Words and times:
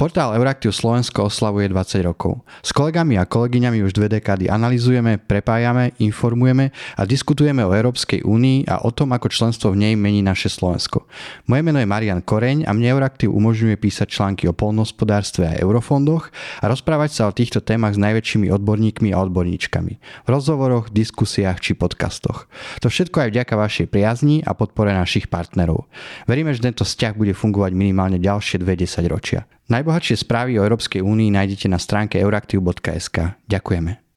Portál 0.00 0.32
Euraktiv 0.32 0.72
Slovensko 0.72 1.28
oslavuje 1.28 1.68
20 1.68 2.00
rokov. 2.08 2.40
S 2.64 2.72
kolegami 2.72 3.20
a 3.20 3.28
kolegyňami 3.28 3.84
už 3.84 3.92
dve 3.92 4.08
dekády 4.08 4.48
analizujeme, 4.48 5.20
prepájame, 5.20 5.92
informujeme 6.00 6.72
a 6.96 7.04
diskutujeme 7.04 7.60
o 7.60 7.76
Európskej 7.76 8.24
únii 8.24 8.64
a 8.64 8.80
o 8.80 8.96
tom, 8.96 9.12
ako 9.12 9.28
členstvo 9.28 9.76
v 9.76 9.84
nej 9.84 10.00
mení 10.00 10.24
naše 10.24 10.48
Slovensko. 10.48 11.04
Moje 11.52 11.60
meno 11.60 11.76
je 11.76 11.84
Marian 11.84 12.24
Koreň 12.24 12.64
a 12.64 12.72
mne 12.72 12.96
Euraktiv 12.96 13.28
umožňuje 13.28 13.76
písať 13.76 14.08
články 14.08 14.48
o 14.48 14.56
polnospodárstve 14.56 15.44
a 15.44 15.60
eurofondoch 15.60 16.32
a 16.32 16.72
rozprávať 16.72 17.20
sa 17.20 17.28
o 17.28 17.36
týchto 17.36 17.60
témach 17.60 17.92
s 17.92 18.00
najväčšími 18.00 18.48
odborníkmi 18.56 19.12
a 19.12 19.20
odborníčkami. 19.20 19.92
V 20.00 20.28
rozhovoroch, 20.32 20.88
diskusiách 20.88 21.60
či 21.60 21.76
podcastoch. 21.76 22.48
To 22.80 22.88
všetko 22.88 23.28
aj 23.28 23.36
vďaka 23.36 23.52
vašej 23.52 23.86
priazni 23.92 24.40
a 24.48 24.56
podpore 24.56 24.96
našich 24.96 25.28
partnerov. 25.28 25.92
Veríme, 26.24 26.56
že 26.56 26.64
tento 26.64 26.88
vzťah 26.88 27.12
bude 27.20 27.36
fungovať 27.36 27.76
minimálne 27.76 28.16
ďalšie 28.16 28.64
20 28.64 29.04
ročia. 29.04 29.44
Najbohatšie 29.70 30.26
správy 30.26 30.58
o 30.58 30.66
Európskej 30.66 30.98
únii 30.98 31.30
nájdete 31.30 31.70
na 31.70 31.78
stránke 31.78 32.18
euraktiv.sk. 32.18 33.38
Ďakujeme. 33.46 34.09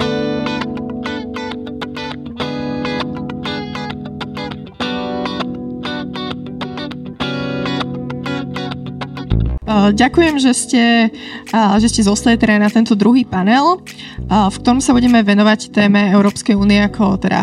Ďakujem, 9.73 10.35
že 10.37 10.51
ste, 10.53 10.83
že 11.53 11.87
ste 11.89 12.01
zostali 12.05 12.37
teda 12.37 12.61
na 12.61 12.69
tento 12.69 12.93
druhý 12.93 13.25
panel, 13.25 13.81
v 14.29 14.55
ktorom 14.61 14.77
sa 14.77 14.93
budeme 14.93 15.25
venovať 15.25 15.73
téme 15.73 16.13
Európskej 16.13 16.53
únie 16.53 16.77
ako 16.77 17.17
teda 17.17 17.41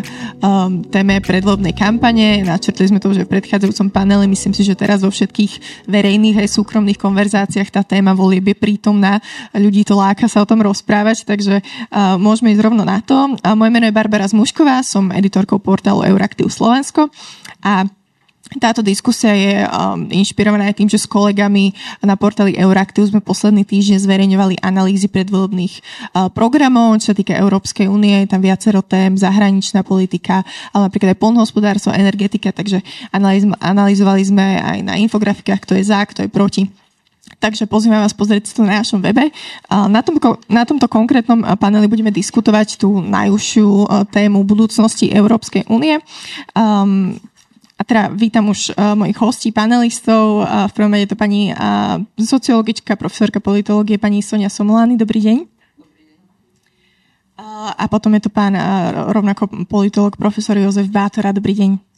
téme 0.95 1.19
predvodnej 1.19 1.75
kampane. 1.75 2.47
Načrtli 2.47 2.87
sme 2.87 3.03
to 3.03 3.11
už 3.11 3.27
v 3.27 3.33
predchádzajúcom 3.35 3.91
paneli. 3.91 4.31
Myslím 4.31 4.55
si, 4.55 4.63
že 4.63 4.79
teraz 4.79 5.03
vo 5.03 5.11
všetkých 5.11 5.85
verejných 5.91 6.39
aj 6.47 6.49
súkromných 6.55 7.03
konverzáciách 7.03 7.69
tá 7.75 7.83
téma 7.83 8.15
volieb 8.15 8.47
je 8.47 8.57
prítomná. 8.57 9.19
Ľudí 9.51 9.83
to 9.83 9.99
láka 9.99 10.31
sa 10.31 10.43
o 10.43 10.49
tom 10.49 10.63
rozprávať, 10.63 11.27
takže 11.27 11.61
môžeme 12.17 12.55
ísť 12.55 12.63
rovno 12.63 12.87
na 12.87 13.03
to. 13.03 13.35
Moje 13.59 13.71
meno 13.75 13.91
je 13.91 13.97
Barbara 13.97 14.31
Zmušková, 14.31 14.87
som 14.87 15.11
editorkou 15.11 15.59
portálu 15.59 16.07
Euraktiv 16.07 16.47
Slovensko 16.47 17.11
a 17.61 17.85
táto 18.59 18.83
diskusia 18.83 19.31
je 19.31 19.63
um, 19.63 20.11
inšpirovaná 20.11 20.67
aj 20.67 20.83
tým, 20.83 20.91
že 20.91 20.99
s 20.99 21.07
kolegami 21.07 21.71
na 22.03 22.19
portáli 22.19 22.59
Euraktiv 22.59 23.07
sme 23.07 23.23
posledný 23.23 23.63
týždeň 23.63 24.03
zverejňovali 24.03 24.59
analýzy 24.59 25.07
predvolebných 25.07 25.75
uh, 25.79 26.27
programov, 26.35 26.99
čo 26.99 27.15
sa 27.15 27.17
týka 27.17 27.39
Európskej 27.39 27.87
únie, 27.87 28.27
je 28.27 28.35
tam 28.35 28.43
viacero 28.43 28.83
tém, 28.83 29.15
zahraničná 29.15 29.87
politika, 29.87 30.43
ale 30.75 30.91
napríklad 30.91 31.15
aj 31.15 31.23
polnohospodárstvo, 31.23 31.95
energetika, 31.95 32.51
takže 32.51 32.83
analýz, 33.15 33.47
analyzovali 33.63 34.23
sme 34.27 34.59
aj 34.59 34.79
na 34.83 34.99
infografikách, 34.99 35.63
kto 35.63 35.79
je 35.79 35.87
za, 35.87 36.03
kto 36.03 36.27
je 36.27 36.31
proti. 36.33 36.63
Takže 37.41 37.71
pozývam 37.71 38.03
vás 38.03 38.13
pozrieť 38.13 38.53
to 38.53 38.67
na 38.67 38.83
našom 38.83 39.01
webe. 39.01 39.33
Na, 39.71 40.03
tom, 40.05 40.21
na 40.51 40.67
tomto 40.67 40.91
konkrétnom 40.91 41.41
paneli 41.57 41.87
budeme 41.87 42.13
diskutovať 42.13 42.77
tú 42.77 43.01
najúžšiu 43.01 43.69
uh, 43.69 44.05
tému 44.05 44.43
budúcnosti 44.45 45.09
Európskej 45.09 45.71
únie. 45.71 46.03
Um, 46.53 47.17
a 47.81 47.83
teda 47.85 48.13
vítam 48.13 48.45
už 48.53 48.77
uh, 48.77 48.93
mojich 48.93 49.17
hostí, 49.17 49.49
panelistov. 49.49 50.45
Uh, 50.45 50.69
v 50.69 50.73
prvom 50.77 50.93
je 51.01 51.09
to 51.09 51.17
pani 51.17 51.49
uh, 51.57 51.97
sociologička, 52.21 52.93
profesorka 53.01 53.41
politológie, 53.41 53.97
pani 53.97 54.21
Sonia 54.21 54.53
Somolány. 54.53 55.01
Dobrý 55.01 55.25
deň. 55.25 55.37
Dobrý 55.81 56.03
deň. 56.05 56.21
Uh, 57.41 57.73
a 57.73 57.85
potom 57.89 58.13
je 58.21 58.29
to 58.29 58.31
pán 58.31 58.53
uh, 58.53 59.09
rovnako 59.17 59.65
politológ, 59.65 60.21
profesor 60.21 60.61
Jozef 60.61 60.93
Bátora. 60.93 61.33
Dobrý 61.33 61.57
deň. 61.57 61.90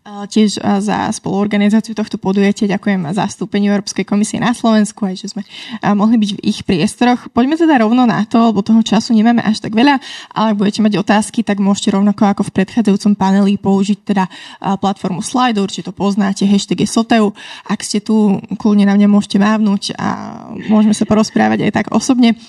Tiež 0.00 0.56
za 0.56 1.12
spoluorganizáciu 1.12 1.92
tohto 1.92 2.16
podujatia 2.16 2.64
ďakujem 2.64 3.12
zastúpeniu 3.12 3.76
Európskej 3.76 4.08
komisie 4.08 4.40
na 4.40 4.56
Slovensku, 4.56 5.04
aj 5.04 5.20
že 5.20 5.28
sme 5.36 5.44
mohli 5.92 6.16
byť 6.16 6.30
v 6.34 6.40
ich 6.40 6.64
priestoroch. 6.64 7.28
Poďme 7.36 7.60
teda 7.60 7.84
rovno 7.84 8.08
na 8.08 8.24
to, 8.24 8.48
lebo 8.48 8.64
toho 8.64 8.80
času 8.80 9.12
nemáme 9.12 9.44
až 9.44 9.60
tak 9.60 9.76
veľa, 9.76 10.00
ale 10.32 10.46
ak 10.52 10.58
budete 10.58 10.80
mať 10.80 11.04
otázky, 11.04 11.44
tak 11.44 11.60
môžete 11.60 11.92
rovnako 11.92 12.32
ako 12.32 12.42
v 12.48 12.54
predchádzajúcom 12.58 13.12
paneli 13.12 13.60
použiť 13.60 13.98
teda 14.00 14.24
platformu 14.80 15.20
Slido, 15.20 15.60
určite 15.68 15.92
to 15.92 15.94
poznáte, 15.94 16.48
hashtag 16.48 16.80
je 16.80 16.88
Soteu. 16.88 17.36
Ak 17.68 17.84
ste 17.84 18.00
tu, 18.00 18.40
kľudne 18.56 18.88
na 18.88 18.96
mňa 18.96 19.04
môžete 19.04 19.36
mávnuť 19.36 20.00
a 20.00 20.08
môžeme 20.64 20.96
sa 20.96 21.04
porozprávať 21.04 21.68
aj 21.68 21.72
tak 21.76 21.86
osobne. 21.92 22.40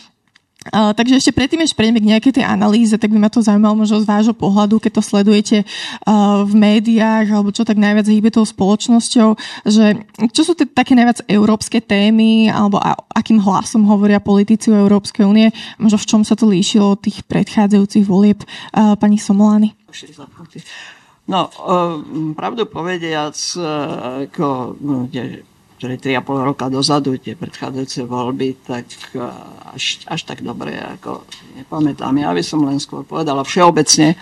Uh, 0.69 0.93
takže 0.93 1.17
ešte 1.17 1.33
predtým, 1.33 1.65
než 1.65 1.73
prejdeme 1.73 1.97
k 1.97 2.11
nejakej 2.13 2.33
tej 2.37 2.45
analýze, 2.45 2.93
tak 2.93 3.09
by 3.09 3.17
ma 3.17 3.33
to 3.33 3.41
zaujímalo 3.41 3.81
možno 3.81 3.97
z 3.97 4.05
vášho 4.05 4.37
pohľadu, 4.37 4.77
keď 4.77 4.91
to 4.93 5.01
sledujete 5.01 5.57
uh, 5.65 6.45
v 6.45 6.53
médiách, 6.53 7.33
alebo 7.33 7.49
čo 7.49 7.65
tak 7.65 7.81
najviac 7.81 8.05
hýbe 8.05 8.29
tou 8.29 8.45
spoločnosťou, 8.45 9.41
že 9.65 10.05
čo 10.29 10.41
sú 10.45 10.53
tie 10.53 10.69
také 10.69 10.93
najviac 10.93 11.25
európske 11.25 11.81
témy, 11.81 12.53
alebo 12.53 12.77
a, 12.77 12.93
akým 13.09 13.41
hlasom 13.41 13.89
hovoria 13.89 14.21
politici 14.21 14.69
o 14.69 14.77
Európskej 14.77 15.25
únie, 15.25 15.49
možno 15.81 15.97
v 15.97 16.09
čom 16.13 16.21
sa 16.21 16.37
to 16.37 16.45
líšilo 16.45 16.93
od 16.93 17.01
tých 17.01 17.25
predchádzajúcich 17.25 18.05
volieb 18.05 18.45
uh, 18.45 18.93
pani 19.01 19.17
Somolány? 19.17 19.73
No, 21.25 21.49
uh, 21.49 21.97
pravdu 22.37 22.69
povediac, 22.69 23.33
uh, 23.57 24.29
ako, 24.29 24.77
no, 24.77 25.09
ktoré 25.81 25.97
3,5 25.97 26.45
roka 26.45 26.69
dozadu, 26.69 27.17
tie 27.17 27.33
predchádzajúce 27.33 28.05
voľby, 28.05 28.53
tak 28.69 28.85
eh, 29.17 29.25
až, 29.73 30.05
až 30.05 30.21
tak 30.29 30.45
dobre 30.45 30.77
ako 30.77 31.25
nepamätám. 31.57 32.13
Ja 32.21 32.37
by 32.37 32.43
som 32.45 32.61
len 32.69 32.77
skôr 32.77 33.01
povedala 33.01 33.41
všeobecne, 33.41 34.13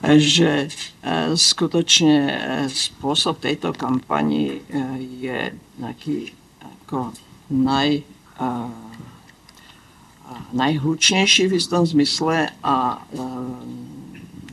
že 0.00 0.64
eh, 0.64 1.28
skutočne 1.36 2.16
eh, 2.24 2.36
spôsob 2.72 3.36
tejto 3.36 3.76
kampani 3.76 4.64
je 5.20 5.52
taký 5.76 6.32
ako 6.64 7.12
naj, 7.52 8.00
najhlučnejší 10.56 11.52
v 11.52 11.56
istom 11.60 11.84
zmysle 11.84 12.48
a 12.64 13.04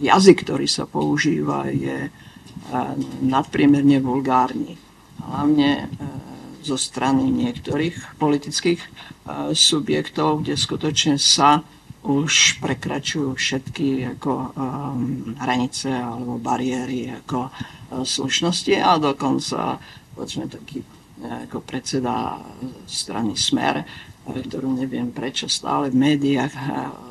jazyk, 0.04 0.44
ktorý 0.44 0.68
sa 0.68 0.84
používa, 0.84 1.72
je 1.72 2.12
nadpriemerne 3.24 4.00
vulgárny. 4.04 4.76
Hlavne 5.24 5.92
zo 6.64 6.78
strany 6.78 7.28
niektorých 7.30 8.18
politických 8.22 8.82
e, 8.82 8.88
subjektov, 9.54 10.46
kde 10.46 10.56
skutočne 10.58 11.16
sa 11.18 11.66
už 12.02 12.58
prekračujú 12.58 13.38
všetky 13.38 14.18
ako, 14.18 14.34
um, 14.58 15.38
hranice 15.38 15.94
alebo 15.94 16.42
bariéry 16.42 17.14
ako 17.14 17.46
uh, 17.46 18.02
slušnosti 18.02 18.74
a 18.82 18.98
dokonca 18.98 19.78
povedzme 20.18 20.50
taký 20.50 20.82
ako 21.22 21.62
predseda 21.62 22.42
strany 22.90 23.38
Smer, 23.38 23.86
ktorú 24.26 24.74
neviem 24.74 25.14
prečo 25.14 25.46
stále 25.46 25.94
v 25.94 25.98
médiách 25.98 26.54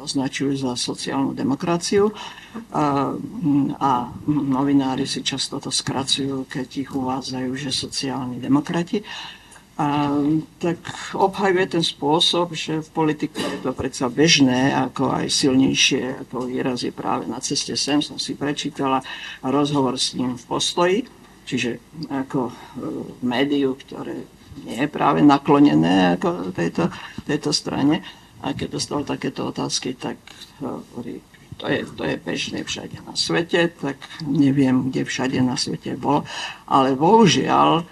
označujú 0.02 0.66
za 0.66 0.72
sociálnu 0.74 1.34
demokraciu 1.34 2.10
a, 2.74 3.14
a 3.78 3.90
novinári 4.26 5.06
si 5.06 5.22
často 5.22 5.62
to 5.62 5.70
skracujú, 5.70 6.46
keď 6.50 6.68
ich 6.86 6.90
uvádzajú, 6.90 7.50
že 7.54 7.70
sociálni 7.70 8.42
demokrati. 8.42 9.02
A, 9.80 10.12
tak 10.60 10.76
obhajuje 11.16 11.80
ten 11.80 11.80
spôsob, 11.80 12.52
že 12.52 12.84
v 12.84 12.91
politike 12.92 13.41
je 13.41 13.64
to 13.64 13.72
predsa 13.72 14.12
bežné, 14.12 14.76
ako 14.76 15.08
aj 15.08 15.32
silnejšie, 15.32 16.28
ako 16.28 16.52
výraz 16.52 16.84
je 16.84 16.92
práve 16.92 17.24
na 17.24 17.41
ceste 17.41 17.72
sem, 17.80 18.04
som 18.04 18.20
si 18.20 18.36
prečítala 18.36 19.00
rozhovor 19.41 19.96
s 19.96 20.12
ním 20.12 20.36
v 20.36 20.44
postoji, 20.44 20.98
čiže 21.48 21.80
ako 22.12 22.52
e, 22.52 22.54
médiu, 23.24 23.72
ktoré 23.72 24.20
nie 24.68 24.84
je 24.84 24.88
práve 24.92 25.24
naklonené 25.24 26.20
ako 26.20 26.52
tejto, 26.52 26.92
tejto 27.24 27.50
strane. 27.56 28.04
A 28.44 28.52
keď 28.52 28.76
dostal 28.76 29.00
takéto 29.08 29.48
otázky, 29.48 29.97
tak 29.97 30.20
hovorí, 30.60 31.24
to 31.60 31.68
je, 31.68 31.80
to 31.97 32.02
je 32.04 32.16
bežné 32.20 32.60
všade 32.64 33.00
na 33.04 33.16
svete, 33.16 33.72
tak 33.80 33.97
neviem, 34.24 34.88
kde 34.88 35.08
všade 35.08 35.41
na 35.44 35.60
svete 35.60 35.97
bol. 35.97 36.24
Ale 36.64 36.97
bohužiaľ, 36.97 37.84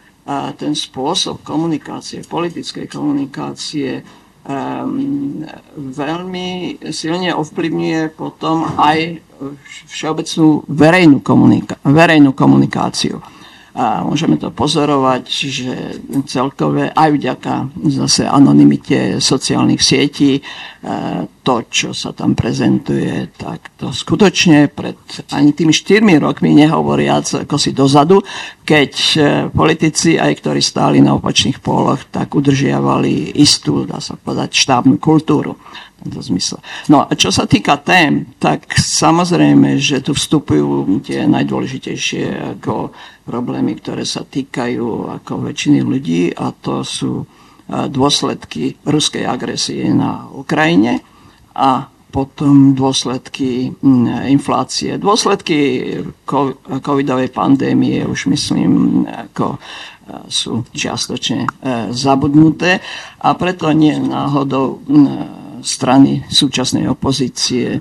ten 0.60 0.76
spôsob 0.76 1.40
komunikácie, 1.40 2.20
politickej 2.20 2.84
komunikácie 2.92 4.04
um, 4.44 5.40
veľmi 5.76 6.78
silne 6.92 7.32
ovplyvňuje 7.32 8.12
potom 8.12 8.68
aj 8.76 9.24
všeobecnú 9.88 10.68
verejnú, 10.68 11.24
komunika- 11.24 11.80
verejnú 11.80 12.36
komunikáciu. 12.36 13.24
A 13.78 14.02
môžeme 14.02 14.34
to 14.42 14.50
pozorovať, 14.50 15.22
že 15.30 16.02
celkové 16.26 16.90
aj 16.90 17.14
vďaka 17.14 17.54
zase 17.94 18.26
anonimite 18.26 19.22
sociálnych 19.22 19.78
sietí 19.78 20.34
e, 20.34 20.42
to, 21.46 21.62
čo 21.70 21.94
sa 21.94 22.10
tam 22.10 22.34
prezentuje, 22.34 23.30
tak 23.38 23.78
to 23.78 23.94
skutočne 23.94 24.66
pred 24.74 24.98
ani 25.30 25.54
tými 25.54 25.70
štyrmi 25.70 26.18
rokmi 26.18 26.58
nehovoriac 26.58 27.46
ako 27.46 27.54
si 27.54 27.70
dozadu, 27.70 28.18
keď 28.66 28.92
e, 29.14 29.18
politici, 29.54 30.18
aj 30.18 30.42
ktorí 30.42 30.58
stáli 30.58 30.98
na 30.98 31.14
opačných 31.14 31.62
póloch, 31.62 32.02
tak 32.10 32.34
udržiavali 32.34 33.38
istú, 33.38 33.86
dá 33.86 34.02
sa 34.02 34.18
povedať, 34.18 34.58
štábnu 34.58 34.98
kultúru 34.98 35.54
tomto 35.98 36.22
zmysle. 36.22 36.62
No 36.86 37.02
a 37.02 37.10
čo 37.18 37.34
sa 37.34 37.44
týka 37.44 37.82
tém, 37.82 38.30
tak 38.38 38.70
samozrejme, 38.78 39.82
že 39.82 39.98
tu 39.98 40.14
vstupujú 40.14 41.02
tie 41.02 41.26
najdôležitejšie 41.26 42.56
ako 42.58 42.94
problémy, 43.26 43.74
ktoré 43.76 44.06
sa 44.06 44.22
týkajú 44.22 45.10
ako 45.20 45.50
väčšiny 45.50 45.82
ľudí 45.82 46.30
a 46.32 46.54
to 46.54 46.86
sú 46.86 47.26
dôsledky 47.68 48.80
ruskej 48.86 49.28
agresie 49.28 49.92
na 49.92 50.24
Ukrajine 50.32 51.04
a 51.52 51.84
potom 52.08 52.72
dôsledky 52.72 53.68
inflácie. 54.32 54.96
Dôsledky 54.96 55.84
covidovej 56.80 57.28
pandémie 57.28 58.00
už 58.08 58.32
myslím, 58.32 59.04
ako 59.04 59.60
sú 60.32 60.64
čiastočne 60.72 61.44
zabudnuté 61.92 62.80
a 63.20 63.36
preto 63.36 63.68
nie 63.76 63.92
náhodou 64.00 64.80
strany 65.62 66.24
súčasnej 66.28 66.88
opozície 66.88 67.80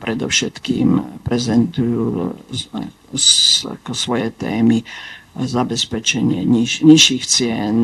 predovšetkým 0.00 1.20
prezentujú 1.24 2.34
svoje 3.94 4.28
témy 4.34 4.82
zabezpečenie 5.34 6.46
niž, 6.46 6.86
nižších 6.86 7.24
cien, 7.26 7.76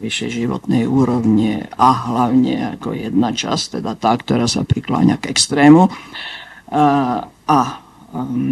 vyššej 0.00 0.30
životnej 0.44 0.84
úrovne 0.84 1.68
a 1.76 1.88
hlavne 2.12 2.76
ako 2.76 2.92
jedna 2.92 3.32
časť, 3.32 3.80
teda 3.80 3.96
tá, 3.96 4.12
ktorá 4.16 4.44
sa 4.44 4.64
prikláňa 4.64 5.16
k 5.16 5.32
extrému. 5.32 5.88
A, 6.68 6.84
a 7.48 7.58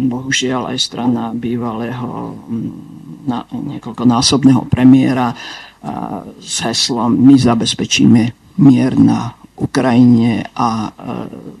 bohužiaľ 0.09 0.73
aj 0.73 0.77
strana 0.81 1.31
bývalého 1.31 2.35
na, 3.23 3.47
niekoľkonásobného 3.47 4.67
premiéra 4.67 5.31
s 6.39 6.55
heslom 6.63 7.19
My 7.19 7.35
zabezpečíme 7.35 8.55
mier 8.63 8.95
na 8.95 9.35
Ukrajine 9.53 10.49
a 10.55 10.89
e, 10.89 10.91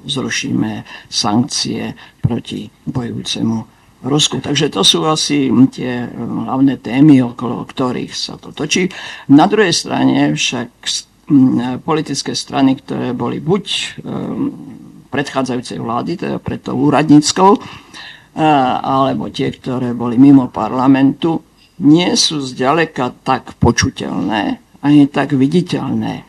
zrušíme 0.09 0.83
sankcie 1.11 1.93
proti 2.19 2.65
bojujúcemu 2.89 3.57
Rusku. 4.03 4.43
Takže 4.43 4.67
to 4.67 4.83
sú 4.83 5.07
asi 5.07 5.47
tie 5.71 6.11
hlavné 6.11 6.81
témy, 6.83 7.23
okolo 7.23 7.63
ktorých 7.63 8.11
sa 8.11 8.35
to 8.35 8.51
točí. 8.51 8.91
Na 9.31 9.47
druhej 9.47 9.71
strane 9.71 10.35
však 10.35 10.69
politické 11.87 12.35
strany, 12.35 12.75
ktoré 12.83 13.15
boli 13.15 13.39
buď 13.39 13.65
e, 13.69 13.83
predchádzajúcej 15.07 15.79
vlády, 15.79 16.11
teda 16.19 16.37
preto 16.43 16.75
úradníckou, 16.75 17.55
e, 17.55 17.59
alebo 18.83 19.31
tie, 19.31 19.53
ktoré 19.53 19.95
boli 19.95 20.19
mimo 20.19 20.51
parlamentu, 20.51 21.52
nie 21.81 22.13
sú 22.13 22.43
zďaleka 22.43 23.25
tak 23.25 23.57
počuteľné, 23.57 24.61
ani 24.83 25.03
tak 25.09 25.33
viditeľné. 25.33 26.27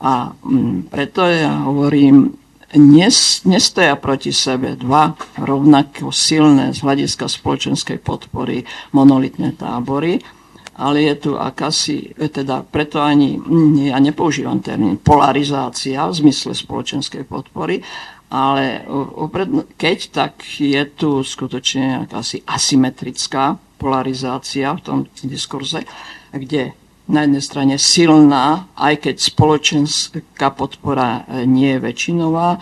A 0.00 0.32
mm, 0.32 0.92
preto 0.92 1.24
ja 1.26 1.66
hovorím, 1.68 2.36
nes, 2.76 3.44
nestoja 3.44 3.96
proti 3.96 4.32
sebe 4.32 4.76
dva 4.76 5.16
rovnako 5.40 6.12
silné 6.12 6.72
z 6.72 6.80
hľadiska 6.84 7.28
spoločenskej 7.28 7.98
podpory 8.00 8.64
monolitné 8.92 9.56
tábory, 9.56 10.20
ale 10.76 11.08
je 11.08 11.14
tu 11.16 11.32
akási, 11.40 12.12
teda 12.12 12.60
preto 12.68 13.00
ani 13.00 13.40
mm, 13.40 13.92
ja 13.92 13.96
nepoužívam 13.96 14.60
termín 14.60 15.00
polarizácia 15.00 16.04
v 16.04 16.18
zmysle 16.20 16.52
spoločenskej 16.52 17.24
podpory, 17.24 17.80
ale 18.30 18.82
keď 19.78 19.98
tak 20.10 20.34
je 20.58 20.82
tu 20.90 21.22
skutočne 21.22 22.06
akási 22.06 22.42
asymetrická 22.42 23.58
polarizácia 23.78 24.74
v 24.74 24.82
tom 24.82 24.98
diskurze, 25.22 25.86
kde 26.34 26.74
na 27.06 27.22
jednej 27.22 27.42
strane 27.42 27.74
silná, 27.78 28.66
aj 28.74 29.06
keď 29.06 29.16
spoločenská 29.22 30.50
podpora 30.50 31.22
e, 31.22 31.46
nie 31.46 31.78
je 31.78 31.82
väčšinová, 31.86 32.48
e, 32.50 32.60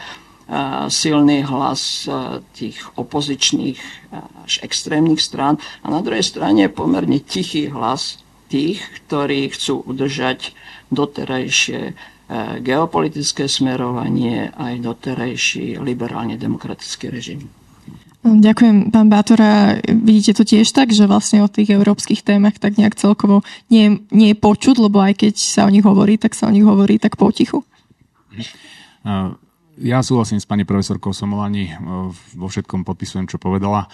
silný 0.93 1.49
hlas 1.49 2.05
e, 2.05 2.45
tých 2.53 2.77
opozičných 3.01 3.81
až 4.45 4.61
extrémnych 4.61 5.19
strán 5.19 5.57
a 5.81 5.89
na 5.89 6.05
druhej 6.05 6.23
strane 6.23 6.69
pomerne 6.69 7.19
tichý 7.25 7.73
hlas 7.73 8.21
tých, 8.53 8.85
ktorí 9.09 9.49
chcú 9.49 9.81
udržať 9.81 10.53
doterajšie 10.93 11.97
geopolitické 12.61 13.45
smerovanie 13.45 14.49
aj 14.57 14.81
doterajší 14.81 15.77
liberálne 15.81 16.41
demokratický 16.41 17.13
režim. 17.13 17.45
Ďakujem, 18.25 18.89
pán 18.89 19.13
Bátora. 19.13 19.77
Vidíte 19.85 20.33
to 20.33 20.49
tiež 20.49 20.73
tak, 20.73 20.97
že 20.97 21.05
vlastne 21.05 21.45
o 21.45 21.53
tých 21.53 21.77
európskych 21.77 22.25
témach 22.25 22.57
tak 22.57 22.81
nejak 22.81 22.97
celkovo 22.97 23.45
nie, 23.69 24.01
nie 24.09 24.33
je 24.33 24.41
počuť, 24.41 24.81
lebo 24.81 25.05
aj 25.05 25.21
keď 25.21 25.35
sa 25.37 25.69
o 25.69 25.73
nich 25.73 25.85
hovorí, 25.85 26.17
tak 26.17 26.33
sa 26.33 26.49
o 26.49 26.55
nich 26.57 26.65
hovorí 26.65 26.97
tak 26.97 27.21
potichu? 27.21 27.61
Ja 29.77 30.01
súhlasím 30.01 30.41
s 30.41 30.49
pani 30.49 30.65
profesorkou 30.65 31.13
Somolani, 31.13 31.77
vo 32.33 32.49
všetkom 32.49 32.89
podpisujem, 32.89 33.29
čo 33.29 33.37
povedala. 33.37 33.93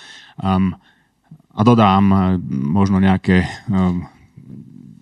A 1.50 1.60
dodám 1.66 2.38
možno 2.46 3.02
nejaké 3.02 3.50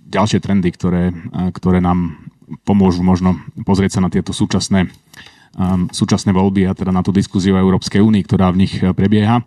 ďalšie 0.09 0.41
trendy, 0.41 0.73
ktoré, 0.73 1.13
ktoré 1.53 1.85
nám 1.85 2.28
pomôžu 2.65 3.05
možno 3.05 3.37
pozrieť 3.65 3.99
sa 3.99 4.05
na 4.05 4.11
tieto 4.13 4.33
súčasné 4.33 4.89
Um, 5.59 5.91
súčasné 5.91 6.31
voľby 6.31 6.71
a 6.71 6.77
teda 6.77 6.95
na 6.95 7.03
tú 7.03 7.11
diskuziu 7.11 7.57
o 7.57 7.59
Európskej 7.59 7.99
únii, 7.99 8.23
ktorá 8.23 8.55
v 8.55 8.63
nich 8.63 8.79
uh, 8.79 8.95
prebieha. 8.95 9.43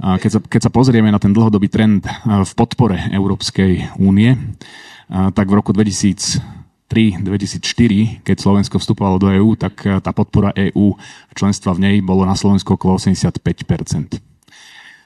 Keď 0.00 0.30
sa, 0.30 0.40
keď 0.40 0.60
sa 0.64 0.70
pozrieme 0.72 1.12
na 1.12 1.20
ten 1.20 1.36
dlhodobý 1.36 1.68
trend 1.68 2.06
uh, 2.06 2.46
v 2.46 2.52
podpore 2.56 2.96
Európskej 3.12 3.92
únie, 4.00 4.32
uh, 4.32 5.28
tak 5.36 5.50
v 5.50 5.58
roku 5.60 5.76
2003-2004, 5.76 8.24
keď 8.24 8.36
Slovensko 8.40 8.80
vstupovalo 8.80 9.20
do 9.20 9.28
EÚ, 9.36 9.52
tak 9.58 9.84
tá 9.84 10.10
podpora 10.16 10.56
EÚ 10.56 10.96
členstva 11.36 11.76
v 11.76 11.92
nej 11.92 12.00
bolo 12.00 12.24
na 12.24 12.38
Slovensku 12.38 12.80
okolo 12.80 12.96
85 12.96 13.44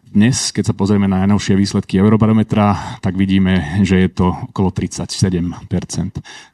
dnes, 0.09 0.51
keď 0.51 0.73
sa 0.73 0.75
pozrieme 0.75 1.05
na 1.05 1.25
najnovšie 1.25 1.55
výsledky 1.55 2.01
Eurobarometra, 2.01 2.99
tak 3.05 3.15
vidíme, 3.15 3.81
že 3.85 4.01
je 4.05 4.11
to 4.11 4.33
okolo 4.51 4.73
37% 4.73 5.39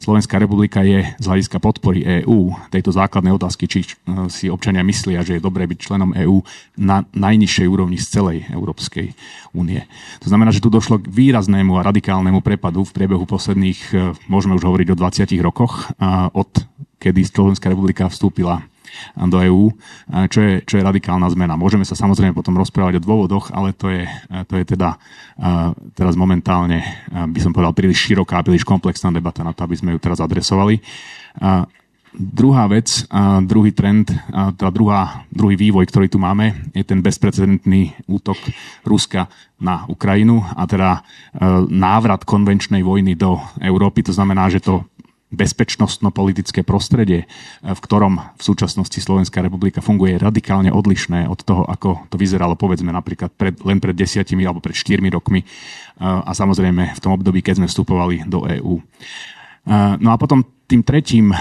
Slovenská 0.03 0.37
republika 0.37 0.83
je 0.83 1.07
z 1.17 1.25
hľadiska 1.25 1.63
podpory 1.63 2.03
EÚ 2.23 2.53
tejto 2.69 2.91
základnej 2.91 3.33
otázky, 3.33 3.65
či 3.71 3.87
eh, 3.87 4.27
si 4.29 4.51
občania 4.51 4.83
myslia, 4.85 5.23
že 5.23 5.39
je 5.39 5.45
dobré 5.45 5.65
byť 5.71 5.79
členom 5.79 6.13
EÚ 6.13 6.43
na 6.77 7.07
najnižšej 7.15 7.67
úrovni 7.71 7.97
z 7.97 8.07
celej 8.11 8.39
Európskej 8.51 9.15
únie. 9.55 9.87
To 10.21 10.29
znamená, 10.29 10.51
že 10.51 10.61
tu 10.61 10.69
došlo 10.69 11.01
k 11.01 11.09
výraznému 11.09 11.79
a 11.79 11.87
radikálnemu 11.87 12.43
prepadu 12.43 12.83
v 12.83 12.95
priebehu 12.95 13.25
posledných, 13.25 13.81
eh, 13.95 14.13
môžeme 14.27 14.59
už 14.59 14.67
hovoriť 14.67 14.89
o 14.93 14.99
20 14.99 15.41
rokoch, 15.41 15.95
od 16.35 16.51
kedy 16.99 17.21
Slovenská 17.25 17.69
republika 17.69 18.09
vstúpila 18.09 18.65
do 19.15 19.39
EÚ, 19.41 19.65
čo 20.31 20.39
je, 20.41 20.55
čo 20.65 20.75
je 20.79 20.87
radikálna 20.87 21.27
zmena. 21.31 21.55
Môžeme 21.59 21.87
sa 21.87 21.99
samozrejme 21.99 22.35
potom 22.37 22.57
rozprávať 22.59 22.99
o 22.99 23.05
dôvodoch, 23.05 23.51
ale 23.55 23.75
to 23.75 23.91
je, 23.91 24.05
to 24.47 24.55
je 24.59 24.65
teda 24.65 24.99
teraz 25.95 26.15
momentálne, 26.15 26.83
by 27.11 27.41
som 27.43 27.51
povedal, 27.51 27.75
príliš 27.75 28.07
široká, 28.07 28.43
príliš 28.43 28.67
komplexná 28.67 29.11
debata 29.11 29.43
na 29.43 29.55
to, 29.55 29.67
aby 29.67 29.77
sme 29.79 29.93
ju 29.95 29.99
teraz 29.99 30.23
adresovali. 30.23 30.79
Druhá 32.15 32.71
vec, 32.71 33.11
druhý 33.43 33.75
trend, 33.75 34.15
tá 34.31 34.71
druhá, 34.71 35.27
druhý 35.35 35.59
vývoj, 35.59 35.91
ktorý 35.91 36.07
tu 36.07 36.23
máme, 36.23 36.71
je 36.71 36.87
ten 36.87 37.03
bezprecedentný 37.03 37.91
útok 38.07 38.39
Ruska 38.87 39.27
na 39.59 39.83
Ukrajinu 39.91 40.39
a 40.39 40.63
teda 40.63 41.03
návrat 41.67 42.23
konvenčnej 42.23 42.87
vojny 42.87 43.19
do 43.19 43.43
Európy. 43.59 44.07
To 44.07 44.15
znamená, 44.15 44.47
že 44.47 44.63
to 44.63 44.87
bezpečnostno-politické 45.33 46.63
prostredie, 46.63 47.27
v 47.65 47.81
ktorom 47.81 48.23
v 48.39 48.43
súčasnosti 48.43 49.01
Slovenská 49.01 49.43
republika 49.43 49.83
funguje, 49.83 50.15
je 50.15 50.25
radikálne 50.25 50.71
odlišné 50.71 51.27
od 51.27 51.41
toho, 51.43 51.67
ako 51.67 52.07
to 52.13 52.17
vyzeralo 52.21 52.55
povedzme 52.55 52.95
napríklad 52.95 53.35
pred, 53.35 53.59
len 53.67 53.83
pred 53.83 53.99
desiatimi 53.99 54.47
alebo 54.47 54.63
pred 54.63 54.79
štyrmi 54.79 55.11
rokmi 55.11 55.43
a 55.99 56.31
samozrejme 56.31 56.95
v 56.95 57.03
tom 57.03 57.15
období, 57.19 57.43
keď 57.43 57.63
sme 57.63 57.71
vstupovali 57.71 58.27
do 58.31 58.47
EÚ. 58.47 58.79
No 59.99 60.09
a 60.13 60.17
potom 60.21 60.45
tým 60.69 60.85
tretím, 60.85 61.33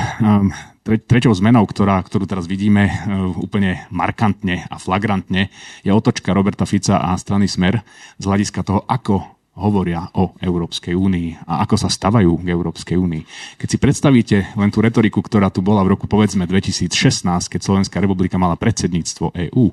tre, 0.83 0.95
treťou 0.99 1.31
zmenou, 1.35 1.63
ktorá, 1.67 1.99
ktorú 2.03 2.27
teraz 2.27 2.47
vidíme 2.47 2.91
úplne 3.39 3.87
markantne 3.91 4.67
a 4.67 4.75
flagrantne, 4.79 5.51
je 5.83 5.91
otočka 5.91 6.35
Roberta 6.35 6.67
Fica 6.67 6.99
a 6.99 7.15
strany 7.15 7.47
Smer 7.47 7.83
z 8.19 8.23
hľadiska 8.23 8.63
toho, 8.63 8.83
ako 8.87 9.32
hovoria 9.53 10.09
o 10.17 10.33
Európskej 10.41 10.97
únii 10.97 11.45
a 11.45 11.61
ako 11.61 11.75
sa 11.77 11.89
stavajú 11.89 12.41
k 12.41 12.49
Európskej 12.49 12.97
únii. 12.97 13.23
Keď 13.61 13.67
si 13.69 13.77
predstavíte 13.77 14.37
len 14.57 14.73
tú 14.73 14.81
retoriku, 14.81 15.21
ktorá 15.21 15.53
tu 15.53 15.61
bola 15.61 15.85
v 15.85 15.93
roku 15.93 16.09
povedzme 16.09 16.49
2016, 16.49 16.89
keď 17.29 17.61
Slovenská 17.61 18.01
republika 18.01 18.41
mala 18.41 18.57
predsedníctvo 18.57 19.29
EÚ, 19.53 19.65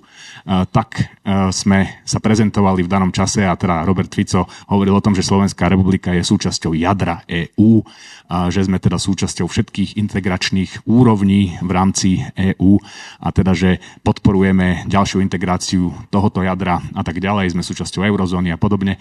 tak 0.68 1.16
sme 1.56 2.04
sa 2.04 2.20
prezentovali 2.20 2.84
v 2.84 2.92
danom 2.92 3.08
čase 3.08 3.48
a 3.48 3.56
teda 3.56 3.88
Robert 3.88 4.12
Fico 4.12 4.44
hovoril 4.68 5.00
o 5.00 5.04
tom, 5.04 5.16
že 5.16 5.24
Slovenská 5.24 5.72
republika 5.72 6.12
je 6.12 6.28
súčasťou 6.28 6.76
jadra 6.76 7.24
EÚ, 7.24 7.80
že 8.52 8.60
sme 8.68 8.76
teda 8.76 9.00
súčasťou 9.00 9.48
všetkých 9.48 9.96
integračných 9.96 10.84
úrovní 10.86 11.56
v 11.64 11.70
rámci 11.72 12.20
EÚ 12.36 12.76
a 13.24 13.28
teda, 13.32 13.56
že 13.56 13.80
podporujeme 14.04 14.84
ďalšiu 14.86 15.24
integráciu 15.24 15.88
tohoto 16.12 16.44
jadra 16.44 16.84
a 16.92 17.00
tak 17.00 17.16
ďalej, 17.16 17.56
sme 17.56 17.64
súčasťou 17.64 18.04
eurozóny 18.04 18.52
a 18.52 18.60
podobne 18.60 19.00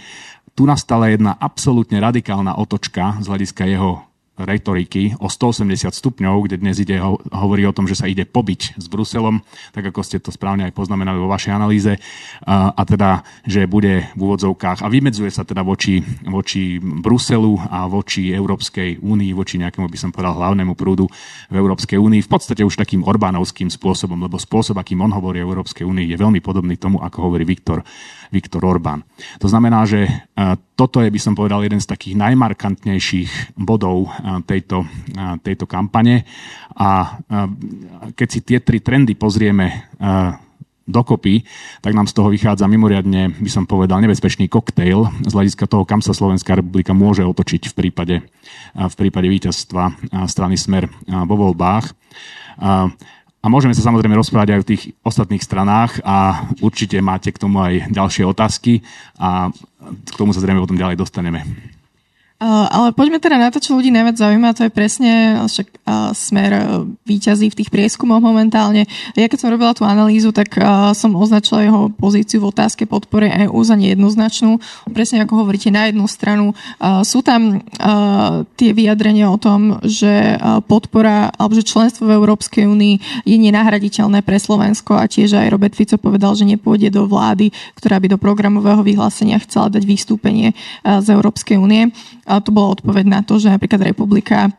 tu 0.58 0.66
nastala 0.66 1.10
jedna 1.12 1.38
absolútne 1.38 2.02
radikálna 2.02 2.58
otočka 2.58 3.22
z 3.22 3.26
hľadiska 3.30 3.64
jeho 3.70 4.09
retoriky 4.40 5.20
o 5.20 5.28
180 5.28 5.92
stupňov, 5.92 6.48
kde 6.48 6.56
dnes 6.60 6.80
ide, 6.80 6.96
hovorí 7.32 7.68
o 7.68 7.76
tom, 7.76 7.86
že 7.86 8.00
sa 8.00 8.08
ide 8.08 8.24
pobiť 8.24 8.80
s 8.80 8.86
Bruselom, 8.88 9.44
tak 9.76 9.92
ako 9.92 10.00
ste 10.00 10.24
to 10.24 10.32
správne 10.32 10.64
aj 10.68 10.74
poznamenali 10.74 11.20
vo 11.20 11.28
vašej 11.28 11.52
analýze, 11.52 12.00
a, 12.48 12.72
a 12.72 12.82
teda, 12.88 13.28
že 13.44 13.68
bude 13.68 14.08
v 14.16 14.20
úvodzovkách 14.20 14.84
a 14.84 14.88
vymedzuje 14.88 15.30
sa 15.30 15.44
teda 15.44 15.62
voči, 15.62 16.00
voči 16.24 16.80
Bruselu 16.80 17.60
a 17.68 17.86
voči 17.92 18.32
Európskej 18.32 19.04
únii, 19.04 19.32
voči 19.36 19.60
nejakému, 19.60 19.92
by 19.92 20.00
som 20.00 20.12
povedal, 20.16 20.40
hlavnému 20.40 20.74
prúdu 20.74 21.12
v 21.52 21.56
Európskej 21.56 22.00
únii, 22.00 22.24
v 22.24 22.32
podstate 22.32 22.64
už 22.64 22.80
takým 22.80 23.04
Orbánovským 23.04 23.68
spôsobom, 23.68 24.18
lebo 24.20 24.40
spôsob, 24.40 24.80
akým 24.80 25.04
on 25.04 25.12
hovorí 25.12 25.44
o 25.44 25.48
Európskej 25.50 25.84
únii, 25.84 26.08
je 26.10 26.18
veľmi 26.18 26.40
podobný 26.40 26.80
tomu, 26.80 27.04
ako 27.04 27.28
hovorí 27.28 27.44
Viktor, 27.44 27.84
Viktor 28.32 28.64
Orbán. 28.64 29.04
To 29.42 29.50
znamená, 29.50 29.84
že 29.84 30.30
toto 30.80 31.04
je, 31.04 31.12
by 31.12 31.20
som 31.20 31.36
povedal, 31.36 31.60
jeden 31.60 31.84
z 31.84 31.92
takých 31.92 32.16
najmarkantnejších 32.16 33.60
bodov 33.60 34.08
tejto, 34.48 34.88
tejto 35.44 35.68
kampane. 35.68 36.24
A 36.80 37.20
keď 38.16 38.28
si 38.32 38.40
tie 38.48 38.64
tri 38.64 38.80
trendy 38.80 39.20
pozrieme 39.20 39.92
dokopy, 40.88 41.44
tak 41.84 41.92
nám 41.92 42.08
z 42.08 42.16
toho 42.16 42.32
vychádza 42.32 42.64
mimoriadne, 42.72 43.36
by 43.44 43.52
som 43.52 43.68
povedal, 43.68 44.00
nebezpečný 44.00 44.48
koktejl 44.48 45.28
z 45.28 45.34
hľadiska 45.36 45.68
toho, 45.68 45.84
kam 45.84 46.00
sa 46.00 46.16
Slovenská 46.16 46.56
republika 46.56 46.96
môže 46.96 47.28
otočiť 47.28 47.70
v 47.70 47.74
prípade, 47.76 48.16
v 48.74 48.96
prípade 48.96 49.28
víťazstva 49.28 50.16
strany 50.32 50.56
Smer 50.56 50.88
vo 51.06 51.36
voľbách. 51.36 51.92
A 53.40 53.48
môžeme 53.48 53.72
sa 53.72 53.88
samozrejme 53.88 54.20
rozprávať 54.20 54.50
aj 54.52 54.60
o 54.60 54.70
tých 54.70 54.84
ostatných 55.00 55.40
stranách 55.40 56.04
a 56.04 56.44
určite 56.60 57.00
máte 57.00 57.32
k 57.32 57.40
tomu 57.40 57.64
aj 57.64 57.88
ďalšie 57.88 58.28
otázky 58.28 58.84
a 59.16 59.48
k 59.88 60.16
tomu 60.20 60.36
sa 60.36 60.44
zrejme 60.44 60.60
potom 60.60 60.76
ďalej 60.76 61.00
dostaneme. 61.00 61.48
Ale 62.40 62.96
poďme 62.96 63.20
teda 63.20 63.36
na 63.36 63.52
to, 63.52 63.60
čo 63.60 63.76
ľudí 63.76 63.92
najviac 63.92 64.16
zaujíma, 64.16 64.56
to 64.56 64.64
je 64.64 64.72
presne 64.72 65.44
však 65.44 65.68
uh, 65.84 66.16
smer 66.16 66.56
výťazí 67.04 67.52
v 67.52 67.58
tých 67.60 67.68
prieskumoch 67.68 68.24
momentálne. 68.24 68.88
Ja 69.20 69.28
keď 69.28 69.40
som 69.44 69.52
robila 69.52 69.76
tú 69.76 69.84
analýzu, 69.84 70.32
tak 70.32 70.56
som 70.96 71.20
označila 71.20 71.68
jeho 71.68 71.92
pozíciu 71.92 72.40
v 72.40 72.56
otázke 72.56 72.88
podpory 72.88 73.28
EÚ 73.44 73.60
za 73.68 73.76
nejednoznačnú. 73.76 74.56
Presne 74.96 75.28
ako 75.28 75.44
hovoríte, 75.44 75.68
na 75.68 75.92
jednu 75.92 76.08
stranu 76.08 76.56
sú 77.04 77.20
tam 77.20 77.60
tie 78.56 78.72
vyjadrenia 78.72 79.28
o 79.28 79.36
tom, 79.36 79.84
že 79.84 80.40
podpora 80.70 81.36
alebo 81.36 81.60
že 81.60 81.68
členstvo 81.68 82.08
v 82.08 82.16
Európskej 82.16 82.72
únii 82.72 83.26
je 83.28 83.36
nenahraditeľné 83.36 84.24
pre 84.24 84.40
Slovensko 84.40 84.96
a 84.96 85.12
tiež 85.12 85.36
aj 85.36 85.52
Robert 85.52 85.76
Fico 85.76 86.00
povedal, 86.00 86.40
že 86.40 86.48
nepôjde 86.48 86.96
do 86.96 87.04
vlády, 87.04 87.52
ktorá 87.76 88.00
by 88.00 88.16
do 88.16 88.18
programového 88.22 88.80
vyhlásenia 88.80 89.44
chcela 89.44 89.68
dať 89.68 89.84
vystúpenie 89.84 90.56
z 90.86 91.08
Európskej 91.12 91.60
únie. 91.60 91.92
A 92.30 92.38
to 92.40 92.54
bola 92.54 92.78
odpoveď 92.78 93.06
na 93.10 93.20
to, 93.26 93.42
že 93.42 93.50
napríklad 93.50 93.82
republika 93.82 94.54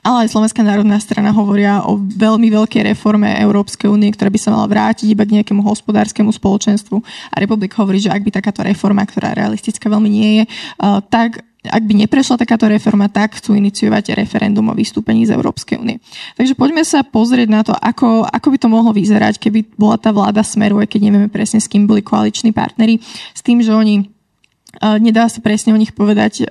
ale 0.00 0.24
aj 0.24 0.32
Slovenská 0.32 0.64
národná 0.64 0.96
strana 0.96 1.36
hovoria 1.36 1.84
o 1.84 2.00
veľmi 2.00 2.48
veľkej 2.48 2.96
reforme 2.96 3.28
Európskej 3.28 3.92
únie, 3.92 4.08
ktorá 4.08 4.32
by 4.32 4.40
sa 4.40 4.48
mala 4.48 4.64
vrátiť 4.64 5.04
iba 5.04 5.28
k 5.28 5.36
nejakému 5.36 5.60
hospodárskemu 5.60 6.32
spoločenstvu. 6.32 6.96
A 7.28 7.36
republika 7.36 7.84
hovorí, 7.84 8.00
že 8.00 8.08
ak 8.08 8.24
by 8.24 8.32
takáto 8.32 8.64
reforma, 8.64 9.04
ktorá 9.04 9.36
realistická 9.36 9.92
veľmi 9.92 10.08
nie 10.08 10.30
je, 10.40 10.44
tak 11.12 11.44
ak 11.62 11.82
by 11.84 11.94
neprešla 12.08 12.40
takáto 12.40 12.72
reforma, 12.72 13.12
tak 13.12 13.36
chcú 13.36 13.52
iniciovať 13.52 14.16
referendum 14.16 14.64
o 14.66 14.74
vystúpení 14.74 15.28
z 15.28 15.36
Európskej 15.36 15.76
únie. 15.76 16.00
Takže 16.40 16.56
poďme 16.56 16.88
sa 16.88 17.04
pozrieť 17.04 17.48
na 17.52 17.60
to, 17.60 17.76
ako, 17.76 18.24
ako 18.24 18.48
by 18.48 18.58
to 18.58 18.68
mohlo 18.72 18.96
vyzerať, 18.96 19.36
keby 19.38 19.76
bola 19.76 20.00
tá 20.00 20.08
vláda 20.08 20.40
Smeru, 20.40 20.80
aj 20.80 20.88
keď 20.88 21.00
nevieme 21.04 21.28
presne, 21.28 21.60
s 21.60 21.68
kým 21.68 21.84
boli 21.84 22.00
koaliční 22.00 22.56
partnery, 22.56 22.96
s 23.36 23.44
tým, 23.44 23.60
že 23.60 23.76
oni 23.76 24.08
nedá 24.80 25.28
sa 25.28 25.44
presne 25.44 25.74
o 25.74 25.80
nich 25.80 25.92
povedať 25.92 26.48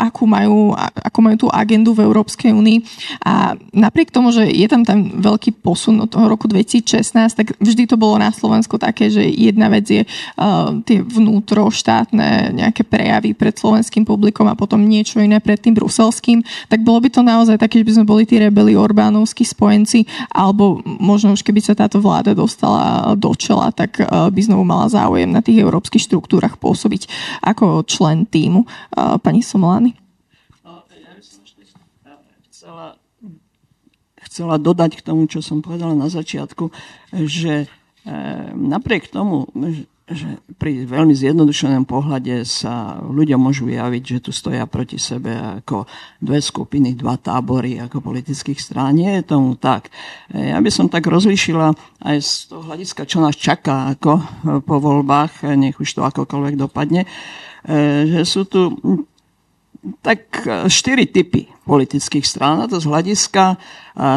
akú 0.00 0.24
majú, 0.24 0.72
akú 0.78 1.20
majú 1.20 1.36
tú 1.44 1.48
agendu 1.52 1.92
v 1.92 2.08
Európskej 2.08 2.56
únii. 2.56 2.80
A 3.20 3.52
napriek 3.76 4.08
tomu, 4.08 4.32
že 4.32 4.48
je 4.48 4.64
tam 4.64 4.80
tam 4.88 5.20
veľký 5.20 5.60
posun 5.60 6.00
od 6.00 6.08
toho 6.08 6.32
roku 6.32 6.48
2016, 6.48 7.12
tak 7.36 7.52
vždy 7.60 7.84
to 7.84 8.00
bolo 8.00 8.16
na 8.16 8.32
Slovensku 8.32 8.80
také, 8.80 9.12
že 9.12 9.20
jedna 9.20 9.68
vec 9.68 9.84
je 9.84 10.02
uh, 10.08 10.72
tie 10.88 11.04
vnútroštátne 11.04 12.56
nejaké 12.56 12.88
prejavy 12.88 13.36
pred 13.36 13.52
slovenským 13.52 14.08
publikom 14.08 14.48
a 14.48 14.56
potom 14.56 14.80
niečo 14.80 15.20
iné 15.20 15.36
pred 15.44 15.60
tým 15.60 15.76
bruselským. 15.76 16.40
Tak 16.72 16.80
bolo 16.80 17.04
by 17.04 17.08
to 17.12 17.20
naozaj 17.20 17.60
také, 17.60 17.84
že 17.84 17.86
by 17.86 17.94
sme 18.00 18.06
boli 18.08 18.24
tí 18.24 18.40
rebeli 18.40 18.72
Orbánovskí 18.72 19.44
spojenci, 19.44 20.08
alebo 20.32 20.80
možno 20.84 21.36
už 21.36 21.44
keby 21.44 21.60
sa 21.60 21.76
táto 21.76 22.00
vláda 22.00 22.32
dostala 22.32 23.12
do 23.20 23.36
čela, 23.36 23.68
tak 23.68 24.00
uh, 24.00 24.32
by 24.32 24.40
znovu 24.40 24.64
mala 24.64 24.88
záujem 24.88 25.28
na 25.28 25.44
tých 25.44 25.60
európskych 25.60 26.08
štruktúrach 26.08 26.56
pôsobiť 26.56 27.04
ako 27.44 27.84
člen 27.84 28.24
týmu. 28.24 28.64
Uh, 28.96 29.20
pani 29.20 29.44
Somlany? 29.44 29.89
Chcela 34.40 34.56
dodať 34.56 34.96
k 34.96 35.04
tomu, 35.04 35.28
čo 35.28 35.44
som 35.44 35.60
povedala 35.60 35.92
na 35.92 36.08
začiatku, 36.08 36.72
že 37.12 37.68
e, 38.08 38.14
napriek 38.56 39.12
tomu, 39.12 39.44
že 40.08 40.40
pri 40.56 40.88
veľmi 40.88 41.12
zjednodušenom 41.12 41.84
pohľade 41.84 42.40
sa 42.48 42.96
ľudia 43.04 43.36
môžu 43.36 43.68
javiť, 43.68 44.02
že 44.16 44.24
tu 44.24 44.30
stoja 44.32 44.64
proti 44.64 44.96
sebe 44.96 45.60
ako 45.60 45.84
dve 46.24 46.40
skupiny, 46.40 46.96
dva 46.96 47.20
tábory 47.20 47.84
ako 47.84 48.00
politických 48.00 48.56
strán. 48.56 48.96
Nie 48.96 49.20
je 49.20 49.28
tomu 49.28 49.60
tak. 49.60 49.92
E, 50.32 50.56
ja 50.56 50.56
by 50.56 50.70
som 50.72 50.88
tak 50.88 51.04
rozlišila 51.04 51.76
aj 52.00 52.16
z 52.24 52.32
toho 52.48 52.64
hľadiska, 52.64 53.04
čo 53.04 53.20
nás 53.20 53.36
čaká 53.36 53.92
ako 53.92 54.24
po 54.64 54.76
voľbách, 54.80 55.52
nech 55.52 55.76
už 55.76 56.00
to 56.00 56.00
akokoľvek 56.00 56.56
dopadne, 56.56 57.04
e, 57.04 57.08
že 58.08 58.24
sú 58.24 58.48
tu 58.48 58.72
tak 60.04 60.44
štyri 60.68 61.08
typy 61.08 61.48
politických 61.64 62.26
strán, 62.26 62.60
a 62.60 62.68
to 62.68 62.76
z 62.82 62.90
hľadiska 62.90 63.56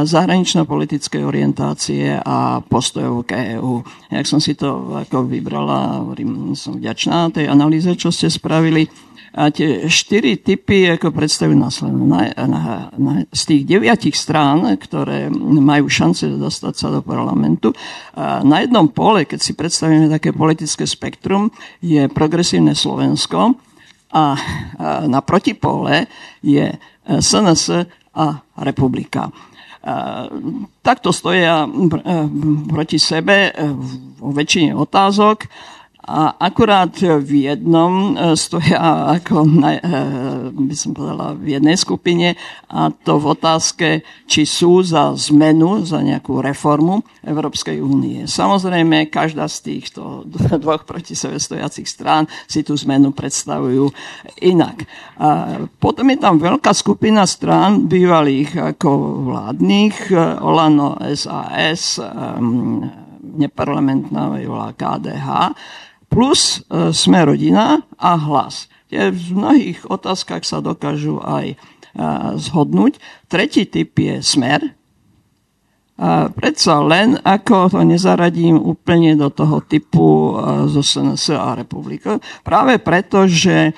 zahranično-politickej 0.03 1.23
orientácie 1.23 2.19
a 2.19 2.59
postojov 2.59 3.23
k 3.29 3.55
EÚ. 3.55 3.83
Jak 4.11 4.25
som 4.27 4.43
si 4.43 4.59
to 4.59 4.91
ako 5.07 5.23
vybrala, 5.23 6.03
hovorím, 6.03 6.51
som 6.57 6.75
vďačná 6.75 7.31
tej 7.31 7.47
analýze, 7.47 7.87
čo 7.95 8.11
ste 8.11 8.27
spravili. 8.27 8.89
A 9.33 9.49
tie 9.49 9.89
štyri 9.89 10.37
typy 10.37 10.85
ako 10.93 11.09
predstavujú 11.09 11.57
následne. 11.57 12.05
Na, 12.05 12.21
na, 12.45 12.61
na, 12.93 13.13
z 13.33 13.41
tých 13.49 13.61
deviatich 13.65 14.13
strán, 14.13 14.61
ktoré 14.77 15.25
majú 15.33 15.89
šance 15.89 16.29
dostať 16.37 16.73
sa 16.77 16.93
do 16.93 17.01
parlamentu, 17.01 17.73
a 18.13 18.45
na 18.45 18.61
jednom 18.61 18.85
pole, 18.93 19.25
keď 19.25 19.39
si 19.41 19.57
predstavíme 19.57 20.05
také 20.05 20.37
politické 20.37 20.85
spektrum, 20.85 21.49
je 21.81 22.05
progresívne 22.13 22.77
Slovensko 22.77 23.57
a, 24.13 24.37
na 25.09 25.19
protipole 25.25 26.05
je 26.45 26.69
SNS 27.19 27.69
a 28.13 28.25
republika. 28.61 29.33
Takto 30.81 31.11
stoja 31.11 31.67
proti 32.69 32.95
sebe 33.01 33.51
vo 34.15 34.31
väčšine 34.31 34.71
otázok 34.77 35.43
a 36.03 36.35
akurát 36.35 36.91
v 36.99 37.47
jednom 37.47 38.11
e, 38.11 38.35
stoja 38.35 39.07
ako, 39.15 39.47
na, 39.47 39.79
e, 39.79 39.81
by 40.51 40.75
som 40.75 40.91
povedala, 40.91 41.31
v 41.31 41.55
jednej 41.55 41.79
skupine 41.79 42.35
a 42.67 42.91
to 42.91 43.23
v 43.23 43.25
otázke, 43.31 43.87
či 44.27 44.43
sú 44.43 44.83
za 44.83 45.15
zmenu, 45.31 45.87
za 45.87 46.03
nejakú 46.03 46.43
reformu 46.43 47.07
Európskej 47.23 47.79
únie. 47.79 48.27
Samozrejme, 48.27 49.07
každá 49.07 49.47
z 49.47 49.63
týchto 49.63 50.27
dvoch 50.63 50.83
proti 50.83 51.15
sebe 51.15 51.39
stojacich 51.39 51.87
strán 51.87 52.27
si 52.51 52.67
tú 52.67 52.75
zmenu 52.83 53.15
predstavujú 53.15 53.87
inak. 54.43 54.83
A 55.23 55.55
potom 55.79 56.03
je 56.11 56.19
tam 56.19 56.35
veľká 56.35 56.75
skupina 56.75 57.23
strán 57.23 57.87
bývalých 57.87 58.75
ako 58.75 59.23
vládnych, 59.31 60.11
e, 60.11 60.19
Olano, 60.43 60.99
SAS, 61.15 61.95
neparlamentná 63.33 64.29
volá 64.43 64.75
KDH, 64.75 65.55
plus 66.13 66.61
e, 66.69 66.93
sme 66.93 67.25
rodina 67.25 67.81
a 67.97 68.13
hlas. 68.13 68.69
V 68.93 69.33
mnohých 69.33 69.89
otázkach 69.89 70.45
sa 70.45 70.61
dokážu 70.61 71.17
aj 71.17 71.45
e, 71.53 71.57
zhodnúť. 72.37 73.01
Tretí 73.25 73.65
typ 73.65 73.97
je 73.97 74.21
smer. 74.21 74.61
A 75.97 76.29
predsa 76.29 76.81
len, 76.85 77.17
ako 77.21 77.73
to 77.73 77.81
nezaradím 77.81 78.61
úplne 78.61 79.17
do 79.17 79.33
toho 79.33 79.65
typu 79.65 80.37
e, 80.37 80.69
zo 80.69 80.85
SNS 80.85 81.33
a 81.33 81.57
republika, 81.57 82.21
práve 82.45 82.77
preto, 82.77 83.25
že 83.25 83.73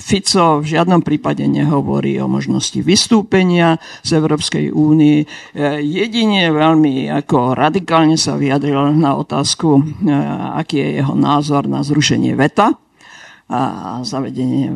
Fico 0.00 0.64
v 0.64 0.66
žiadnom 0.66 1.04
prípade 1.04 1.44
nehovorí 1.44 2.16
o 2.18 2.26
možnosti 2.26 2.80
vystúpenia 2.80 3.76
z 4.00 4.16
Európskej 4.16 4.72
únie. 4.72 5.28
Jedine 5.84 6.48
veľmi 6.48 7.12
ako 7.12 7.52
radikálne 7.52 8.16
sa 8.16 8.40
vyjadril 8.40 8.96
na 8.96 9.14
otázku, 9.20 9.68
e, 9.76 9.82
aký 10.56 10.80
je 10.80 10.88
jeho 11.04 11.12
názor 11.12 11.68
na 11.68 11.84
zrušenie 11.84 12.32
veta 12.32 12.72
a 13.50 13.98
zavedenie 14.06 14.70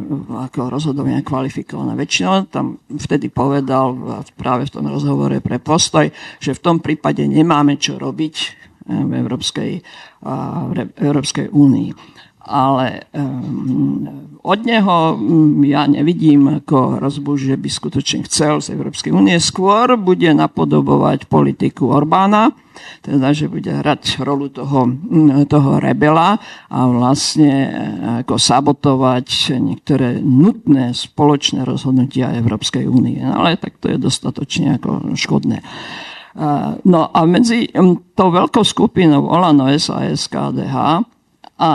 ako 0.50 0.66
rozhodovania 0.66 1.22
kvalifikované 1.22 1.94
väčšinou. 1.94 2.50
Tam 2.50 2.82
vtedy 2.90 3.30
povedal 3.30 3.94
práve 4.34 4.66
v 4.66 4.74
tom 4.74 4.90
rozhovore 4.90 5.38
pre 5.38 5.62
postoj, 5.62 6.10
že 6.42 6.52
v 6.52 6.62
tom 6.62 6.76
prípade 6.82 7.24
nemáme 7.24 7.80
čo 7.80 7.96
robiť 7.96 8.34
e, 8.36 8.46
v 8.92 9.12
Európskej, 9.24 9.72
v 10.68 10.78
Európskej 11.00 11.48
únii. 11.48 12.13
Ale 12.44 13.08
um, 13.16 14.38
od 14.44 14.60
neho 14.68 15.16
um, 15.16 15.64
ja 15.64 15.88
nevidím 15.88 16.60
ako 16.60 17.00
rozbu, 17.00 17.32
že 17.40 17.56
by 17.56 17.68
skutočne 17.72 18.28
chcel 18.28 18.60
z 18.60 18.76
Európskej 18.76 19.10
únie. 19.10 19.40
Skôr 19.40 19.96
bude 19.96 20.28
napodobovať 20.36 21.26
politiku 21.32 21.88
Orbána, 21.88 22.52
teda, 23.00 23.32
že 23.32 23.48
bude 23.48 23.72
hrať 23.72 24.20
rolu 24.20 24.52
toho, 24.52 24.84
toho 25.48 25.70
rebela 25.80 26.36
a 26.68 26.78
vlastne 26.90 27.52
e, 27.54 27.70
ako 28.26 28.34
sabotovať 28.34 29.56
niektoré 29.62 30.18
nutné 30.20 30.92
spoločné 30.92 31.62
rozhodnutia 31.64 32.34
Európskej 32.36 32.84
únie. 32.84 33.22
No, 33.22 33.46
ale 33.46 33.56
tak 33.56 33.78
to 33.80 33.88
je 33.94 33.96
dostatočne 33.96 34.76
ako 34.76 35.14
škodné. 35.14 35.62
No 36.82 37.00
a 37.14 37.20
medzi 37.30 37.70
tou 38.18 38.28
veľkou 38.34 38.66
skupinou 38.66 39.22
Olano 39.30 39.70
SAS, 39.78 40.26
KDH 40.26 41.06
a 41.62 41.70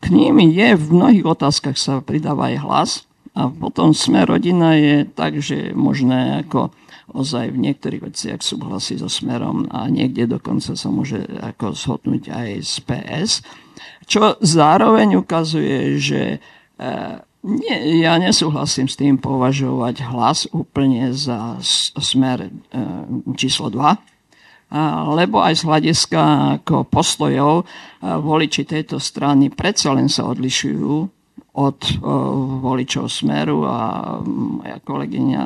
k 0.00 0.04
ním 0.10 0.40
je 0.40 0.76
v 0.76 0.86
mnohých 0.90 1.26
otázkach 1.28 1.76
sa 1.76 2.00
pridáva 2.00 2.50
aj 2.52 2.56
hlas 2.64 2.90
a 3.36 3.46
potom 3.46 3.94
sme 3.94 4.26
rodina 4.26 4.74
je 4.74 5.06
tak, 5.06 5.38
že 5.38 5.70
možné 5.76 6.42
ako 6.46 6.74
ozaj 7.10 7.50
v 7.50 7.62
niektorých 7.68 8.02
veciach 8.06 8.40
súhlasí 8.42 8.98
so 8.98 9.10
smerom 9.10 9.66
a 9.70 9.90
niekde 9.90 10.30
dokonca 10.30 10.78
sa 10.78 10.88
môže 10.90 11.26
ako 11.42 11.74
zhodnúť 11.74 12.30
aj 12.30 12.48
z 12.62 12.74
PS. 12.86 13.30
Čo 14.06 14.38
zároveň 14.42 15.18
ukazuje, 15.18 15.98
že 15.98 16.38
e, 16.78 16.88
nie, 17.46 18.02
ja 18.02 18.14
nesúhlasím 18.18 18.86
s 18.86 18.98
tým 18.98 19.18
považovať 19.18 20.06
hlas 20.10 20.46
úplne 20.54 21.10
za 21.10 21.58
smer 21.98 22.46
e, 22.46 22.50
číslo 23.34 23.70
2, 23.70 24.19
lebo 25.18 25.42
aj 25.42 25.54
z 25.58 25.62
hľadiska 25.66 26.22
ako 26.62 26.86
postojov 26.86 27.66
voliči 28.00 28.62
tejto 28.62 29.02
strany 29.02 29.50
predsa 29.50 29.90
len 29.90 30.06
sa 30.06 30.30
odlišujú 30.30 30.94
od 31.50 31.78
voličov 32.62 33.10
Smeru 33.10 33.66
a 33.66 34.18
moja 34.22 34.78
kolegyňa 34.78 35.42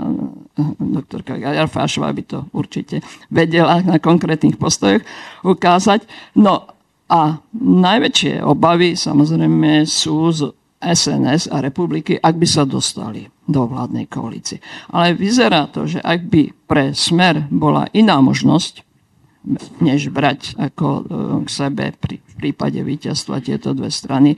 doktorka 0.76 1.40
Gajarfášová 1.40 2.12
by 2.12 2.23
to 2.28 2.38
určite 2.52 3.00
vedela 3.33 3.81
na 3.81 3.97
konkrétnych 3.97 4.61
postojoch 4.61 5.00
ukázať. 5.40 6.04
No 6.37 6.69
a 7.09 7.40
najväčšie 7.57 8.45
obavy 8.45 9.00
samozrejme 9.00 9.88
sú 9.88 10.28
z 10.28 10.52
SNS 10.85 11.49
a 11.49 11.64
republiky, 11.64 12.21
ak 12.21 12.37
by 12.37 12.45
sa 12.45 12.69
dostali 12.69 13.25
do 13.49 13.64
vládnej 13.64 14.04
koalície. 14.04 14.61
Ale 14.93 15.16
vyzerá 15.16 15.73
to, 15.73 15.88
že 15.88 16.04
ak 16.04 16.21
by 16.28 16.52
pre 16.69 16.93
Smer 16.93 17.49
bola 17.49 17.88
iná 17.97 18.21
možnosť, 18.21 18.85
než 19.85 20.09
brať 20.09 20.57
ako 20.57 20.87
e, 20.89 21.03
k 21.45 21.49
sebe 21.53 21.85
pri, 21.93 22.17
prípade 22.41 22.81
víťazstva 22.81 23.45
tieto 23.45 23.77
dve 23.77 23.93
strany, 23.93 24.37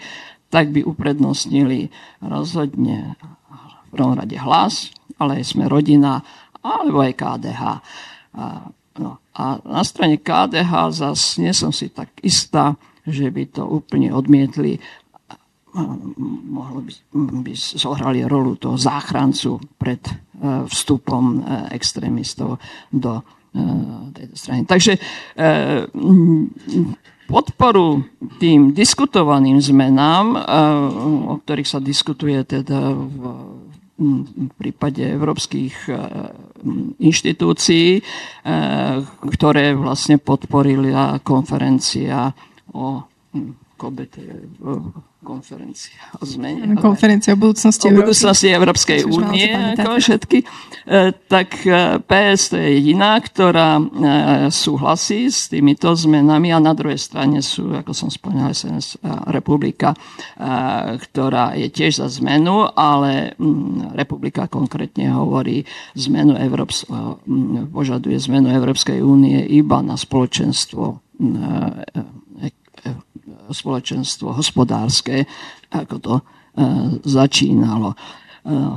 tak 0.51 0.71
by 0.71 0.83
uprednostnili 0.83 1.91
rozhodne 2.23 3.19
v 3.19 3.89
prvom 3.91 4.15
rade 4.15 4.39
hlas, 4.39 4.95
ale 5.19 5.43
aj 5.43 5.45
sme 5.57 5.67
rodina, 5.67 6.23
alebo 6.63 7.03
aj 7.03 7.19
KDH. 7.19 7.63
A, 8.37 8.45
no, 9.01 9.11
a 9.35 9.43
na 9.63 9.83
strane 9.83 10.23
KDH 10.23 11.03
zase 11.03 11.43
nie 11.43 11.51
som 11.51 11.75
si 11.75 11.91
tak 11.91 12.15
istá, 12.23 12.79
že 13.07 13.31
by 13.31 13.43
to 13.51 13.63
úplne 13.67 14.11
odmietli 14.11 14.79
mohlo 16.49 16.81
by, 16.81 16.93
by 17.45 17.53
zohrali 17.53 18.25
rolu 18.25 18.57
toho 18.57 18.81
záchrancu 18.81 19.61
pred 19.77 20.01
e, 20.09 20.13
vstupom 20.65 21.25
e, 21.37 21.41
extrémistov 21.77 22.57
do 22.89 23.21
Eh, 23.21 23.36
tejto 24.13 24.35
strany. 24.37 24.63
Takže 24.65 24.97
eh, 24.97 25.87
podporu 27.27 28.07
tým 28.39 28.71
diskutovaným 28.77 29.59
zmenám, 29.59 30.27
eh, 30.35 30.41
o 31.31 31.35
ktorých 31.43 31.69
sa 31.69 31.81
diskutuje 31.83 32.43
teda 32.45 32.95
v, 32.95 33.21
prípade 34.61 35.01
európskych 35.01 35.89
inštitúcií, 37.01 38.05
ktoré 39.25 39.73
vlastne 39.73 40.21
podporili 40.21 40.93
konferencia 41.25 42.29
o 42.77 43.01
KBT, 43.77 44.17
konferencia 45.21 46.01
o 46.17 46.25
zmene. 46.25 46.81
Konferencia 46.81 47.37
o 47.37 47.39
budúcnosti, 47.39 47.93
o 47.93 47.93
budúcnosti 47.93 48.49
Európskej 48.49 49.05
únie, 49.05 49.53
ako 49.77 50.01
všetky. 50.01 50.39
E, 50.41 50.47
tak 51.29 51.61
e, 51.67 52.01
PS 52.01 52.55
to 52.55 52.57
je 52.57 52.69
jediná, 52.81 53.21
ktorá 53.21 53.77
súhlasí 54.49 55.29
s 55.29 55.53
týmito 55.53 55.93
zmenami 55.93 56.57
a 56.57 56.63
na 56.63 56.73
druhej 56.73 56.97
strane 56.97 57.45
sú, 57.45 57.75
ako 57.77 57.93
som 57.93 58.09
spomínal, 58.09 58.57
SNS 58.57 59.03
republika, 59.29 59.93
ktorá 60.97 61.53
je 61.59 61.69
tiež 61.69 62.01
za 62.01 62.09
zmenu, 62.23 62.65
ale 62.73 63.37
mm, 63.37 63.93
republika 63.99 64.49
konkrétne 64.49 65.13
hovorí 65.13 65.67
zmenu 65.99 66.39
Európs- 66.39 66.89
požaduje 67.75 68.17
zmenu 68.31 68.49
Európskej 68.55 69.05
únie 69.05 69.43
iba 69.53 69.83
na 69.83 69.99
spoločenstvo 69.99 71.03
spoločenstvo 73.51 74.35
hospodárske, 74.35 75.27
ako 75.71 75.97
to 75.99 76.15
e, 76.17 76.23
začínalo. 77.03 77.93
E, 77.93 77.97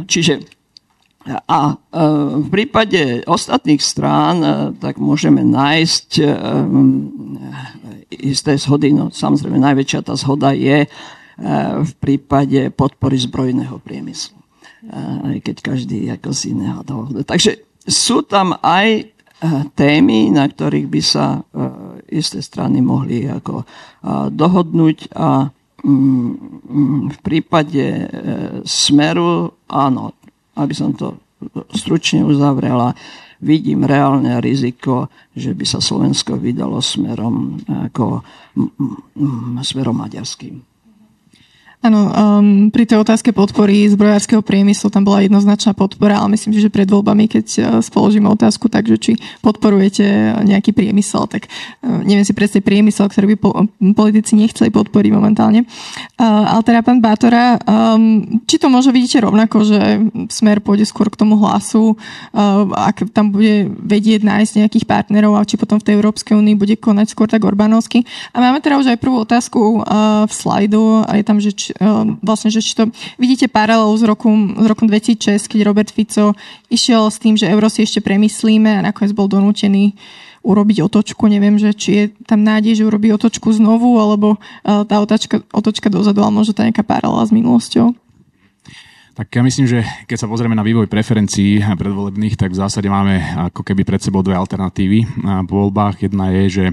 čiže 0.05 0.33
a 1.29 1.59
e, 1.71 1.75
v 2.41 2.47
prípade 2.49 3.21
ostatných 3.27 3.83
strán 3.83 4.37
tak 4.79 4.97
môžeme 4.97 5.45
nájsť 5.45 6.09
isté 8.09 8.57
zhody. 8.57 8.95
No, 8.95 9.13
samozrejme, 9.13 9.61
najväčšia 9.61 10.01
tá 10.01 10.17
zhoda 10.17 10.55
je 10.55 10.89
v 11.79 11.93
prípade 12.03 12.67
podpory 12.75 13.15
zbrojného 13.15 13.79
priemyslu. 13.79 14.35
Aj 15.23 15.37
keď 15.39 15.55
každý 15.63 16.11
ako 16.11 16.35
z 16.35 16.51
iného 16.51 16.83
dôvodu. 16.83 17.23
Takže 17.23 17.63
sú 17.87 18.27
tam 18.27 18.59
aj 18.59 19.07
témy, 19.75 20.35
na 20.35 20.45
ktorých 20.47 20.87
by 20.91 21.01
sa 21.01 21.39
isté 22.11 22.43
strany 22.43 22.83
mohli 22.83 23.23
ako 23.23 23.63
dohodnúť 24.33 25.15
a 25.15 25.47
mm, 25.85 26.31
v 27.07 27.17
prípade 27.23 27.85
e, 27.85 28.05
smeru, 28.67 29.53
áno, 29.71 30.11
aby 30.59 30.73
som 30.75 30.91
to 30.91 31.15
stručne 31.71 32.25
uzavrela, 32.27 32.91
vidím 33.39 33.87
reálne 33.87 34.43
riziko, 34.43 35.07
že 35.31 35.55
by 35.55 35.65
sa 35.65 35.79
Slovensko 35.79 36.35
vydalo 36.35 36.83
smerom, 36.83 37.63
ako, 37.87 38.19
smerom 39.63 39.95
maďarským. 40.03 40.68
Áno, 41.79 42.11
um, 42.11 42.67
pri 42.75 42.83
tej 42.83 42.99
otázke 42.99 43.31
podpory 43.31 43.87
zbrojárskeho 43.87 44.43
priemyslu 44.43 44.91
tam 44.91 45.07
bola 45.07 45.23
jednoznačná 45.23 45.71
podpora, 45.71 46.19
ale 46.19 46.35
myslím 46.35 46.51
si, 46.51 46.59
že 46.59 46.67
pred 46.67 46.83
voľbami, 46.83 47.31
keď 47.31 47.45
uh, 47.47 47.63
spoložíme 47.79 48.27
otázku, 48.27 48.67
takže 48.67 48.99
či 48.99 49.15
podporujete 49.39 50.03
nejaký 50.43 50.75
priemysel, 50.75 51.31
tak 51.31 51.47
uh, 51.47 52.03
neviem 52.03 52.27
si 52.27 52.35
predstaviť 52.35 52.67
priemysel, 52.67 53.07
ktorý 53.07 53.31
by 53.31 53.35
po, 53.39 53.63
politici 53.95 54.35
nechceli 54.35 54.75
podporiť 54.75 55.11
momentálne. 55.15 55.63
Uh, 56.19 56.51
ale 56.51 56.67
teda 56.67 56.83
pán 56.83 56.99
Bátora, 56.99 57.55
um, 57.63 58.43
či 58.43 58.59
to 58.59 58.67
možno 58.67 58.91
vidíte 58.91 59.23
rovnako, 59.23 59.63
že 59.63 59.79
smer 60.35 60.59
pôjde 60.59 60.83
skôr 60.83 61.07
k 61.07 61.15
tomu 61.15 61.39
hlasu, 61.39 61.95
uh, 61.95 62.67
ak 62.75 63.07
tam 63.15 63.31
bude 63.31 63.71
vedieť 63.71 64.27
nájsť 64.27 64.67
nejakých 64.67 64.83
partnerov 64.83 65.39
a 65.39 65.47
či 65.47 65.55
potom 65.55 65.79
v 65.79 65.87
tej 65.87 65.95
Európskej 65.95 66.35
únii 66.35 66.59
bude 66.59 66.75
konať 66.75 67.15
skôr 67.15 67.31
tak 67.31 67.47
Orbánovsky. 67.47 68.03
A 68.35 68.43
máme 68.43 68.59
teda 68.59 68.75
už 68.75 68.91
aj 68.91 68.99
prvú 68.99 69.23
otázku 69.23 69.79
uh, 69.79 70.27
v 70.27 70.33
slajdu 70.35 71.07
a 71.07 71.15
je 71.15 71.23
tam, 71.23 71.39
že 71.39 71.55
či 71.55 71.68
Ehm, 71.77 72.17
vlastne, 72.25 72.49
že 72.49 72.65
či 72.65 72.73
to 72.73 72.89
vidíte 73.21 73.45
paralelu 73.51 73.93
s 73.93 74.03
rokom, 74.03 74.57
s 74.57 74.65
rokom 74.65 74.89
2006, 74.89 75.45
keď 75.45 75.59
Robert 75.67 75.89
Fico 75.93 76.33
išiel 76.73 77.05
s 77.09 77.21
tým, 77.21 77.37
že 77.37 77.45
euro 77.45 77.69
si 77.69 77.85
ešte 77.85 78.01
premyslíme 78.01 78.81
a 78.81 78.85
nakoniec 78.85 79.13
bol 79.13 79.29
donútený 79.29 79.93
urobiť 80.41 80.77
otočku. 80.83 81.27
Neviem, 81.27 81.59
že 81.59 81.75
či 81.75 81.89
je 81.91 82.03
tam 82.25 82.41
nádej, 82.41 82.79
že 82.79 82.87
urobí 82.87 83.11
otočku 83.11 83.51
znovu, 83.51 83.99
alebo 83.99 84.39
eh, 84.39 84.83
tá 84.87 85.03
otočka, 85.03 85.43
otočka 85.51 85.87
dozadu, 85.91 86.23
ale 86.23 86.33
možno 86.33 86.55
to 86.55 86.65
nejaká 86.65 86.81
paralela 86.81 87.27
s 87.27 87.35
minulosťou. 87.35 87.93
Tak 89.19 89.35
ja 89.35 89.43
myslím, 89.43 89.67
že 89.67 89.83
keď 90.07 90.15
sa 90.15 90.31
pozrieme 90.31 90.55
na 90.55 90.63
vývoj 90.63 90.87
preferencií 90.87 91.59
predvolebných, 91.59 92.39
tak 92.39 92.55
v 92.55 92.61
zásade 92.63 92.87
máme 92.87 93.19
ako 93.51 93.67
keby 93.67 93.83
pred 93.83 93.99
sebou 93.99 94.23
dve 94.23 94.31
alternatívy 94.31 95.03
po 95.43 95.67
voľbách. 95.67 96.07
Jedna 96.07 96.31
je, 96.31 96.43
že 96.47 96.65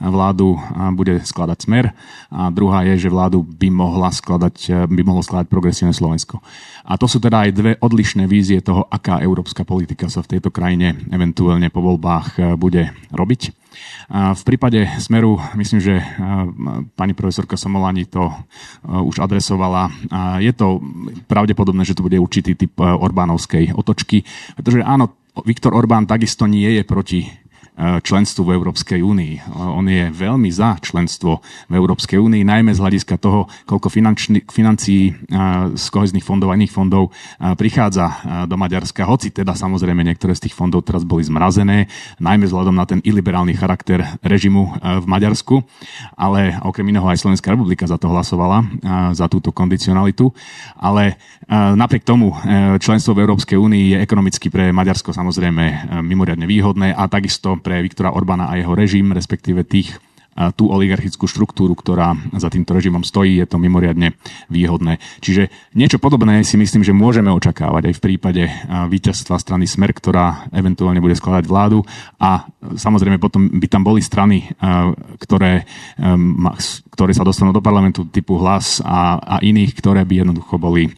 vládu 0.00 0.60
bude 0.96 1.20
skladať 1.24 1.58
smer 1.62 1.84
a 2.30 2.50
druhá 2.50 2.84
je, 2.92 3.06
že 3.06 3.12
vládu 3.12 3.42
by, 3.44 3.68
mohla 3.72 4.12
skladať, 4.12 4.88
by 4.88 5.02
mohlo 5.04 5.22
skladať 5.24 5.46
progresívne 5.48 5.94
Slovensko. 5.96 6.40
A 6.86 6.94
to 6.94 7.10
sú 7.10 7.18
teda 7.18 7.48
aj 7.48 7.50
dve 7.56 7.72
odlišné 7.80 8.30
vízie 8.30 8.62
toho, 8.62 8.86
aká 8.86 9.18
európska 9.24 9.66
politika 9.66 10.06
sa 10.06 10.22
v 10.22 10.38
tejto 10.38 10.54
krajine 10.54 10.94
eventuálne 11.10 11.72
po 11.72 11.82
voľbách 11.82 12.58
bude 12.60 12.94
robiť. 13.10 13.66
V 14.08 14.42
prípade 14.46 14.88
Smeru 15.02 15.36
myslím, 15.58 15.80
že 15.82 16.00
pani 16.96 17.12
profesorka 17.12 17.58
Somolani 17.58 18.08
to 18.08 18.32
už 18.86 19.20
adresovala. 19.20 19.90
Je 20.40 20.48
to 20.54 20.80
pravdepodobné, 21.26 21.84
že 21.84 21.92
to 21.98 22.06
bude 22.06 22.16
určitý 22.16 22.56
typ 22.56 22.72
Orbánovskej 22.80 23.74
otočky, 23.76 24.24
pretože 24.56 24.80
áno, 24.80 25.12
Viktor 25.44 25.76
Orbán 25.76 26.08
takisto 26.08 26.48
nie 26.48 26.80
je 26.80 26.82
proti 26.88 27.28
členstvu 27.76 28.48
v 28.48 28.54
Európskej 28.56 29.04
únii. 29.04 29.52
On 29.52 29.84
je 29.84 30.08
veľmi 30.08 30.48
za 30.48 30.80
členstvo 30.80 31.44
v 31.68 31.74
Európskej 31.76 32.16
únii, 32.16 32.40
najmä 32.40 32.72
z 32.72 32.80
hľadiska 32.80 33.20
toho, 33.20 33.44
koľko 33.68 33.92
financií 34.48 35.12
z 35.76 35.86
kohezných 35.92 36.24
fondov 36.24 36.50
a 36.52 36.56
iných 36.56 36.72
fondov 36.72 37.12
prichádza 37.60 38.08
do 38.48 38.56
Maďarska, 38.56 39.04
hoci 39.04 39.28
teda 39.28 39.52
samozrejme 39.52 40.00
niektoré 40.00 40.32
z 40.32 40.48
tých 40.48 40.56
fondov 40.56 40.88
teraz 40.88 41.04
boli 41.04 41.20
zmrazené, 41.28 41.92
najmä 42.16 42.48
vzhľadom 42.48 42.72
na 42.72 42.88
ten 42.88 43.04
iliberálny 43.04 43.52
charakter 43.52 44.16
režimu 44.24 44.72
v 44.80 45.06
Maďarsku, 45.06 45.60
ale 46.16 46.56
okrem 46.64 46.88
iného 46.88 47.04
aj 47.04 47.20
Slovenská 47.20 47.52
republika 47.52 47.84
za 47.84 48.00
to 48.00 48.08
hlasovala, 48.08 48.64
za 49.12 49.28
túto 49.28 49.52
kondicionalitu, 49.52 50.32
ale 50.80 51.20
napriek 51.50 52.08
tomu 52.08 52.32
členstvo 52.80 53.12
v 53.12 53.22
Európskej 53.28 53.60
únii 53.60 53.84
je 53.92 53.98
ekonomicky 54.00 54.48
pre 54.48 54.72
Maďarsko 54.72 55.12
samozrejme 55.12 55.92
mimoriadne 56.00 56.48
výhodné 56.48 56.96
a 56.96 57.04
takisto 57.04 57.60
pre 57.66 57.82
Viktora 57.82 58.14
Orbána 58.14 58.46
a 58.46 58.54
jeho 58.54 58.78
režim, 58.78 59.10
respektíve 59.10 59.66
tých 59.66 59.98
tú 60.56 60.68
oligarchickú 60.68 61.24
štruktúru, 61.24 61.72
ktorá 61.72 62.12
za 62.36 62.52
týmto 62.52 62.76
režimom 62.76 63.00
stojí, 63.00 63.40
je 63.40 63.48
to 63.48 63.56
mimoriadne 63.56 64.12
výhodné. 64.52 65.00
Čiže 65.24 65.48
niečo 65.72 65.96
podobné 65.96 66.44
si 66.44 66.60
myslím, 66.60 66.84
že 66.84 66.92
môžeme 66.92 67.32
očakávať 67.32 67.88
aj 67.88 67.94
v 67.96 68.04
prípade 68.04 68.42
víťazstva 68.68 69.40
strany 69.40 69.64
Smer, 69.64 69.96
ktorá 69.96 70.52
eventuálne 70.52 71.00
bude 71.00 71.16
skladať 71.16 71.44
vládu 71.48 71.80
a 72.20 72.44
samozrejme 72.60 73.16
potom 73.16 73.48
by 73.48 73.66
tam 73.70 73.80
boli 73.80 74.04
strany, 74.04 74.44
ktoré, 75.24 75.64
ktoré 76.92 77.12
sa 77.16 77.24
dostanú 77.24 77.56
do 77.56 77.64
parlamentu 77.64 78.04
typu 78.04 78.36
hlas 78.36 78.84
a, 78.84 79.16
a 79.16 79.36
iných, 79.40 79.72
ktoré 79.78 80.04
by 80.04 80.26
jednoducho 80.26 80.60
boli, 80.60 80.92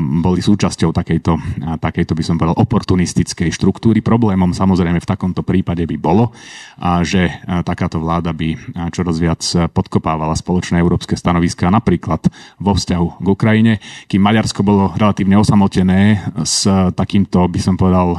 boli 0.00 0.40
súčasťou 0.42 0.90
takejto, 0.90 1.32
takejto, 1.78 2.12
by 2.18 2.22
som 2.26 2.34
povedal, 2.34 2.58
oportunistickej 2.58 3.54
štruktúry. 3.54 4.02
Problémom 4.02 4.50
samozrejme 4.50 4.98
v 4.98 5.06
takomto 5.06 5.46
prípade 5.46 5.86
by 5.86 5.96
bolo, 6.00 6.34
že 7.06 7.30
takáto 7.62 8.02
vláda 8.02 8.34
by 8.34 8.55
čoraz 8.92 9.16
viac 9.18 9.42
podkopávala 9.72 10.36
spoločné 10.36 10.80
európske 10.80 11.16
stanoviská, 11.18 11.70
napríklad 11.70 12.26
vo 12.60 12.72
vzťahu 12.74 13.06
k 13.22 13.26
Ukrajine, 13.26 13.72
kým 14.06 14.22
Maďarsko 14.22 14.60
bolo 14.66 14.92
relatívne 14.96 15.38
osamotené 15.40 16.20
s 16.42 16.66
takýmto, 16.94 17.46
by 17.46 17.60
som 17.62 17.74
povedal, 17.78 18.16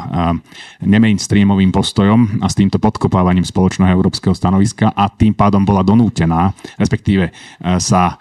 nemainstreamovým 0.82 1.74
postojom 1.74 2.42
a 2.42 2.48
s 2.48 2.58
týmto 2.58 2.82
podkopávaním 2.82 3.46
spoločného 3.46 3.94
európskeho 3.94 4.34
stanoviska 4.34 4.94
a 4.94 5.10
tým 5.12 5.34
pádom 5.34 5.64
bola 5.66 5.84
donútená, 5.84 6.54
respektíve 6.80 7.32
sa 7.78 8.18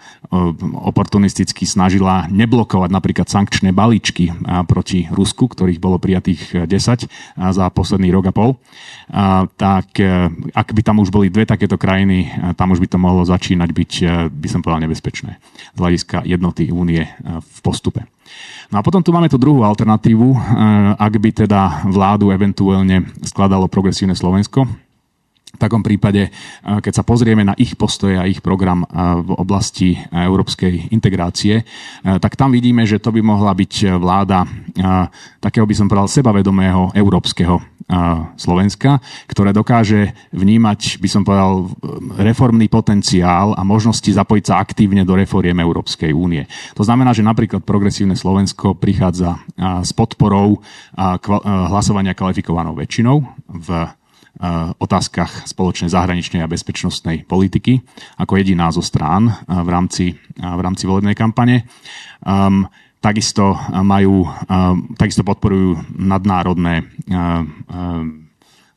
oportunisticky 0.75 1.63
snažila 1.63 2.27
neblokovať 2.27 2.89
napríklad 2.91 3.27
sankčné 3.31 3.71
balíčky 3.71 4.35
proti 4.67 5.07
Rusku, 5.07 5.47
ktorých 5.47 5.79
bolo 5.79 5.99
prijatých 5.99 6.67
10 6.67 7.07
za 7.35 7.65
posledný 7.71 8.11
rok 8.11 8.27
a 8.27 8.33
pol, 8.35 8.59
tak 9.55 9.87
ak 10.51 10.67
by 10.75 10.81
tam 10.83 10.99
už 10.99 11.11
boli 11.11 11.31
dve 11.31 11.47
takéto 11.47 11.79
krajiny, 11.79 12.27
tam 12.59 12.75
už 12.75 12.83
by 12.83 12.87
to 12.91 12.99
mohlo 12.99 13.23
začínať 13.23 13.69
byť, 13.71 13.91
by 14.27 14.47
som 14.51 14.59
povedal, 14.59 14.83
nebezpečné 14.83 15.39
z 15.75 15.77
hľadiska 15.79 16.27
jednoty 16.27 16.71
únie 16.75 17.07
v 17.23 17.59
postupe. 17.63 18.03
No 18.67 18.79
a 18.79 18.83
potom 18.83 18.99
tu 18.99 19.15
máme 19.15 19.31
tú 19.31 19.39
druhú 19.39 19.63
alternatívu, 19.63 20.35
ak 20.99 21.13
by 21.23 21.29
teda 21.47 21.87
vládu 21.87 22.35
eventuálne 22.35 23.07
skladalo 23.23 23.71
progresívne 23.71 24.11
Slovensko, 24.11 24.67
v 25.47 25.59
takom 25.59 25.81
prípade, 25.81 26.29
keď 26.61 26.93
sa 26.93 27.07
pozrieme 27.07 27.41
na 27.41 27.57
ich 27.57 27.73
postoje 27.79 28.19
a 28.19 28.29
ich 28.29 28.45
program 28.45 28.85
v 29.23 29.29
oblasti 29.33 29.97
európskej 30.11 30.93
integrácie, 30.93 31.65
tak 32.03 32.37
tam 32.37 32.53
vidíme, 32.53 32.85
že 32.85 33.01
to 33.01 33.09
by 33.09 33.25
mohla 33.25 33.57
byť 33.57 33.73
vláda 33.97 34.45
takého 35.41 35.65
by 35.65 35.73
som 35.73 35.87
povedal 35.89 36.11
sebavedomého 36.11 36.91
európskeho 36.93 37.57
Slovenska, 38.35 38.99
ktoré 39.31 39.55
dokáže 39.55 40.11
vnímať, 40.35 40.99
by 40.99 41.07
som 41.07 41.23
povedal, 41.23 41.71
reformný 42.19 42.67
potenciál 42.67 43.55
a 43.55 43.63
možnosti 43.63 44.11
zapojiť 44.11 44.43
sa 44.43 44.59
aktívne 44.59 45.07
do 45.07 45.15
reforiem 45.15 45.55
Európskej 45.63 46.11
únie. 46.11 46.43
To 46.75 46.83
znamená, 46.83 47.15
že 47.15 47.23
napríklad 47.23 47.63
progresívne 47.63 48.19
Slovensko 48.19 48.75
prichádza 48.75 49.39
s 49.57 49.95
podporou 49.95 50.59
hlasovania 51.71 52.11
kvalifikovanou 52.11 52.75
väčšinou 52.75 53.23
v 53.55 53.67
otázkach 54.77 55.49
spoločnej 55.49 55.89
zahraničnej 55.89 56.45
a 56.45 56.51
bezpečnostnej 56.51 57.25
politiky 57.25 57.81
ako 58.21 58.37
jediná 58.37 58.69
zo 58.69 58.85
strán 58.85 59.33
v 59.49 59.69
rámci, 59.69 60.05
v 60.37 60.61
rámci 60.61 60.85
volebnej 60.85 61.17
kampane. 61.17 61.65
Um, 62.21 62.69
takisto 63.01 63.57
majú, 63.85 64.25
takisto 64.97 65.21
podporujú 65.21 65.95
nadnárodné 65.95 66.85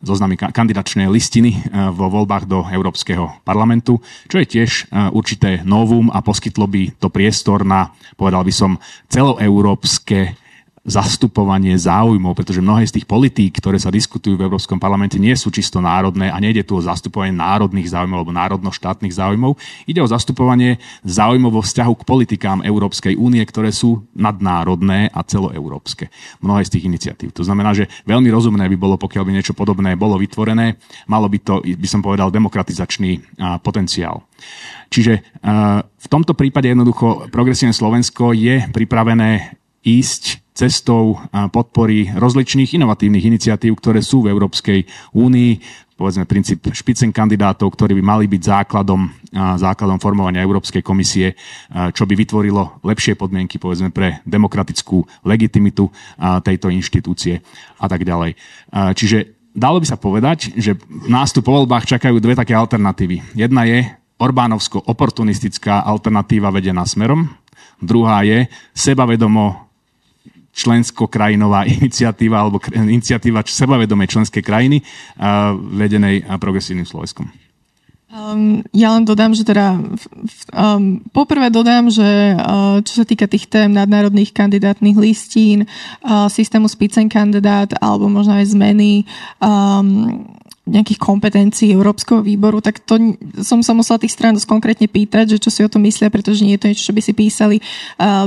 zoznamy 0.00 0.36
kandidačnej 0.36 1.08
listiny 1.12 1.60
vo 1.92 2.08
voľbách 2.08 2.44
do 2.48 2.64
Európskeho 2.64 3.44
parlamentu, 3.44 4.00
čo 4.28 4.40
je 4.40 4.46
tiež 4.48 4.70
určité 5.12 5.60
novum 5.64 6.08
a 6.08 6.24
poskytlo 6.24 6.64
by 6.68 6.96
to 6.96 7.12
priestor 7.12 7.68
na, 7.68 7.92
povedal 8.16 8.44
by 8.44 8.52
som, 8.52 8.80
celoeurópske 9.12 10.36
zastupovanie 10.80 11.76
záujmov, 11.76 12.32
pretože 12.32 12.64
mnohé 12.64 12.88
z 12.88 12.96
tých 12.96 13.04
politík, 13.04 13.60
ktoré 13.60 13.76
sa 13.76 13.92
diskutujú 13.92 14.40
v 14.40 14.48
Európskom 14.48 14.80
parlamente, 14.80 15.20
nie 15.20 15.36
sú 15.36 15.52
čisto 15.52 15.76
národné 15.76 16.32
a 16.32 16.40
nejde 16.40 16.64
tu 16.64 16.80
o 16.80 16.80
zastupovanie 16.80 17.36
národných 17.36 17.92
záujmov 17.92 18.16
alebo 18.24 18.32
národno-štátnych 18.32 19.12
záujmov. 19.12 19.60
Ide 19.84 20.00
o 20.00 20.08
zastupovanie 20.08 20.80
záujmov 21.04 21.52
vo 21.52 21.60
vzťahu 21.60 21.92
k 22.00 22.06
politikám 22.08 22.64
Európskej 22.64 23.12
únie, 23.12 23.44
ktoré 23.44 23.76
sú 23.76 24.08
nadnárodné 24.16 25.12
a 25.12 25.20
celoeurópske. 25.20 26.08
Mnohé 26.40 26.64
z 26.64 26.72
tých 26.72 26.88
iniciatív. 26.88 27.36
To 27.36 27.44
znamená, 27.44 27.76
že 27.76 27.92
veľmi 28.08 28.32
rozumné 28.32 28.64
by 28.72 28.76
bolo, 28.80 28.96
pokiaľ 28.96 29.22
by 29.28 29.32
niečo 29.36 29.52
podobné 29.52 30.00
bolo 30.00 30.16
vytvorené, 30.16 30.80
malo 31.12 31.28
by 31.28 31.38
to, 31.44 31.60
by 31.60 31.88
som 31.92 32.00
povedal, 32.00 32.32
demokratizačný 32.32 33.36
potenciál. 33.60 34.24
Čiže 34.88 35.44
v 35.84 36.06
tomto 36.08 36.32
prípade 36.32 36.72
jednoducho 36.72 37.28
progresívne 37.28 37.76
Slovensko 37.76 38.32
je 38.32 38.64
pripravené 38.72 39.60
ísť 39.84 40.39
cestou 40.60 41.16
podpory 41.32 42.12
rozličných 42.12 42.76
inovatívnych 42.76 43.24
iniciatív, 43.24 43.80
ktoré 43.80 44.04
sú 44.04 44.28
v 44.28 44.36
Európskej 44.36 44.84
únii, 45.16 45.52
povedzme 45.96 46.28
princíp 46.28 46.68
špicen 46.68 47.12
kandidátov, 47.12 47.72
ktorí 47.72 47.96
by 47.96 48.04
mali 48.04 48.24
byť 48.28 48.42
základom, 48.44 49.08
základom 49.36 49.96
formovania 50.00 50.44
Európskej 50.44 50.84
komisie, 50.84 51.32
čo 51.72 52.04
by 52.04 52.12
vytvorilo 52.16 52.80
lepšie 52.84 53.16
podmienky 53.16 53.56
povedzme 53.56 53.88
pre 53.92 54.20
demokratickú 54.28 55.24
legitimitu 55.28 55.88
tejto 56.44 56.68
inštitúcie 56.72 57.40
a 57.80 57.86
tak 57.88 58.04
ďalej. 58.04 58.36
Čiže 58.96 59.48
dalo 59.52 59.80
by 59.80 59.86
sa 59.88 60.00
povedať, 60.00 60.56
že 60.56 60.76
nás 61.08 61.32
tu 61.32 61.44
po 61.44 61.56
voľbách 61.56 61.88
čakajú 61.88 62.16
dve 62.20 62.36
také 62.36 62.52
alternatívy. 62.56 63.36
Jedna 63.36 63.68
je 63.68 63.88
Orbánovsko-oportunistická 64.20 65.80
alternatíva 65.84 66.52
vedená 66.52 66.84
smerom, 66.84 67.28
druhá 67.80 68.20
je 68.24 68.48
sebavedomo 68.76 69.69
člensko-krajinová 70.54 71.66
iniciatíva 71.80 72.36
alebo 72.42 72.58
iniciatíva 72.72 73.46
sebavedomej 73.46 74.10
členskej 74.10 74.42
krajiny 74.42 74.82
vedenej 75.74 76.26
progresívnym 76.38 76.86
Slovenskom. 76.86 77.30
Um, 78.10 78.66
ja 78.74 78.90
len 78.90 79.06
dodám, 79.06 79.30
že 79.38 79.46
teda 79.46 79.78
um, 80.50 80.98
poprvé 81.14 81.46
dodám, 81.46 81.94
že 81.94 82.34
uh, 82.34 82.82
čo 82.82 82.98
sa 82.98 83.04
týka 83.06 83.30
tých 83.30 83.46
tém 83.46 83.70
nadnárodných 83.70 84.34
kandidátnych 84.34 84.98
listín, 84.98 85.62
uh, 86.02 86.26
systému 86.26 86.66
Spicen 86.66 87.06
kandidát 87.06 87.70
alebo 87.78 88.10
možno 88.10 88.34
aj 88.34 88.50
zmeny 88.50 89.06
um, 89.38 90.26
nejakých 90.70 91.02
kompetencií 91.02 91.74
Európskeho 91.74 92.22
výboru, 92.22 92.62
tak 92.62 92.78
to 92.86 93.18
som 93.42 93.60
sa 93.60 93.74
musela 93.74 93.98
tých 93.98 94.14
strán 94.14 94.38
dosť 94.38 94.46
konkrétne 94.46 94.86
pýtať, 94.86 95.36
že 95.36 95.38
čo 95.42 95.50
si 95.50 95.66
o 95.66 95.68
tom 95.68 95.82
myslia, 95.82 96.06
pretože 96.08 96.46
nie 96.46 96.54
je 96.54 96.62
to 96.62 96.68
niečo, 96.70 96.86
čo 96.86 96.94
by 96.94 97.02
si 97.02 97.12
písali 97.12 97.56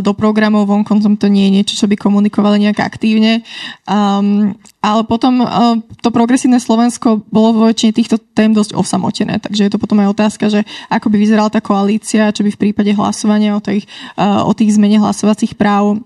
do 0.04 0.12
programov, 0.12 0.68
vonkoncom 0.68 1.16
to 1.16 1.32
nie 1.32 1.48
je 1.48 1.56
niečo, 1.56 1.74
čo 1.80 1.88
by 1.88 1.96
komunikovali 1.96 2.60
nejak 2.68 2.84
aktívne. 2.84 3.48
Um, 3.88 4.60
ale 4.84 5.08
potom 5.08 5.40
uh, 5.40 5.80
to 6.04 6.12
progresívne 6.12 6.60
Slovensko 6.60 7.24
bolo 7.32 7.56
vo 7.56 7.64
väčšine 7.72 7.96
týchto 7.96 8.20
tém 8.36 8.52
dosť 8.52 8.76
osamotené, 8.76 9.40
takže 9.40 9.64
je 9.64 9.72
to 9.72 9.80
potom 9.80 10.04
aj 10.04 10.12
otázka, 10.12 10.52
že 10.52 10.68
ako 10.92 11.08
by 11.08 11.18
vyzerala 11.18 11.48
tá 11.48 11.64
koalícia, 11.64 12.36
čo 12.36 12.44
by 12.44 12.52
v 12.52 12.62
prípade 12.70 12.92
hlasovania 12.92 13.56
o, 13.56 13.64
tých, 13.64 13.88
uh, 14.20 14.44
o 14.44 14.52
tých 14.52 14.76
zmene 14.76 15.00
hlasovacích 15.00 15.56
práv 15.56 16.04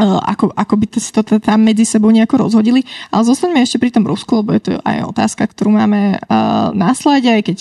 ako, 0.00 0.56
ako 0.56 0.74
by 0.80 0.86
si 0.96 1.12
to 1.12 1.20
tam 1.36 1.60
medzi 1.60 1.84
sebou 1.84 2.08
nejako 2.08 2.48
rozhodili. 2.48 2.80
Ale 3.12 3.28
zostaňme 3.28 3.60
ešte 3.60 3.76
pri 3.76 3.92
tom 3.92 4.08
Rusku, 4.08 4.40
lebo 4.40 4.56
je 4.56 4.72
to 4.72 4.72
aj 4.80 5.04
otázka, 5.12 5.44
ktorú 5.44 5.76
máme 5.76 6.16
uh, 6.16 6.72
na 6.72 6.96
aj 6.96 7.42
keď 7.44 7.56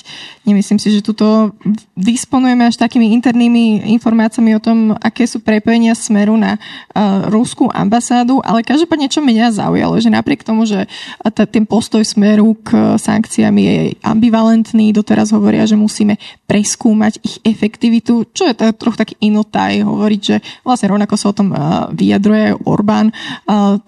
nemyslím 0.48 0.80
si, 0.80 0.96
že 0.96 1.04
tuto 1.04 1.52
disponujeme 2.00 2.63
až 2.63 2.80
takými 2.80 3.12
internými 3.20 3.84
informáciami 4.00 4.56
o 4.56 4.63
tom, 4.63 4.96
aké 4.96 5.28
sú 5.28 5.44
prepojenia 5.44 5.91
smeru 5.91 6.39
na 6.39 6.56
uh, 6.56 7.28
ruskú 7.28 7.67
ambasádu, 7.67 8.39
ale 8.48 8.63
každopádne, 8.63 9.12
čo 9.12 9.20
mňa 9.20 9.52
zaujalo, 9.52 10.00
že 10.00 10.08
napriek 10.08 10.48
tomu, 10.48 10.63
že 10.63 10.88
t- 11.36 11.50
ten 11.52 11.67
postoj 11.67 12.04
smeru 12.08 12.56
k 12.63 12.96
sankciám 12.96 13.56
je 13.60 13.76
ambivalentný, 14.08 14.96
doteraz 14.96 15.36
hovoria, 15.36 15.67
že 15.67 15.76
musíme 15.76 16.15
preskúmať 16.48 17.20
ich 17.28 17.36
efektivitu, 17.44 18.24
čo 18.32 18.48
je 18.48 18.56
to 18.56 18.72
trochu 18.72 18.98
taký 19.04 19.15
inotaj 19.20 19.84
hovoriť, 19.84 20.22
že 20.22 20.36
vlastne 20.63 20.96
rovnako 20.96 21.15
sa 21.20 21.28
o 21.32 21.36
tom 21.36 21.52
uh, 21.52 21.91
vyjadrí 21.91 22.21
vyjadruje 22.22 22.62
Orbán, 22.70 23.10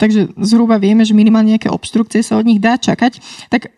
takže 0.01 0.33
zhruba 0.41 0.81
vieme, 0.81 1.05
že 1.05 1.13
minimálne 1.13 1.53
nejaké 1.53 1.69
obstrukcie 1.69 2.25
sa 2.25 2.41
od 2.41 2.49
nich 2.49 2.57
dá 2.57 2.81
čakať. 2.81 3.21
Tak 3.53 3.69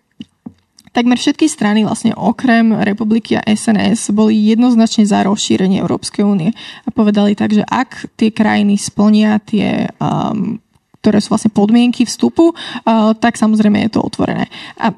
takmer 0.96 1.20
všetky 1.20 1.52
strany 1.52 1.84
vlastne 1.84 2.16
okrem 2.16 2.72
Republiky 2.72 3.36
a 3.36 3.44
SNS 3.44 4.16
boli 4.16 4.40
jednoznačne 4.40 5.04
za 5.04 5.28
rozšírenie 5.28 5.84
Európskej 5.84 6.24
únie 6.24 6.56
a 6.88 6.90
povedali 6.96 7.36
tak, 7.36 7.52
že 7.52 7.68
ak 7.68 8.16
tie 8.16 8.32
krajiny 8.32 8.80
splnia 8.80 9.44
tie 9.44 9.92
um, 10.00 10.56
ktoré 11.04 11.22
sú 11.22 11.38
vlastne 11.38 11.54
podmienky 11.54 12.02
vstupu, 12.02 12.50
uh, 12.50 13.14
tak 13.14 13.38
samozrejme 13.38 13.78
je 13.86 13.94
to 13.94 14.02
otvorené. 14.02 14.50
A 14.82 14.90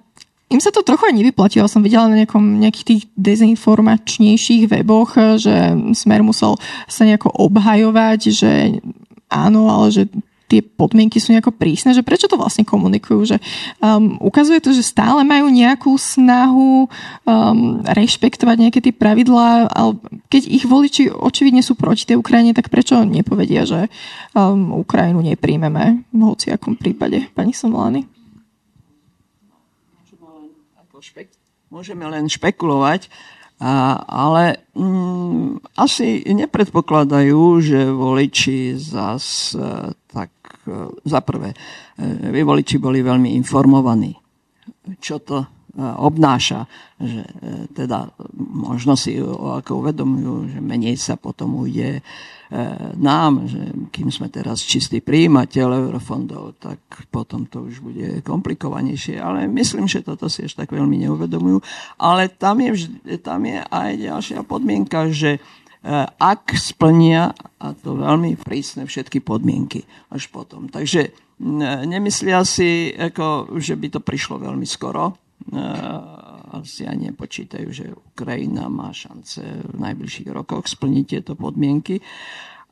im 0.48 0.64
sa 0.64 0.72
to 0.72 0.80
trochu 0.80 1.12
aj 1.12 1.20
nevyplatilo. 1.20 1.68
Som 1.68 1.84
videla 1.84 2.08
na 2.08 2.24
nejakom, 2.24 2.64
nejakých 2.64 2.88
tých 2.88 3.04
dezinformačnejších 3.20 4.72
weboch, 4.72 5.20
že 5.36 5.76
Smer 5.92 6.24
musel 6.24 6.56
sa 6.88 7.04
nejako 7.04 7.36
obhajovať, 7.36 8.20
že 8.32 8.52
áno, 9.28 9.70
ale 9.72 9.88
že 9.92 10.04
tie 10.48 10.64
podmienky 10.64 11.20
sú 11.20 11.36
nejako 11.36 11.52
prísne, 11.52 11.92
že 11.92 12.02
prečo 12.02 12.32
to 12.32 12.40
vlastne 12.40 12.64
komunikujú, 12.64 13.36
že 13.36 13.38
um, 13.84 14.16
ukazuje 14.24 14.64
to, 14.64 14.72
že 14.72 14.80
stále 14.80 15.28
majú 15.28 15.52
nejakú 15.52 15.92
snahu 16.00 16.88
um, 16.88 17.84
rešpektovať 17.84 18.56
nejaké 18.56 18.80
tie 18.80 18.96
pravidlá, 18.96 19.68
ale 19.68 20.00
keď 20.32 20.48
ich 20.48 20.64
voliči 20.64 21.12
očividne 21.12 21.60
sú 21.60 21.76
proti 21.76 22.08
tej 22.08 22.24
Ukrajine, 22.24 22.56
tak 22.56 22.72
prečo 22.72 23.04
nepovedia, 23.04 23.68
že 23.68 23.92
um, 24.32 24.72
Ukrajinu 24.80 25.20
nepríjmeme 25.20 26.08
v 26.16 26.20
hociakom 26.24 26.80
prípade, 26.80 27.28
pani 27.36 27.52
Somlány? 27.52 28.08
Môžeme 31.68 32.08
len 32.08 32.32
špekulovať, 32.32 33.12
a, 33.58 34.06
ale 34.06 34.70
mm, 34.78 35.74
asi 35.82 36.22
nepredpokladajú, 36.30 37.42
že 37.58 37.90
voliči 37.90 38.78
zas 38.78 39.58
e, 39.58 39.94
tak 40.14 40.30
e, 40.70 40.94
za 41.02 41.26
prvé, 41.26 41.58
e, 41.98 42.44
voliči 42.46 42.78
boli 42.78 43.02
veľmi 43.02 43.34
informovaní, 43.34 44.14
čo 45.02 45.18
to 45.26 45.57
obnáša, 45.78 46.66
že 46.98 47.22
teda 47.78 48.10
možno 48.34 48.98
si 48.98 49.22
ako 49.22 49.86
uvedomujú, 49.86 50.58
že 50.58 50.60
menej 50.60 50.98
sa 50.98 51.14
potom 51.22 51.62
ujde 51.62 52.02
nám, 52.98 53.46
že 53.46 53.60
kým 53.94 54.10
sme 54.10 54.32
teraz 54.34 54.66
čistý 54.66 55.04
príjimateľ 55.04 55.68
eurofondov, 55.88 56.58
tak 56.58 56.82
potom 57.14 57.46
to 57.46 57.70
už 57.70 57.86
bude 57.86 58.26
komplikovanejšie. 58.26 59.22
Ale 59.22 59.46
myslím, 59.52 59.86
že 59.86 60.02
toto 60.02 60.26
si 60.32 60.48
ešte 60.50 60.66
tak 60.66 60.74
veľmi 60.74 60.98
neuvedomujú. 61.06 61.62
Ale 62.02 62.32
tam 62.34 62.64
je, 62.64 62.88
tam 63.22 63.46
je 63.46 63.62
aj 63.62 63.90
ďalšia 64.00 64.40
podmienka, 64.48 65.12
že 65.14 65.38
ak 66.18 66.58
splnia, 66.58 67.38
a 67.62 67.68
to 67.78 68.00
veľmi 68.00 68.34
prísne, 68.42 68.90
všetky 68.90 69.22
podmienky 69.22 69.86
až 70.10 70.26
potom. 70.34 70.72
Takže 70.72 71.14
nemyslia 71.86 72.42
si, 72.48 72.90
ako, 72.96 73.60
že 73.62 73.78
by 73.78 73.88
to 73.94 74.00
prišlo 74.02 74.42
veľmi 74.42 74.66
skoro 74.66 75.27
asi 76.52 76.88
aj 76.88 76.98
nepočítajú, 77.12 77.68
že 77.72 77.94
Ukrajina 77.94 78.68
má 78.68 78.92
šance 78.92 79.44
v 79.44 79.76
najbližších 79.78 80.30
rokoch 80.32 80.68
splniť 80.68 81.06
tieto 81.06 81.34
podmienky. 81.36 82.00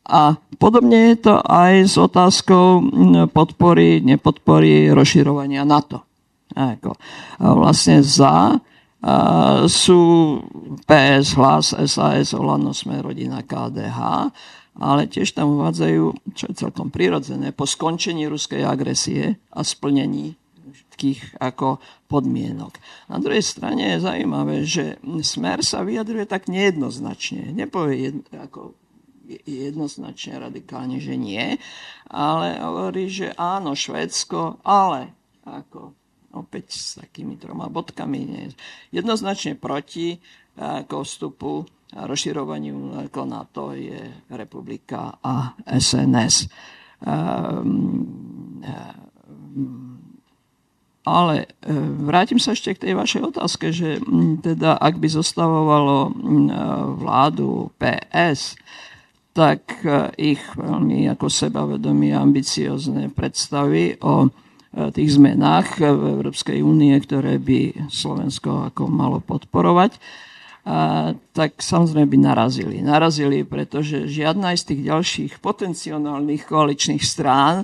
A 0.06 0.38
podobne 0.62 1.16
je 1.16 1.30
to 1.30 1.36
aj 1.42 1.74
s 1.90 1.96
otázkou 1.98 2.86
podpory, 3.34 4.06
nepodpory 4.06 4.94
rozširovania 4.94 5.66
NATO. 5.66 6.06
Ako, 6.54 6.94
vlastne 7.42 8.06
za 8.06 8.62
sú 9.66 10.02
PS, 10.86 11.38
Hlas, 11.38 11.74
SAS, 11.74 12.34
Olano, 12.34 12.74
Sme, 12.74 13.02
Rodina, 13.02 13.46
KDH, 13.46 14.00
ale 14.82 15.08
tiež 15.08 15.34
tam 15.34 15.62
uvádzajú, 15.62 16.04
čo 16.34 16.46
je 16.50 16.56
celkom 16.58 16.90
prirodzené, 16.90 17.54
po 17.54 17.70
skončení 17.70 18.26
ruskej 18.26 18.66
agresie 18.66 19.38
a 19.54 19.62
splnení 19.62 20.38
všetkých 20.96 21.44
ako 21.44 21.84
podmienok. 22.08 22.80
Na 23.12 23.20
druhej 23.20 23.44
strane 23.44 24.00
je 24.00 24.08
zaujímavé, 24.08 24.64
že 24.64 24.96
smer 25.28 25.60
sa 25.60 25.84
vyjadruje 25.84 26.24
tak 26.24 26.48
nejednoznačne. 26.48 27.52
Nepovie 27.52 28.08
jedno, 28.16 28.24
ako 28.32 28.60
jednoznačne 29.44 30.40
radikálne, 30.40 31.04
že 31.04 31.20
nie, 31.20 31.60
ale 32.08 32.56
hovorí, 32.64 33.12
že 33.12 33.36
áno, 33.36 33.76
Švédsko, 33.76 34.64
ale 34.64 35.12
ako 35.44 35.92
opäť 36.32 36.72
s 36.72 36.96
takými 37.04 37.36
troma 37.36 37.68
bodkami 37.68 38.20
nie. 38.24 38.48
jednoznačne 38.96 39.60
proti 39.60 40.16
ako 40.56 41.04
vstupu 41.04 41.68
a 41.92 42.08
rozširovaniu 42.08 43.04
ako 43.12 43.22
NATO 43.28 43.76
je 43.76 44.00
republika 44.32 45.20
a 45.20 45.60
SNS. 45.68 46.48
Um, 47.04 48.64
um, 48.64 49.95
ale 51.06 51.46
e, 51.62 51.72
vrátim 52.02 52.42
sa 52.42 52.58
ešte 52.58 52.74
k 52.74 52.90
tej 52.90 52.94
vašej 52.98 53.22
otázke, 53.30 53.70
že 53.70 54.02
teda 54.42 54.74
ak 54.82 54.98
by 54.98 55.08
zostavovalo 55.08 56.10
e, 56.10 56.12
vládu 56.98 57.70
PS, 57.78 58.58
tak 59.38 59.86
e, 59.86 60.10
ich 60.34 60.42
veľmi 60.58 61.06
ako 61.14 61.30
sebavedomí 61.30 62.10
ambiciozne 62.10 63.14
predstavy 63.14 64.02
o 64.02 64.34
tých 64.76 65.16
zmenách 65.16 65.80
v 65.80 66.20
Európskej 66.20 66.60
únie, 66.60 66.92
ktoré 67.00 67.40
by 67.40 67.88
Slovensko 67.88 68.68
ako 68.68 68.92
malo 68.92 69.24
podporovať, 69.24 69.96
tak 71.32 71.64
samozrejme 71.64 72.12
by 72.12 72.20
narazili. 72.20 72.84
Narazili, 72.84 73.48
pretože 73.48 74.04
žiadna 74.04 74.52
z 74.60 74.76
tých 74.76 74.82
ďalších 74.92 75.32
potenciálnych 75.40 76.44
koaličných 76.52 77.00
strán 77.00 77.64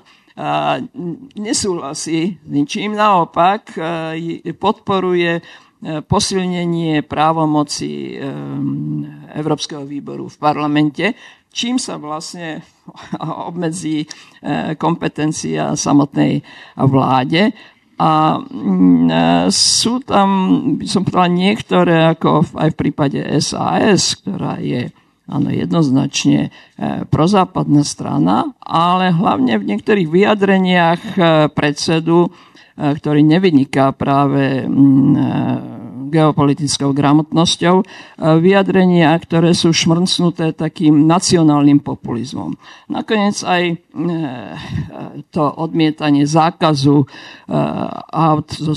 nesúhlasí 1.37 2.41
s 2.41 2.49
ničím, 2.49 2.97
naopak 2.97 3.77
podporuje 4.57 5.37
e, 5.37 5.41
posilnenie 6.01 7.05
právomoci 7.05 8.15
e, 8.15 8.25
Európskeho 9.37 9.85
výboru 9.85 10.25
v 10.31 10.37
parlamente, 10.41 11.05
čím 11.53 11.77
sa 11.77 12.01
vlastne 12.01 12.65
obmedzí 13.49 14.01
e, 14.01 14.07
kompetencia 14.75 15.77
samotnej 15.77 16.41
vláde. 16.79 17.53
A 18.01 18.41
sú 19.53 20.01
tam, 20.01 20.29
by 20.81 20.87
som 20.89 21.05
povedala, 21.05 21.37
niektoré, 21.37 21.95
ako 22.17 22.49
aj 22.57 22.73
v 22.73 22.79
prípade 22.81 23.21
SAS, 23.37 24.17
ktorá 24.17 24.57
je 24.57 24.89
áno, 25.31 25.47
jednoznačne 25.47 26.51
e, 26.75 27.07
prozápadná 27.07 27.87
strana, 27.87 28.51
ale 28.59 29.15
hlavne 29.15 29.55
v 29.55 29.67
niektorých 29.71 30.11
vyjadreniach 30.11 31.01
e, 31.15 31.19
predsedu, 31.47 32.27
e, 32.27 32.29
ktorý 32.75 33.23
nevyniká 33.23 33.95
práve 33.95 34.67
mm, 34.67 35.79
geopolitickou 36.11 36.91
gramotnosťou, 36.91 37.87
vyjadrenia, 38.19 39.15
ktoré 39.15 39.55
sú 39.55 39.71
šmrcnuté 39.71 40.51
takým 40.51 41.07
nacionálnym 41.07 41.79
populizmom. 41.79 42.51
Nakoniec 42.91 43.39
aj 43.47 43.79
to 45.31 45.43
odmietanie 45.55 46.27
zákazu 46.27 47.07
aut 48.11 48.47
so 48.51 48.75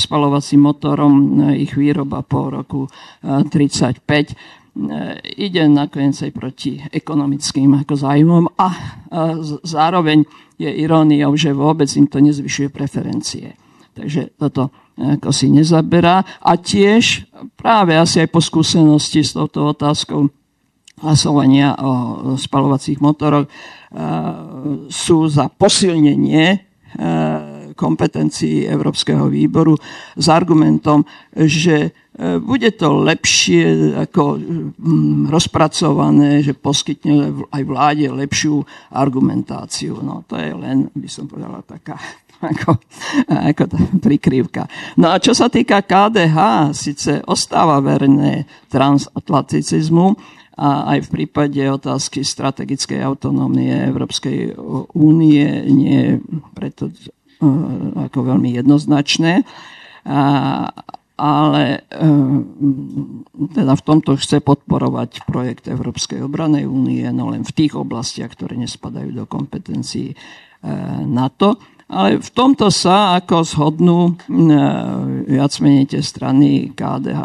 spalovacím 0.00 0.72
motorom, 0.72 1.12
ich 1.60 1.76
výroba 1.76 2.24
po 2.24 2.48
roku 2.48 2.88
1935 3.20 4.32
E, 4.32 4.61
ide 5.36 5.68
nakoniec 5.68 6.16
aj 6.16 6.32
proti 6.32 6.80
ekonomickým 6.80 7.76
ako 7.84 7.92
zájmom 7.92 8.44
a 8.56 8.68
zároveň 9.60 10.24
je 10.56 10.70
iróniou, 10.72 11.36
že 11.36 11.52
vôbec 11.52 11.92
im 11.92 12.08
to 12.08 12.24
nezvyšuje 12.24 12.72
preferencie. 12.72 13.52
Takže 13.92 14.32
toto 14.40 14.72
ako 14.96 15.32
si 15.32 15.48
nezaberá. 15.52 16.24
A 16.40 16.56
tiež 16.56 17.28
práve 17.56 17.96
asi 17.96 18.24
aj 18.24 18.28
po 18.32 18.40
skúsenosti 18.40 19.24
s 19.24 19.36
touto 19.36 19.72
otázkou 19.72 20.28
hlasovania 21.02 21.74
o 21.80 21.92
spalovacích 22.38 23.02
motoroch 23.02 23.48
e, 23.48 23.50
sú 24.86 25.26
za 25.26 25.50
posilnenie 25.50 26.46
e, 26.54 26.58
kompetencií 27.82 28.70
Európskeho 28.70 29.26
výboru 29.26 29.74
s 30.14 30.30
argumentom, 30.30 31.02
že 31.34 31.90
E, 32.12 32.36
bude 32.36 32.68
to 32.76 32.92
lepšie 32.92 33.96
ako 33.96 34.36
mm, 34.36 35.32
rozpracované, 35.32 36.44
že 36.44 36.52
poskytne 36.52 37.48
aj 37.48 37.62
vláde 37.64 38.04
lepšiu 38.04 38.60
argumentáciu. 38.92 39.96
No 40.04 40.20
to 40.28 40.36
je 40.36 40.52
len, 40.52 40.92
by 40.92 41.08
som 41.08 41.24
povedala, 41.24 41.64
taká 41.64 41.96
ako, 42.52 42.76
ako 43.32 43.64
tá 43.64 43.80
prikrývka. 44.04 44.68
No 45.00 45.08
a 45.08 45.16
čo 45.16 45.32
sa 45.32 45.48
týka 45.48 45.80
KDH, 45.80 46.36
síce 46.76 47.24
ostáva 47.24 47.80
verné 47.80 48.44
transatlanticizmu, 48.68 50.40
a 50.52 50.84
aj 50.94 51.08
v 51.08 51.12
prípade 51.16 51.64
otázky 51.64 52.20
strategickej 52.20 53.00
autonómie 53.00 53.72
Európskej 53.72 54.52
únie 54.92 55.48
nie 55.64 56.20
preto 56.52 56.92
ako 58.08 58.18
veľmi 58.32 58.54
jednoznačné. 58.54 59.42
A, 60.06 60.22
ale 61.22 61.86
ehm, 61.94 62.42
teda 63.54 63.78
v 63.78 63.82
tomto 63.86 64.18
chce 64.18 64.42
podporovať 64.42 65.22
projekt 65.28 65.70
Európskej 65.70 66.24
obranej 66.24 66.66
únie, 66.66 67.06
no 67.14 67.30
len 67.30 67.46
v 67.46 67.54
tých 67.54 67.78
oblastiach, 67.78 68.34
ktoré 68.34 68.58
nespadajú 68.58 69.14
do 69.14 69.24
kompetencií 69.28 70.14
eh, 70.14 70.18
NATO. 71.06 71.60
Ale 71.92 72.24
v 72.24 72.30
tomto 72.32 72.72
sa 72.72 73.20
ako 73.20 73.44
zhodnú 73.44 74.00
e, 74.08 74.12
viac 75.28 75.52
menej 75.60 75.92
tie 75.92 76.00
strany 76.00 76.72
KDH, 76.72 77.20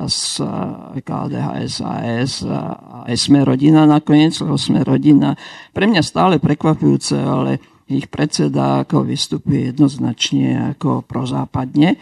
KDH 1.08 1.48
SAS 1.72 2.44
a 2.44 2.76
aj 3.08 3.16
Sme 3.16 3.48
rodina 3.48 3.88
nakoniec, 3.88 4.36
lebo 4.44 4.60
Sme 4.60 4.84
rodina 4.84 5.40
pre 5.72 5.88
mňa 5.88 6.04
stále 6.04 6.36
prekvapujúce, 6.44 7.16
ale 7.16 7.64
ich 7.88 8.12
predseda 8.12 8.84
ako 8.84 9.08
vystupuje 9.08 9.72
jednoznačne 9.72 10.76
ako 10.76 11.04
prozápadne. 11.04 11.96
E, 11.96 11.98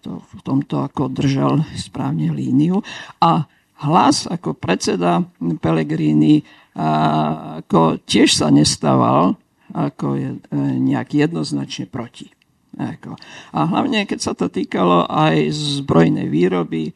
v 0.00 0.40
tomto 0.44 0.84
ako 0.84 1.12
držal 1.12 1.64
správne 1.76 2.32
líniu. 2.32 2.80
A 3.20 3.44
hlas 3.80 4.28
ako 4.28 4.52
predseda 4.56 5.24
Pellegrini 5.60 6.44
ako 6.76 7.98
tiež 8.06 8.30
sa 8.32 8.48
nestával 8.48 9.36
ako 9.70 10.18
je, 10.18 10.30
e, 10.50 10.58
nejak 10.82 11.14
jednoznačne 11.14 11.86
proti. 11.86 12.30
Ako. 12.74 13.18
A 13.54 13.58
hlavne, 13.66 14.06
keď 14.06 14.18
sa 14.18 14.32
to 14.34 14.50
týkalo 14.50 15.06
aj 15.06 15.50
zbrojnej 15.50 16.26
výroby, 16.30 16.90
e, 16.90 16.92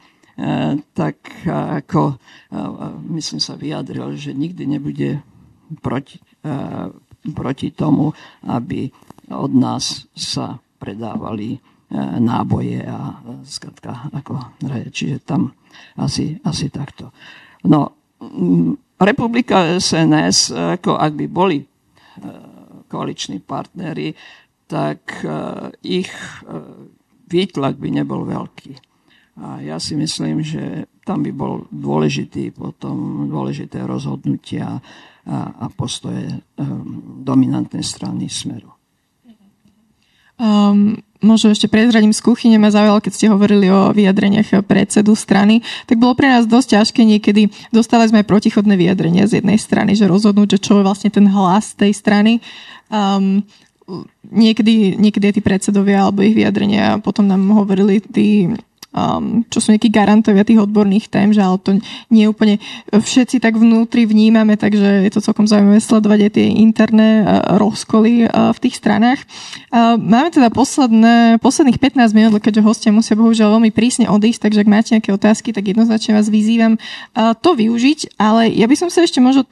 tak 0.91 1.15
ako, 1.47 2.15
e, 2.51 2.59
myslím 3.15 3.39
sa 3.39 3.55
vyjadril, 3.55 4.15
že 4.15 4.35
nikdy 4.35 4.63
nebude 4.67 5.23
proti, 5.79 6.21
proti 7.33 7.71
tomu, 7.71 8.13
aby 8.45 8.91
od 9.33 9.51
nás 9.57 10.05
sa 10.13 10.59
predávali 10.77 11.57
náboje 12.19 12.81
a 12.81 13.21
skratka, 13.45 14.09
ako, 14.11 14.59
čiže 14.89 15.21
tam 15.23 15.53
asi, 16.01 16.35
asi 16.43 16.67
takto. 16.73 17.13
No, 17.69 17.93
Republika 18.99 19.77
SNS, 19.77 20.51
ako 20.51 20.97
ak 20.97 21.13
by 21.13 21.25
boli 21.29 21.61
koaliční 22.87 23.39
partnery, 23.39 24.13
tak 24.67 25.25
e, 25.25 25.29
ich 25.83 26.09
e, 26.09 26.57
výtlak 27.29 27.77
by 27.77 27.89
nebol 28.01 28.25
veľký. 28.25 28.73
A 29.35 29.59
ja 29.61 29.77
si 29.83 29.99
myslím, 29.99 30.41
že 30.41 30.87
tam 31.05 31.21
by 31.21 31.31
bol 31.31 31.69
dôležitý 31.69 32.49
potom 32.51 33.29
dôležité 33.29 33.85
rozhodnutia 33.85 34.81
a, 35.25 35.37
a 35.53 35.65
postoje 35.69 36.25
um, 36.57 37.21
dominantnej 37.21 37.85
strany 37.85 38.25
Smeru. 38.25 38.73
Um, 40.35 40.99
možno 41.23 41.55
ešte 41.55 41.71
prezradím 41.71 42.11
z 42.11 42.19
kuchyne 42.19 42.59
ma 42.59 42.67
zaujalo, 42.67 42.99
keď 42.99 43.13
ste 43.15 43.31
hovorili 43.31 43.71
o 43.71 43.95
vyjadreniach 43.95 44.67
predsedu 44.67 45.15
strany, 45.15 45.63
tak 45.87 45.95
bolo 45.95 46.11
pre 46.17 46.27
nás 46.27 46.43
dosť 46.43 46.75
ťažké 46.75 47.01
niekedy. 47.07 47.47
Dostali 47.71 48.09
sme 48.11 48.25
aj 48.25 48.29
protichodné 48.29 48.75
vyjadrenia 48.75 49.29
z 49.29 49.39
jednej 49.39 49.55
strany, 49.55 49.95
že 49.95 50.11
rozhodnúť, 50.11 50.59
že 50.59 50.63
čo 50.65 50.81
je 50.81 50.85
vlastne 50.85 51.09
ten 51.13 51.29
hlas 51.29 51.71
tej 51.77 51.95
strany. 51.95 52.43
Um, 52.91 53.47
niekedy, 54.27 54.97
niekedy 54.97 55.39
tí 55.39 55.41
predsedovia 55.41 56.09
alebo 56.09 56.25
ich 56.25 56.35
vyjadrenia 56.35 56.99
potom 56.99 57.29
nám 57.29 57.45
hovorili 57.53 58.01
tí 58.01 58.49
um, 58.95 59.43
čo 59.51 59.59
sú 59.59 59.75
nejakí 59.75 59.91
garantovia 59.91 60.47
tých 60.47 60.63
odborných 60.63 61.11
tém, 61.11 61.35
že 61.35 61.43
ale 61.43 61.59
to 61.59 61.77
nie 62.07 62.31
úplne 62.31 62.63
všetci 62.95 63.43
tak 63.43 63.59
vnútri 63.59 64.07
vnímame, 64.07 64.55
takže 64.55 65.03
je 65.03 65.11
to 65.11 65.19
celkom 65.19 65.45
zaujímavé 65.45 65.83
sledovať 65.83 66.19
aj 66.25 66.31
tie 66.31 66.47
interné 66.55 67.09
uh, 67.21 67.59
rozkoly 67.59 68.25
uh, 68.25 68.55
v 68.55 68.59
tých 68.63 68.79
stranách. 68.79 69.19
Uh, 69.69 69.99
máme 69.99 70.31
teda 70.31 70.47
posledné, 70.47 71.43
posledných 71.43 71.77
15 71.77 72.15
minút, 72.15 72.39
keďže 72.39 72.63
hostia 72.63 72.91
musia 72.95 73.19
bohužiaľ 73.19 73.59
veľmi 73.59 73.75
prísne 73.75 74.07
odísť, 74.07 74.47
takže 74.47 74.63
ak 74.63 74.71
máte 74.71 74.89
nejaké 74.95 75.11
otázky, 75.11 75.51
tak 75.51 75.67
jednoznačne 75.67 76.15
vás 76.15 76.31
vyzývam 76.31 76.79
uh, 76.79 77.35
to 77.35 77.53
využiť, 77.53 78.15
ale 78.15 78.47
ja 78.55 78.65
by 78.65 78.75
som 78.79 78.87
sa 78.87 79.03
ešte 79.03 79.19
možno 79.19 79.43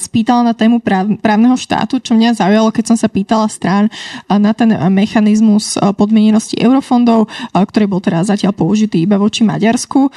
spýtala 0.00 0.42
na 0.42 0.54
tému 0.56 0.80
práv, 0.80 1.20
právneho 1.20 1.54
štátu, 1.54 2.00
čo 2.00 2.16
mňa 2.16 2.40
zaujalo, 2.40 2.72
keď 2.72 2.84
som 2.92 2.96
sa 2.96 3.08
pýtala 3.12 3.46
strán 3.52 3.92
na 4.28 4.56
ten 4.56 4.72
mechanizmus 4.88 5.76
podmienenosti 5.94 6.56
eurofondov, 6.58 7.28
ktorý 7.52 7.84
bol 7.86 8.00
teraz 8.00 8.32
zatiaľ 8.32 8.56
použitý 8.56 9.04
iba 9.04 9.20
voči 9.20 9.44
Maďarsku, 9.44 10.08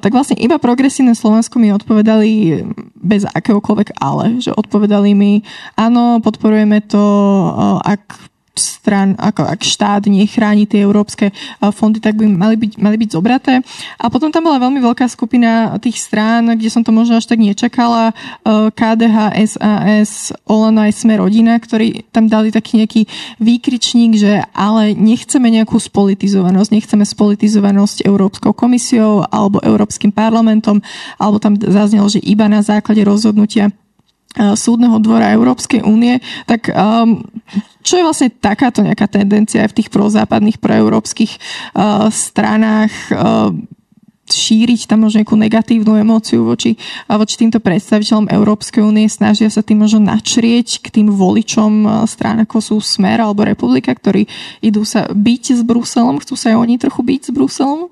tak 0.00 0.10
vlastne 0.10 0.40
iba 0.40 0.56
progresívne 0.56 1.12
Slovensko 1.12 1.60
mi 1.60 1.70
odpovedali 1.70 2.64
bez 2.96 3.28
akéhokoľvek 3.28 4.00
ale, 4.00 4.40
že 4.40 4.56
odpovedali 4.56 5.12
mi, 5.12 5.44
áno, 5.76 6.24
podporujeme 6.24 6.80
to, 6.88 7.02
ak 7.84 8.30
stran, 8.56 9.14
ako 9.16 9.46
ak 9.46 9.60
štát 9.62 10.08
nechráni 10.10 10.66
tie 10.66 10.82
európske 10.84 11.30
fondy, 11.74 12.02
tak 12.02 12.18
by 12.18 12.26
mali 12.28 12.56
byť, 12.58 12.72
mali 12.82 12.96
byť 12.98 13.10
zobraté. 13.12 13.62
A 13.96 14.10
potom 14.10 14.28
tam 14.32 14.48
bola 14.48 14.60
veľmi 14.60 14.82
veľká 14.82 15.06
skupina 15.08 15.76
tých 15.78 16.00
strán, 16.00 16.58
kde 16.58 16.68
som 16.68 16.82
to 16.82 16.90
možno 16.92 17.16
až 17.16 17.30
tak 17.30 17.40
nečakala. 17.40 18.12
KDH, 18.74 19.16
SAS, 19.48 20.34
Olano 20.44 20.84
aj 20.84 20.92
Sme 20.96 21.16
rodina, 21.16 21.56
ktorí 21.56 22.10
tam 22.10 22.26
dali 22.26 22.52
taký 22.52 22.84
nejaký 22.84 23.02
výkričník, 23.40 24.18
že 24.18 24.44
ale 24.52 24.92
nechceme 24.92 25.48
nejakú 25.48 25.78
spolitizovanosť, 25.80 26.70
nechceme 26.74 27.04
spolitizovanosť 27.06 28.04
Európskou 28.04 28.52
komisiou 28.52 29.24
alebo 29.28 29.62
Európskym 29.64 30.12
parlamentom, 30.12 30.82
alebo 31.16 31.40
tam 31.40 31.56
zaznelo, 31.56 32.08
že 32.10 32.20
iba 32.20 32.48
na 32.50 32.60
základe 32.60 33.00
rozhodnutia 33.06 33.72
súdneho 34.38 35.02
dvora 35.02 35.34
Európskej 35.34 35.82
únie, 35.82 36.22
tak 36.46 36.70
um, 36.70 37.18
čo 37.82 37.98
je 37.98 38.06
vlastne 38.06 38.28
takáto 38.30 38.78
nejaká 38.78 39.10
tendencia 39.10 39.66
aj 39.66 39.74
v 39.74 39.78
tých 39.82 39.90
prozápadných, 39.90 40.62
proeurópskych 40.62 41.32
uh, 41.74 42.06
stranách 42.14 42.94
uh, 43.10 43.50
šíriť 44.30 44.86
tam 44.86 45.04
možno 45.04 45.20
nejakú 45.20 45.34
negatívnu 45.34 45.98
emóciu 45.98 46.46
voči, 46.46 46.78
voči 47.10 47.34
týmto 47.34 47.58
predstaviteľom 47.58 48.30
Európskej 48.30 48.78
únie, 48.78 49.10
snažia 49.10 49.50
sa 49.50 49.60
tým 49.60 49.82
možno 49.82 50.06
načrieť 50.06 50.86
k 50.86 51.02
tým 51.02 51.10
voličom 51.10 52.06
strán 52.06 52.38
ako 52.46 52.62
sú 52.62 52.76
Smer 52.78 53.18
alebo 53.18 53.42
Republika, 53.42 53.90
ktorí 53.90 54.30
idú 54.62 54.86
sa 54.86 55.10
byť 55.10 55.44
s 55.58 55.60
Bruselom, 55.66 56.22
chcú 56.22 56.38
sa 56.38 56.54
aj 56.54 56.62
oni 56.62 56.78
trochu 56.78 57.02
byť 57.02 57.20
s 57.26 57.30
Bruselom? 57.34 57.90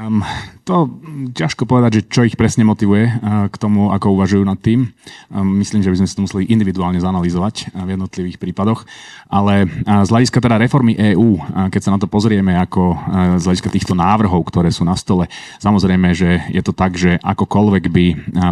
Um, 0.00 0.24
to 0.64 0.88
ťažko 1.36 1.68
povedať, 1.68 2.00
že 2.00 2.06
čo 2.08 2.24
ich 2.24 2.32
presne 2.32 2.64
motivuje 2.64 3.04
uh, 3.04 3.52
k 3.52 3.56
tomu, 3.60 3.92
ako 3.92 4.16
uvažujú 4.16 4.48
nad 4.48 4.56
tým. 4.56 4.96
Um, 5.28 5.60
myslím, 5.60 5.84
že 5.84 5.92
by 5.92 5.96
sme 6.00 6.08
si 6.08 6.16
to 6.16 6.24
museli 6.24 6.48
individuálne 6.48 6.96
zanalýzovať 6.96 7.68
uh, 7.68 7.84
v 7.84 8.00
jednotlivých 8.00 8.40
prípadoch. 8.40 8.88
Ale 9.28 9.68
uh, 9.68 10.00
z 10.00 10.08
hľadiska 10.08 10.40
teda 10.40 10.56
reformy 10.56 10.96
EÚ, 10.96 11.36
keď 11.68 11.80
sa 11.84 11.92
na 11.92 12.00
to 12.00 12.08
pozrieme 12.08 12.56
ako 12.56 12.96
z 13.36 13.44
hľadiska 13.44 13.68
týchto 13.68 13.92
návrhov, 13.92 14.40
ktoré 14.48 14.72
sú 14.72 14.88
na 14.88 14.96
stole, 14.96 15.28
samozrejme, 15.60 16.16
že 16.16 16.48
je 16.48 16.62
to 16.64 16.72
tak, 16.72 16.96
že 16.96 17.20
akokoľvek 17.20 17.84
by 17.92 18.06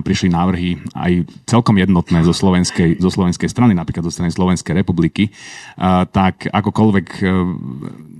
prišli 0.04 0.28
návrhy 0.28 0.76
aj 0.92 1.24
celkom 1.48 1.80
jednotné 1.80 2.20
zo 2.28 2.36
slovenskej, 2.36 3.00
zo 3.00 3.08
slovenskej 3.08 3.48
strany, 3.48 3.72
napríklad 3.72 4.04
zo 4.04 4.12
strany 4.12 4.28
Slovenskej 4.34 4.76
republiky, 4.76 5.32
tak 6.12 6.50
akokoľvek 6.50 7.06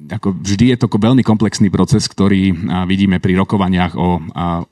ako 0.09 0.41
vždy 0.41 0.75
je 0.75 0.79
to 0.81 0.89
veľmi 0.89 1.21
komplexný 1.23 1.69
proces, 1.69 2.09
ktorý 2.09 2.51
vidíme 2.89 3.21
pri 3.21 3.37
rokovaniach 3.37 3.93
o, 3.95 4.19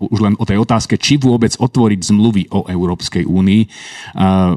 už 0.01 0.19
len 0.25 0.35
o 0.41 0.45
tej 0.49 0.59
otázke, 0.59 0.97
či 0.97 1.21
vôbec 1.21 1.53
otvoriť 1.55 2.01
zmluvy 2.01 2.43
o 2.53 2.67
Európskej 2.67 3.29
únii, 3.29 3.63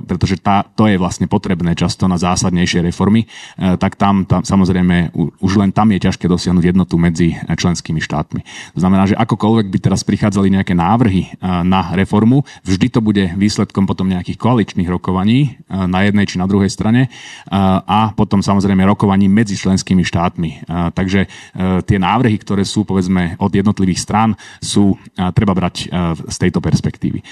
pretože 0.07 0.39
tá, 0.39 0.63
to 0.63 0.87
je 0.87 0.95
vlastne 0.95 1.27
potrebné 1.27 1.75
často 1.75 2.07
na 2.07 2.15
zásadnejšie 2.15 2.83
reformy, 2.87 3.27
tak 3.55 3.99
tam, 3.99 4.23
tam 4.23 4.41
samozrejme 4.47 5.11
už 5.43 5.53
len 5.59 5.75
tam 5.75 5.91
je 5.91 5.99
ťažké 5.99 6.25
dosiahnuť 6.25 6.65
jednotu 6.71 6.95
medzi 6.95 7.35
členskými 7.35 7.99
štátmi. 7.99 8.41
To 8.75 8.79
znamená, 8.79 9.05
že 9.05 9.19
akokoľvek 9.19 9.67
by 9.67 9.77
teraz 9.83 10.07
prichádzali 10.07 10.49
nejaké 10.53 10.73
návrhy 10.73 11.39
na 11.43 11.91
reformu, 11.93 12.47
vždy 12.63 12.87
to 12.87 12.99
bude 13.03 13.23
výsledkom 13.35 13.83
potom 13.83 14.07
nejakých 14.07 14.39
koaličných 14.39 14.89
rokovaní 14.89 15.59
na 15.69 16.07
jednej 16.07 16.25
či 16.25 16.39
na 16.39 16.47
druhej 16.47 16.71
strane 16.71 17.11
a 17.85 18.15
potom 18.15 18.39
samozrejme 18.39 18.81
rokovaní 18.87 19.27
medzi 19.27 19.59
členskými 19.59 20.01
štátmi 20.07 20.68
Takže 20.69 21.25
e, 21.25 21.27
tie 21.81 21.97
návrhy, 21.97 22.37
ktoré 22.37 22.61
sú 22.61 22.85
povedzme 22.85 23.33
od 23.41 23.49
jednotlivých 23.49 23.99
strán, 24.05 24.37
sú 24.61 24.93
treba 25.33 25.57
brať 25.57 25.75
e, 25.81 25.85
z 26.29 26.37
tejto 26.37 26.61
perspektívy. 26.61 27.25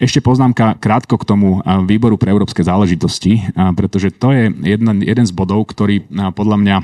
Ešte 0.00 0.24
poznámka 0.24 0.80
krátko 0.80 1.20
k 1.20 1.28
tomu 1.28 1.60
výboru 1.84 2.16
pre 2.16 2.32
európske 2.32 2.64
záležitosti, 2.64 3.44
pretože 3.76 4.12
to 4.16 4.32
je 4.32 4.50
jeden, 4.64 5.04
jeden 5.04 5.26
z 5.26 5.32
bodov, 5.32 5.68
ktorý 5.70 6.04
podľa 6.32 6.56
mňa 6.60 6.76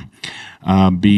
by, 0.92 1.16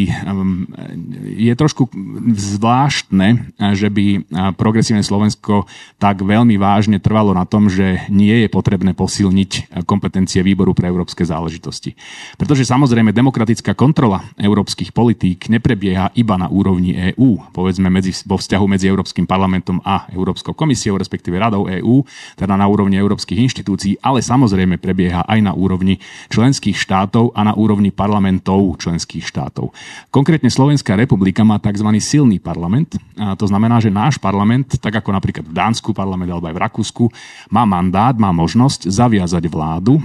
je 1.35 1.55
trošku 1.59 1.90
zvláštne, 2.31 3.59
že 3.75 3.90
by 3.90 4.31
progresívne 4.55 5.03
Slovensko 5.03 5.66
tak 5.98 6.22
veľmi 6.22 6.55
vážne 6.62 7.03
trvalo 7.03 7.35
na 7.35 7.42
tom, 7.42 7.66
že 7.66 8.07
nie 8.07 8.46
je 8.46 8.48
potrebné 8.48 8.94
posilniť 8.94 9.83
kompetencie 9.83 10.46
výboru 10.46 10.79
pre 10.79 10.87
európske 10.87 11.27
záležitosti. 11.27 11.98
Pretože 12.38 12.62
samozrejme 12.62 13.11
demokratická 13.11 13.75
kontrola 13.75 14.22
európskych 14.53 14.93
politík 14.93 15.49
neprebieha 15.49 16.12
iba 16.12 16.37
na 16.37 16.53
úrovni 16.53 16.93
EÚ, 17.17 17.41
povedzme 17.57 17.88
medzi, 17.88 18.12
vo 18.29 18.37
vzťahu 18.37 18.65
medzi 18.69 18.93
Európskym 18.93 19.25
parlamentom 19.25 19.81
a 19.81 20.05
Európskou 20.13 20.53
komisiou, 20.53 21.00
respektíve 21.00 21.40
Radou 21.40 21.65
EÚ, 21.65 22.05
teda 22.37 22.53
na 22.61 22.69
úrovni 22.69 23.00
európskych 23.00 23.40
inštitúcií, 23.40 23.96
ale 24.05 24.21
samozrejme 24.21 24.77
prebieha 24.77 25.25
aj 25.25 25.40
na 25.40 25.57
úrovni 25.57 25.96
členských 26.29 26.77
štátov 26.77 27.33
a 27.33 27.40
na 27.48 27.57
úrovni 27.57 27.88
parlamentov 27.88 28.77
členských 28.77 29.25
štátov. 29.25 29.73
Konkrétne 30.13 30.53
Slovenská 30.53 30.92
republika 31.00 31.40
má 31.40 31.57
tzv. 31.57 31.88
silný 31.96 32.37
parlament, 32.37 33.00
a 33.17 33.33
to 33.33 33.48
znamená, 33.48 33.81
že 33.81 33.88
náš 33.88 34.21
parlament, 34.21 34.77
tak 34.77 35.00
ako 35.00 35.17
napríklad 35.17 35.48
v 35.48 35.57
Dánsku 35.57 35.96
parlament 35.96 36.29
alebo 36.29 36.53
aj 36.53 36.57
v 36.59 36.63
Rakúsku, 36.69 37.05
má 37.48 37.65
mandát, 37.65 38.13
má 38.13 38.29
možnosť 38.35 38.92
zaviazať 38.92 39.48
vládu 39.48 40.03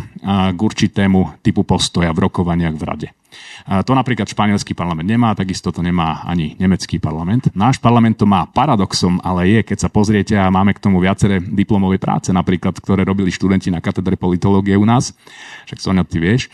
k 0.54 0.60
určitému 0.62 1.42
typu 1.44 1.66
postoja 1.66 2.14
v 2.14 2.30
rokovaniach 2.30 2.78
v 2.78 2.86
rade. 2.86 3.08
To 3.68 3.92
napríklad 3.92 4.32
španielský 4.32 4.72
parlament 4.72 5.04
nemá, 5.04 5.36
takisto 5.36 5.76
to 5.76 5.84
nemá 5.84 6.24
ani 6.24 6.56
nemecký 6.56 7.04
parlament. 7.04 7.52
Náš 7.52 7.84
parlament 7.84 8.16
to 8.16 8.24
má 8.24 8.48
paradoxom, 8.48 9.20
ale 9.20 9.52
je, 9.52 9.60
keď 9.68 9.78
sa 9.84 9.90
pozriete 9.92 10.40
a 10.40 10.48
máme 10.48 10.72
k 10.72 10.80
tomu 10.80 11.04
viaceré 11.04 11.44
diplomové 11.44 12.00
práce, 12.00 12.32
napríklad, 12.32 12.80
ktoré 12.80 13.04
robili 13.04 13.28
študenti 13.28 13.68
na 13.68 13.84
katedre 13.84 14.16
politológie 14.16 14.80
u 14.80 14.88
nás, 14.88 15.12
však 15.68 15.84
Sonia, 15.84 16.08
ty 16.08 16.24
vieš, 16.24 16.48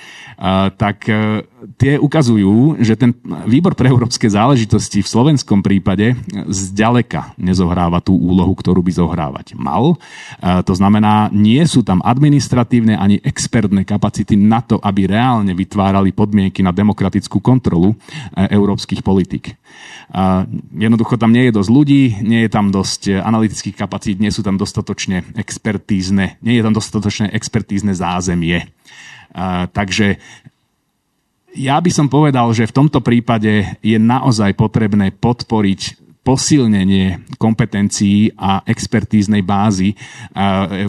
tak 0.76 1.06
e, 1.06 1.46
tie 1.80 1.95
ukazujú, 1.99 2.80
že 2.84 2.99
ten 2.99 3.16
výbor 3.47 3.74
pre 3.74 3.89
európske 3.89 4.28
záležitosti 4.28 5.01
v 5.01 5.11
slovenskom 5.11 5.64
prípade 5.64 6.16
zďaleka 6.47 7.36
nezohráva 7.39 8.03
tú 8.03 8.16
úlohu, 8.16 8.51
ktorú 8.55 8.84
by 8.84 8.91
zohrávať 8.93 9.55
mal. 9.55 9.95
To 10.41 10.74
znamená, 10.74 11.32
nie 11.32 11.64
sú 11.64 11.82
tam 11.82 12.03
administratívne 12.03 12.99
ani 12.99 13.20
expertné 13.24 13.88
kapacity 13.88 14.36
na 14.36 14.59
to, 14.59 14.80
aby 14.80 15.07
reálne 15.07 15.55
vytvárali 15.55 16.11
podmienky 16.11 16.61
na 16.61 16.76
demokratickú 16.76 17.39
kontrolu 17.39 17.93
e, 17.93 17.95
európskych 18.51 19.01
politik. 19.01 19.55
Jednoducho 20.78 21.18
tam 21.18 21.34
nie 21.34 21.49
je 21.49 21.57
dosť 21.57 21.70
ľudí, 21.74 22.03
nie 22.22 22.45
je 22.45 22.49
tam 22.51 22.70
dosť 22.70 23.26
analytických 23.26 23.74
kapacít, 23.74 24.22
nie 24.22 24.30
sú 24.30 24.45
tam 24.45 24.61
dostatočne 24.61 25.26
expertízne, 25.34 26.38
nie 26.45 26.61
je 26.61 26.64
tam 26.64 26.76
dostatočne 26.78 27.34
expertízne 27.34 27.97
zázemie. 27.97 28.70
Takže 29.74 30.22
ja 31.54 31.78
by 31.78 31.91
som 31.93 32.10
povedal, 32.10 32.49
že 32.51 32.70
v 32.70 32.76
tomto 32.76 32.99
prípade 32.99 33.78
je 33.80 33.97
naozaj 33.97 34.58
potrebné 34.58 35.14
podporiť 35.14 36.01
posilnenie 36.24 37.36
kompetencií 37.36 38.32
a 38.39 38.64
expertíznej 38.64 39.43
bázy 39.43 39.91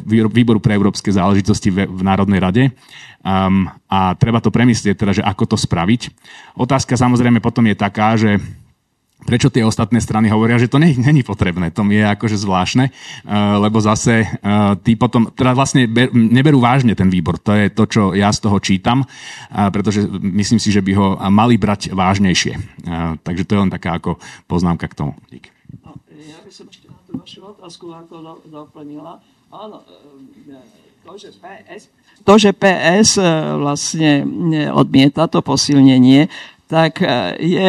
Výboru 0.06 0.62
pre 0.62 0.78
európske 0.78 1.10
záležitosti 1.10 1.74
v 1.74 2.00
Národnej 2.06 2.38
rade. 2.38 2.64
A 3.90 4.14
treba 4.14 4.38
to 4.38 4.54
premyslieť, 4.54 4.94
teda, 4.94 5.12
že 5.18 5.26
ako 5.26 5.54
to 5.54 5.56
spraviť. 5.58 6.14
Otázka 6.54 6.94
samozrejme 6.94 7.42
potom 7.42 7.66
je 7.66 7.74
taká, 7.74 8.14
že 8.14 8.38
prečo 9.24 9.48
tie 9.48 9.64
ostatné 9.64 9.98
strany 9.98 10.28
hovoria, 10.28 10.60
že 10.60 10.68
to 10.68 10.78
není 10.78 11.24
potrebné. 11.24 11.72
To 11.72 11.82
mi 11.82 11.96
je 11.98 12.06
akože 12.06 12.36
zvláštne, 12.36 12.84
uh, 12.88 13.58
lebo 13.58 13.80
zase 13.80 14.24
uh, 14.24 14.76
tí 14.78 14.94
potom, 14.94 15.32
teda 15.32 15.56
vlastne 15.56 15.88
ber, 15.88 16.12
neberú 16.12 16.60
vážne 16.60 16.92
ten 16.92 17.08
výbor. 17.08 17.40
To 17.42 17.56
je 17.56 17.72
to, 17.72 17.84
čo 17.88 18.02
ja 18.12 18.30
z 18.30 18.44
toho 18.44 18.60
čítam, 18.60 19.02
uh, 19.02 19.72
pretože 19.72 20.04
myslím 20.20 20.60
si, 20.60 20.68
že 20.70 20.84
by 20.84 20.92
ho 20.94 21.06
mali 21.32 21.56
brať 21.56 21.90
vážnejšie. 21.96 22.84
Takže 23.24 23.42
to 23.48 23.52
je 23.56 23.60
len 23.64 23.72
taká 23.72 23.96
ako 23.96 24.20
poznámka 24.44 24.86
k 24.86 24.94
tomu. 24.94 25.12
Dík. 25.32 25.48
No, 25.80 25.96
ja 26.12 26.38
by 26.44 26.52
som 26.52 26.68
ešte 26.68 26.86
na 26.86 26.98
tú 27.08 27.16
vašu 27.16 27.40
otázku 27.40 27.88
ako 27.90 28.44
doplnila. 28.46 29.24
Áno, 29.48 29.80
to, 31.04 31.12
že 31.16 31.32
PS 31.40 31.88
to, 32.24 32.40
že 32.40 32.56
PS 32.56 33.20
vlastne 33.60 34.24
odmieta 34.72 35.28
to 35.28 35.44
posilnenie, 35.44 36.32
tak 36.74 36.98
e, 36.98 37.38
je 37.38 37.66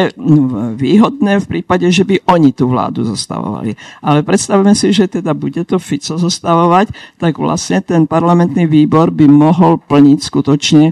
výhodné 0.74 1.38
v 1.38 1.46
prípade, 1.46 1.86
že 1.94 2.02
by 2.02 2.26
oni 2.26 2.50
tú 2.50 2.66
vládu 2.66 3.06
zostavovali. 3.06 3.78
Ale 4.02 4.26
predstavme 4.26 4.74
si, 4.74 4.90
že 4.90 5.06
teda 5.06 5.30
bude 5.30 5.62
to 5.62 5.78
Fico 5.78 6.18
zostavovať, 6.18 6.90
tak 7.22 7.38
vlastne 7.38 7.78
ten 7.86 8.10
parlamentný 8.10 8.66
výbor 8.66 9.14
by 9.14 9.30
mohol 9.30 9.78
plniť 9.78 10.18
skutočne 10.18 10.90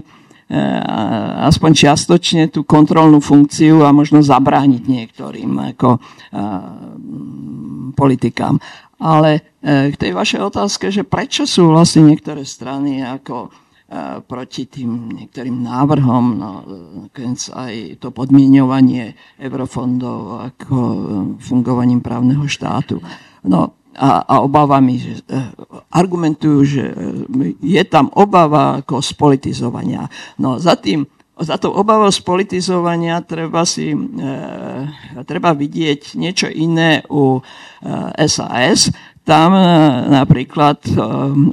aspoň 1.41 1.71
čiastočne 1.73 2.53
tú 2.53 2.61
kontrolnú 2.61 3.17
funkciu 3.17 3.81
a 3.81 3.89
možno 3.89 4.21
zabrániť 4.21 4.83
niektorým 4.85 5.73
ako, 5.73 5.97
politikám. 7.97 8.59
Ale 8.99 9.59
e, 9.59 9.91
k 9.91 9.95
tej 9.95 10.11
vašej 10.15 10.41
otázke, 10.43 10.87
že 10.91 11.03
prečo 11.03 11.43
sú 11.43 11.71
vlastne 11.71 12.15
niektoré 12.15 12.47
strany 12.47 13.03
ako 13.03 13.47
e, 13.47 13.64
proti 14.25 14.65
tým 14.65 15.13
niektorým 15.13 15.61
návrhom, 15.61 16.25
no, 16.41 16.51
aj 17.53 18.01
to 18.01 18.09
podmienovanie 18.09 19.13
eurofondov 19.37 20.41
ako 20.41 20.75
fungovaním 21.37 22.01
právneho 22.01 22.49
štátu. 22.49 22.97
No, 23.45 23.77
a, 23.95 24.27
a 24.27 24.35
obávami, 24.43 24.99
že 24.99 25.13
e, 25.23 25.39
argumentujú, 25.95 26.59
že 26.67 26.83
je 27.63 27.83
tam 27.87 28.11
obava 28.11 28.83
ako 28.83 28.99
spolitizovania. 28.99 30.11
No 30.35 30.59
za 30.59 30.75
tým 30.75 31.07
za 31.35 31.59
to 31.59 31.67
obavou 31.67 32.07
z 32.15 32.23
politizovania 32.23 33.19
treba, 33.27 33.67
si, 33.67 33.91
e, 33.91 35.23
treba 35.27 35.51
vidieť 35.51 36.15
niečo 36.15 36.47
iné 36.47 37.03
u 37.11 37.39
e, 37.39 37.41
SAS. 38.23 38.87
Tam 39.25 39.57
e, 39.57 39.65
napríklad 40.13 40.85
e, 40.85 41.01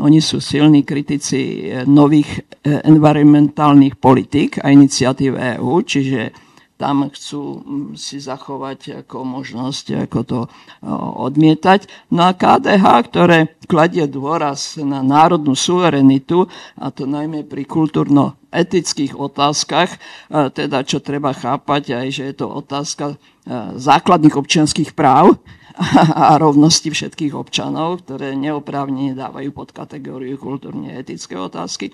oni 0.04 0.20
sú 0.20 0.44
silní 0.44 0.84
kritici 0.84 1.72
nových 1.88 2.44
e, 2.60 2.68
environmentálnych 2.84 3.96
politik 3.96 4.60
a 4.60 4.68
iniciatív 4.68 5.40
EÚ, 5.56 5.80
čiže 5.80 6.36
tam 6.76 7.08
chcú 7.08 7.64
mm, 7.64 7.88
si 7.96 8.20
zachovať 8.20 9.08
ako 9.08 9.24
možnosť 9.24 10.04
ako 10.04 10.20
to 10.20 10.38
odmietať. 11.16 12.12
No 12.12 12.28
a 12.28 12.36
KDH, 12.36 12.84
ktoré 13.08 13.56
kladie 13.64 14.04
dôraz 14.04 14.76
na 14.76 15.00
národnú 15.00 15.56
suverenitu, 15.56 16.44
a 16.76 16.92
to 16.92 17.08
najmä 17.08 17.48
pri 17.48 17.64
kultúrno-etických 17.64 19.16
otázkach, 19.16 19.96
teda 20.28 20.84
čo 20.84 21.00
treba 21.00 21.32
chápať 21.32 22.04
aj, 22.04 22.06
že 22.12 22.22
je 22.28 22.34
to 22.36 22.46
otázka 22.50 23.16
základných 23.78 24.36
občianských 24.36 24.92
práv, 24.92 25.38
a 26.30 26.36
rovnosti 26.38 26.88
všetkých 26.92 27.32
občanov, 27.36 28.04
ktoré 28.04 28.36
neoprávnene 28.36 29.16
dávajú 29.16 29.50
pod 29.52 29.72
kategóriu 29.72 30.36
kultúrne-etické 30.36 31.36
otázky 31.36 31.92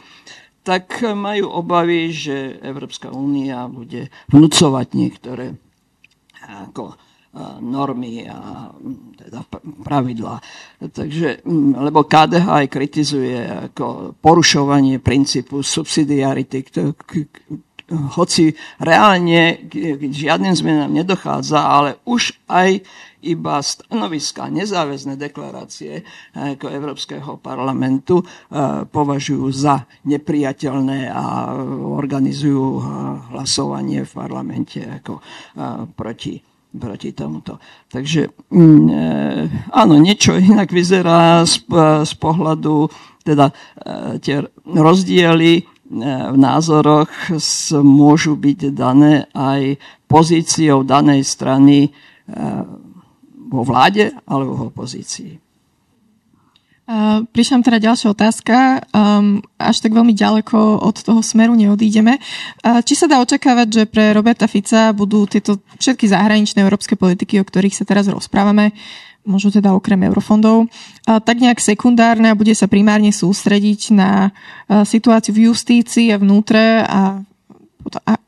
tak 0.68 1.01
majú 1.01 1.64
obavy, 1.64 2.12
že 2.12 2.61
Európska 2.61 3.09
únia 3.09 3.64
bude 3.72 4.12
vnúcovať 4.29 4.87
niektoré 4.93 5.57
ako 6.45 6.93
normy 7.61 8.24
a 8.29 8.72
teda 9.16 9.45
pravidlá. 9.85 10.41
Takže, 10.81 11.45
lebo 11.76 12.05
KDH 12.05 12.47
aj 12.49 12.66
kritizuje 12.72 13.39
ako 13.70 14.16
porušovanie 14.18 14.99
princípu 14.99 15.61
subsidiarity, 15.61 16.66
hoci 17.89 18.53
reálne 18.76 19.64
k 19.64 20.01
žiadnym 20.12 20.53
zmenám 20.53 20.93
nedochádza, 20.93 21.57
ale 21.57 21.91
už 22.05 22.36
aj 22.45 22.84
iba 23.24 23.59
stanoviska, 23.59 24.47
nezáväzné 24.47 25.18
deklarácie 25.18 26.03
eh, 26.03 26.55
ako 26.55 26.70
Európskeho 26.70 27.30
parlamentu 27.43 28.22
eh, 28.22 28.86
považujú 28.86 29.51
za 29.51 29.89
nepriateľné 30.07 31.11
a 31.11 31.55
organizujú 31.99 32.66
eh, 32.78 32.82
hlasovanie 33.34 34.07
v 34.07 34.12
parlamente 34.12 34.82
ako 34.82 35.20
proti 35.95 36.39
proti 36.68 37.16
tomuto. 37.16 37.57
Takže 37.89 38.28
mm, 38.53 39.72
áno, 39.72 39.95
niečo 39.97 40.36
inak 40.36 40.68
vyzerá 40.68 41.41
z, 41.49 41.64
z 42.05 42.12
pohľadu, 42.20 42.93
teda 43.24 43.49
tie 44.20 44.45
rozdiely 44.68 45.64
v 45.89 46.36
názoroch 46.36 47.09
môžu 47.80 48.36
byť 48.36 48.76
dané 48.76 49.24
aj 49.32 49.80
pozíciou 50.05 50.84
danej 50.84 51.24
strany 51.24 51.89
vo 53.49 53.62
vláde 53.64 54.12
alebo 54.28 54.53
v 54.53 54.62
opozícii. 54.68 55.32
Prišla 57.36 57.61
teda 57.61 57.84
ďalšia 57.84 58.09
otázka. 58.16 58.80
Um, 58.97 59.45
až 59.61 59.84
tak 59.84 59.93
veľmi 59.93 60.16
ďaleko 60.16 60.80
od 60.80 60.97
toho 61.05 61.20
smeru 61.20 61.53
neodídeme. 61.53 62.16
Či 62.64 62.95
sa 62.97 63.05
dá 63.05 63.20
očakávať, 63.20 63.68
že 63.68 63.82
pre 63.84 64.16
Roberta 64.16 64.49
Fica 64.49 64.97
budú 64.97 65.28
tieto 65.28 65.61
všetky 65.76 66.09
zahraničné 66.09 66.64
európske 66.64 66.97
politiky, 66.97 67.41
o 67.41 67.45
ktorých 67.45 67.76
sa 67.76 67.84
teraz 67.84 68.09
rozprávame, 68.09 68.72
možno 69.26 69.52
teda 69.52 69.74
okrem 69.76 70.00
eurofondov, 70.08 70.70
tak 71.04 71.36
nejak 71.42 71.60
sekundárne 71.60 72.32
a 72.32 72.38
bude 72.38 72.54
sa 72.56 72.70
primárne 72.70 73.12
sústrediť 73.12 73.92
na 73.92 74.32
uh, 74.32 74.84
situáciu 74.88 75.36
v 75.36 75.52
justícii 75.52 76.14
a 76.14 76.20
vnútre 76.20 76.84
a 76.86 77.22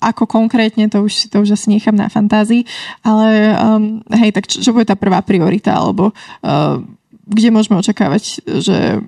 ako 0.01 0.25
konkrétne, 0.25 0.89
to 0.89 1.05
už, 1.05 1.29
to 1.29 1.45
už 1.45 1.53
asi 1.53 1.69
nechám 1.69 1.93
na 1.93 2.09
fantázii, 2.09 2.65
ale 3.05 3.53
um, 3.53 4.01
hej, 4.09 4.33
tak 4.33 4.49
čo, 4.49 4.65
čo 4.65 4.73
bude 4.73 4.89
tá 4.89 4.97
prvá 4.97 5.21
priorita, 5.21 5.77
alebo 5.77 6.17
uh, 6.17 6.81
kde 7.29 7.53
môžeme 7.53 7.77
očakávať, 7.77 8.41
že 8.65 9.05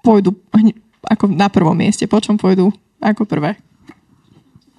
pôjdu 0.00 0.32
ako 1.04 1.28
na 1.28 1.52
prvom 1.52 1.76
mieste, 1.76 2.08
po 2.08 2.16
čom 2.16 2.40
pôjdu 2.40 2.72
ako 2.96 3.28
prvé? 3.28 3.60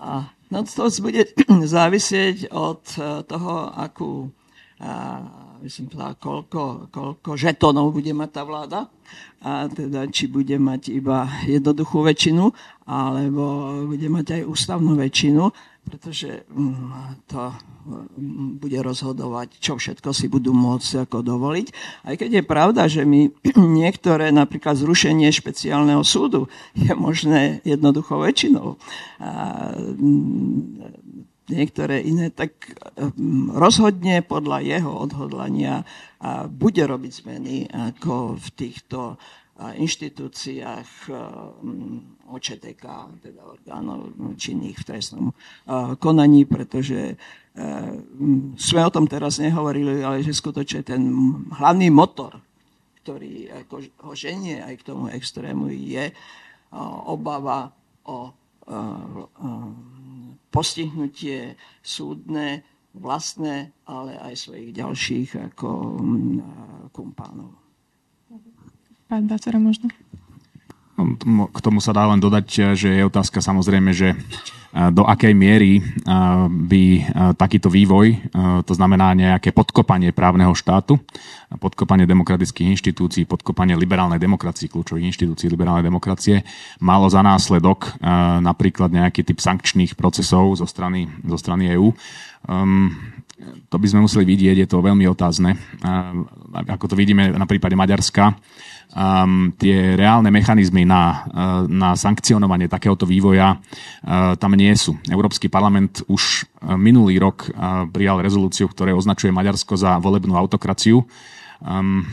A 0.02 0.34
No 0.54 0.62
to 0.62 0.86
bude 1.02 1.34
závisieť 1.76 2.54
od 2.54 2.86
toho, 3.26 3.54
akú 3.74 4.30
by 5.64 5.70
som 5.72 5.88
povedala, 5.88 6.14
koľko, 6.20 6.62
koľko 6.92 7.30
žetonov 7.40 7.96
bude 7.96 8.12
mať 8.12 8.30
tá 8.36 8.42
vláda 8.44 8.80
a 9.40 9.72
teda 9.72 10.12
či 10.12 10.28
bude 10.28 10.60
mať 10.60 10.92
iba 10.92 11.28
jednoduchú 11.48 12.04
väčšinu, 12.04 12.52
alebo 12.84 13.44
bude 13.88 14.08
mať 14.12 14.40
aj 14.40 14.42
ústavnú 14.44 15.00
väčšinu, 15.00 15.52
pretože 15.84 16.48
mm, 16.48 17.28
to 17.28 17.52
mm, 17.52 18.60
bude 18.60 18.80
rozhodovať, 18.80 19.60
čo 19.60 19.76
všetko 19.76 20.16
si 20.16 20.32
budú 20.32 20.56
môcť 20.56 21.08
ako 21.08 21.20
dovoliť. 21.20 21.68
Aj 22.08 22.16
keď 22.16 22.40
je 22.40 22.44
pravda, 22.44 22.88
že 22.88 23.04
my 23.04 23.32
niektoré, 23.84 24.32
napríklad 24.32 24.80
zrušenie 24.80 25.28
špeciálneho 25.32 26.04
súdu, 26.08 26.48
je 26.76 26.92
možné 26.96 27.60
jednoducho 27.68 28.20
väčšinou. 28.20 28.80
A, 29.20 29.32
mm, 29.76 31.03
niektoré 31.52 32.00
iné, 32.04 32.32
tak 32.32 32.56
mm, 32.96 33.56
rozhodne 33.56 34.24
podľa 34.24 34.64
jeho 34.64 34.92
odhodlania 34.92 35.84
bude 36.48 36.84
robiť 36.88 37.12
zmeny 37.12 37.68
ako 37.68 38.40
v 38.40 38.48
týchto 38.56 39.20
inštitúciách 39.60 40.90
mm, 41.12 42.28
OČTK, 42.32 42.86
teda 43.22 43.42
orgánov 43.44 44.16
činných 44.40 44.82
v 44.82 44.88
trestnom 44.88 45.26
konaní, 46.00 46.48
pretože 46.48 47.20
mm, 47.54 48.56
sme 48.56 48.82
o 48.88 48.94
tom 48.94 49.06
teraz 49.06 49.38
nehovorili, 49.38 50.02
ale 50.02 50.24
že 50.24 50.34
skutočne 50.34 50.82
ten 50.82 51.02
hlavný 51.54 51.92
motor, 51.92 52.40
ktorý 53.04 53.52
ho 54.00 54.14
ženie 54.16 54.64
aj 54.64 54.80
k 54.80 54.88
tomu 54.88 55.12
extrému, 55.12 55.68
je 55.70 56.08
obava 57.06 57.70
o 58.08 58.32
postihnutie 60.54 61.58
súdne, 61.82 62.62
vlastné, 62.94 63.74
ale 63.90 64.14
aj 64.22 64.38
svojich 64.38 64.70
ďalších 64.78 65.30
ako 65.50 65.98
mm, 65.98 66.40
kumpánov. 66.94 67.58
Pán 69.10 69.26
Bacera 69.26 69.58
možno? 69.58 69.90
K 70.94 71.58
tomu 71.60 71.82
sa 71.82 71.90
dá 71.90 72.06
len 72.06 72.22
dodať, 72.22 72.78
že 72.78 72.90
je 73.02 73.04
otázka 73.10 73.42
samozrejme, 73.42 73.90
že 73.98 74.14
do 74.74 75.06
akej 75.06 75.38
miery 75.38 75.82
by 76.50 76.84
takýto 77.38 77.70
vývoj, 77.70 78.34
to 78.66 78.74
znamená 78.74 79.14
nejaké 79.14 79.54
podkopanie 79.54 80.10
právneho 80.14 80.54
štátu, 80.58 80.98
podkopanie 81.62 82.10
demokratických 82.10 82.74
inštitúcií, 82.74 83.30
podkopanie 83.30 83.78
liberálnej 83.78 84.18
demokracie, 84.18 84.70
kľúčových 84.70 85.14
inštitúcií 85.14 85.50
liberálnej 85.54 85.86
demokracie, 85.86 86.42
malo 86.82 87.06
za 87.06 87.22
následok 87.22 88.02
napríklad 88.42 88.90
nejaký 88.90 89.22
typ 89.22 89.38
sankčných 89.42 89.94
procesov 89.94 90.58
zo 90.58 90.66
strany, 90.66 91.06
zo 91.22 91.38
strany 91.38 91.74
EÚ. 91.78 91.94
Um, 92.50 92.98
to 93.70 93.78
by 93.78 93.88
sme 93.90 94.06
museli 94.06 94.26
vidieť, 94.26 94.66
je 94.66 94.68
to 94.70 94.82
veľmi 94.82 95.06
otázne. 95.10 95.54
Ako 96.70 96.86
to 96.90 96.96
vidíme 96.96 97.30
na 97.34 97.46
prípade 97.46 97.76
Maďarska, 97.78 98.34
um, 98.94 99.52
tie 99.58 99.98
reálne 99.98 100.30
mechanizmy 100.30 100.86
na, 100.86 101.04
uh, 101.04 101.12
na 101.66 101.98
sankcionovanie 101.98 102.70
takéhoto 102.70 103.10
vývoja 103.10 103.58
uh, 103.58 104.38
tam 104.38 104.54
nie 104.54 104.72
sú. 104.78 104.96
Európsky 105.10 105.50
parlament 105.50 106.06
už 106.08 106.46
uh, 106.46 106.78
minulý 106.78 107.18
rok 107.18 107.50
uh, 107.50 107.90
prijal 107.90 108.22
rezolúciu, 108.22 108.70
ktoré 108.70 108.94
označuje 108.94 109.34
Maďarsko 109.34 109.74
za 109.76 109.98
volebnú 109.98 110.38
autokraciu. 110.38 111.04
Um, 111.60 112.06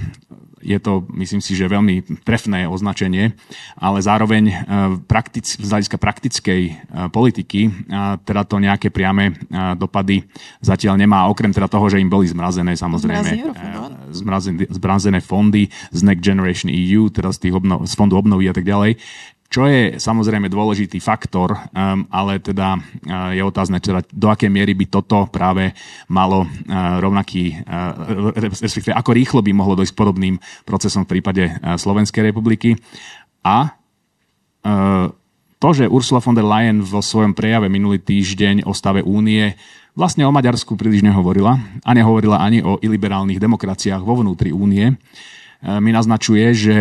je 0.61 0.79
to, 0.79 1.09
myslím 1.17 1.41
si, 1.41 1.57
že 1.57 1.73
veľmi 1.73 2.21
trefné 2.25 2.69
označenie, 2.69 3.33
ale 3.81 3.99
zároveň 4.05 4.45
e, 4.49 4.55
praktic, 5.09 5.49
z 5.49 5.65
hľadiska 5.65 5.97
praktickej 5.97 6.63
e, 6.69 6.73
politiky 7.09 7.61
e, 7.67 7.71
teda 8.25 8.45
to 8.45 8.61
nejaké 8.61 8.93
priame 8.93 9.33
dopady 9.77 10.25
zatiaľ 10.61 11.01
nemá, 11.01 11.27
okrem 11.33 11.51
teda 11.51 11.67
toho, 11.67 11.89
že 11.89 11.99
im 11.99 12.13
boli 12.13 12.29
zmrazené 12.29 12.77
samozrejme 12.77 13.51
zmrazené, 14.11 14.67
zmrazené 14.69 15.19
fondy 15.23 15.71
z 15.91 16.01
Next 16.05 16.23
Generation 16.23 16.69
EU, 16.69 17.09
teda 17.09 17.33
z, 17.33 17.49
tých 17.49 17.55
obno, 17.57 17.83
z 17.87 17.93
fondu 17.97 18.19
obnovy 18.19 18.51
a 18.51 18.55
tak 18.55 18.67
ďalej, 18.67 18.99
čo 19.51 19.67
je 19.67 19.99
samozrejme 19.99 20.47
dôležitý 20.47 21.03
faktor, 21.03 21.59
um, 21.59 22.07
ale 22.07 22.39
teda 22.39 22.79
uh, 22.79 23.35
je 23.35 23.43
otázne, 23.43 23.83
teda, 23.83 24.07
do 24.15 24.31
akej 24.31 24.47
miery 24.47 24.79
by 24.79 24.87
toto 24.87 25.27
práve 25.27 25.75
malo 26.07 26.47
uh, 26.47 27.03
rovnaký, 27.03 27.59
uh, 27.67 28.31
respektíve 28.39 28.95
ako 28.95 29.11
rýchlo 29.11 29.43
by 29.43 29.51
mohlo 29.51 29.75
dojsť 29.75 29.95
podobným 29.99 30.39
procesom 30.63 31.03
v 31.03 31.19
prípade 31.19 31.51
Slovenskej 31.77 32.31
republiky. 32.31 32.79
A 33.43 33.75
to, 35.57 35.69
že 35.73 35.89
Ursula 35.89 36.21
von 36.21 36.37
der 36.37 36.45
Leyen 36.45 36.85
vo 36.85 37.01
svojom 37.01 37.33
prejave 37.33 37.73
minulý 37.73 38.05
týždeň 38.05 38.69
o 38.69 38.77
stave 38.77 39.01
únie 39.01 39.57
vlastne 39.97 40.29
o 40.29 40.33
Maďarsku 40.33 40.77
príliš 40.77 41.01
nehovorila 41.01 41.57
a 41.81 41.91
nehovorila 41.97 42.45
ani 42.45 42.61
o 42.61 42.77
iliberálnych 42.77 43.41
demokraciách 43.41 44.05
vo 44.05 44.21
vnútri 44.21 44.53
únie, 44.53 45.01
mi 45.65 45.91
naznačuje, 45.93 46.47
že 46.53 46.77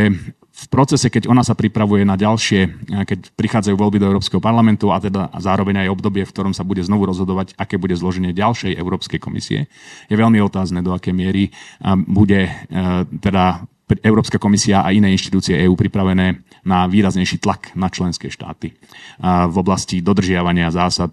procese, 0.70 1.10
keď 1.10 1.28
ona 1.28 1.42
sa 1.42 1.58
pripravuje 1.58 2.06
na 2.06 2.16
ďalšie, 2.16 2.62
eh, 2.64 3.04
keď 3.04 3.34
prichádzajú 3.34 3.76
voľby 3.76 3.98
do 4.00 4.10
Európskeho 4.14 4.40
parlamentu 4.40 4.94
a 4.94 5.02
teda 5.02 5.34
zároveň 5.42 5.84
aj 5.86 5.92
obdobie, 5.92 6.24
v 6.24 6.32
ktorom 6.32 6.54
sa 6.54 6.64
bude 6.64 6.86
znovu 6.86 7.10
rozhodovať, 7.10 7.58
aké 7.58 7.76
bude 7.82 7.98
zloženie 7.98 8.32
ďalšej 8.32 8.78
Európskej 8.78 9.20
komisie, 9.20 9.68
je 10.08 10.16
veľmi 10.16 10.38
otázne, 10.40 10.86
do 10.86 10.94
aké 10.94 11.12
miery 11.12 11.50
eh, 11.50 11.98
bude 12.08 12.48
eh, 12.48 13.04
teda 13.20 13.66
Európska 14.06 14.38
komisia 14.38 14.86
a 14.86 14.94
iné 14.94 15.10
inštitúcie 15.10 15.58
EÚ 15.66 15.74
pripravené 15.74 16.46
na 16.62 16.86
výraznejší 16.86 17.42
tlak 17.42 17.74
na 17.74 17.90
členské 17.90 18.30
štáty 18.30 18.78
v 19.26 19.56
oblasti 19.58 19.98
dodržiavania 20.06 20.70
zásad 20.70 21.10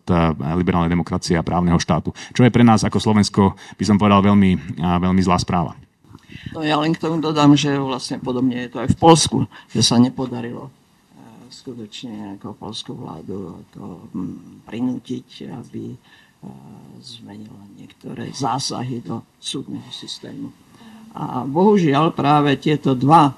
liberálnej 0.61 0.93
demokracie 0.93 1.41
a 1.41 1.47
právneho 1.47 1.81
štátu. 1.81 2.13
Čo 2.37 2.45
je 2.45 2.53
pre 2.53 2.69
nás 2.69 2.85
ako 2.85 3.01
Slovensko, 3.01 3.57
by 3.81 3.85
som 3.89 3.97
povedal, 3.97 4.21
veľmi, 4.21 4.77
veľmi 4.77 5.23
zlá 5.25 5.41
správa. 5.41 5.86
No 6.53 6.64
ja 6.64 6.81
len 6.81 6.95
k 6.95 7.03
tomu 7.03 7.22
dodám, 7.22 7.55
že 7.55 7.74
vlastne 7.77 8.18
podobne 8.18 8.66
je 8.66 8.70
to 8.72 8.79
aj 8.83 8.89
v 8.93 8.99
Polsku, 8.99 9.39
že 9.70 9.83
sa 9.85 10.01
nepodarilo 10.01 10.68
e, 10.68 10.72
skutočne 11.53 12.39
ako 12.39 12.57
polskú 12.57 12.93
vládu 12.97 13.62
ako, 13.66 14.11
hm, 14.14 14.66
prinútiť, 14.66 15.53
aby 15.53 15.95
e, 15.95 15.97
zmenila 17.03 17.62
niektoré 17.79 18.33
zásahy 18.35 19.05
do 19.05 19.22
súdneho 19.39 19.87
systému. 19.95 20.51
A 21.16 21.49
bohužiaľ 21.49 22.12
práve 22.12 22.57
tieto 22.61 22.93
dva 22.97 23.31
e, 23.31 23.35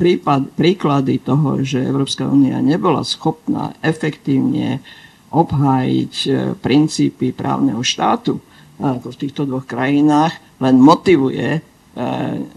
prípad, 0.00 0.56
príklady 0.56 1.20
toho, 1.20 1.60
že 1.60 1.82
Európska 1.82 2.28
únia 2.28 2.60
nebola 2.60 3.04
schopná 3.04 3.76
efektívne 3.82 4.80
obhájiť 5.26 6.14
princípy 6.62 7.34
právneho 7.34 7.82
štátu, 7.82 8.38
ako 8.78 9.08
v 9.10 9.20
týchto 9.20 9.42
dvoch 9.48 9.66
krajinách, 9.66 10.45
len 10.60 10.76
motivuje 10.80 11.62
E, 11.96 12.04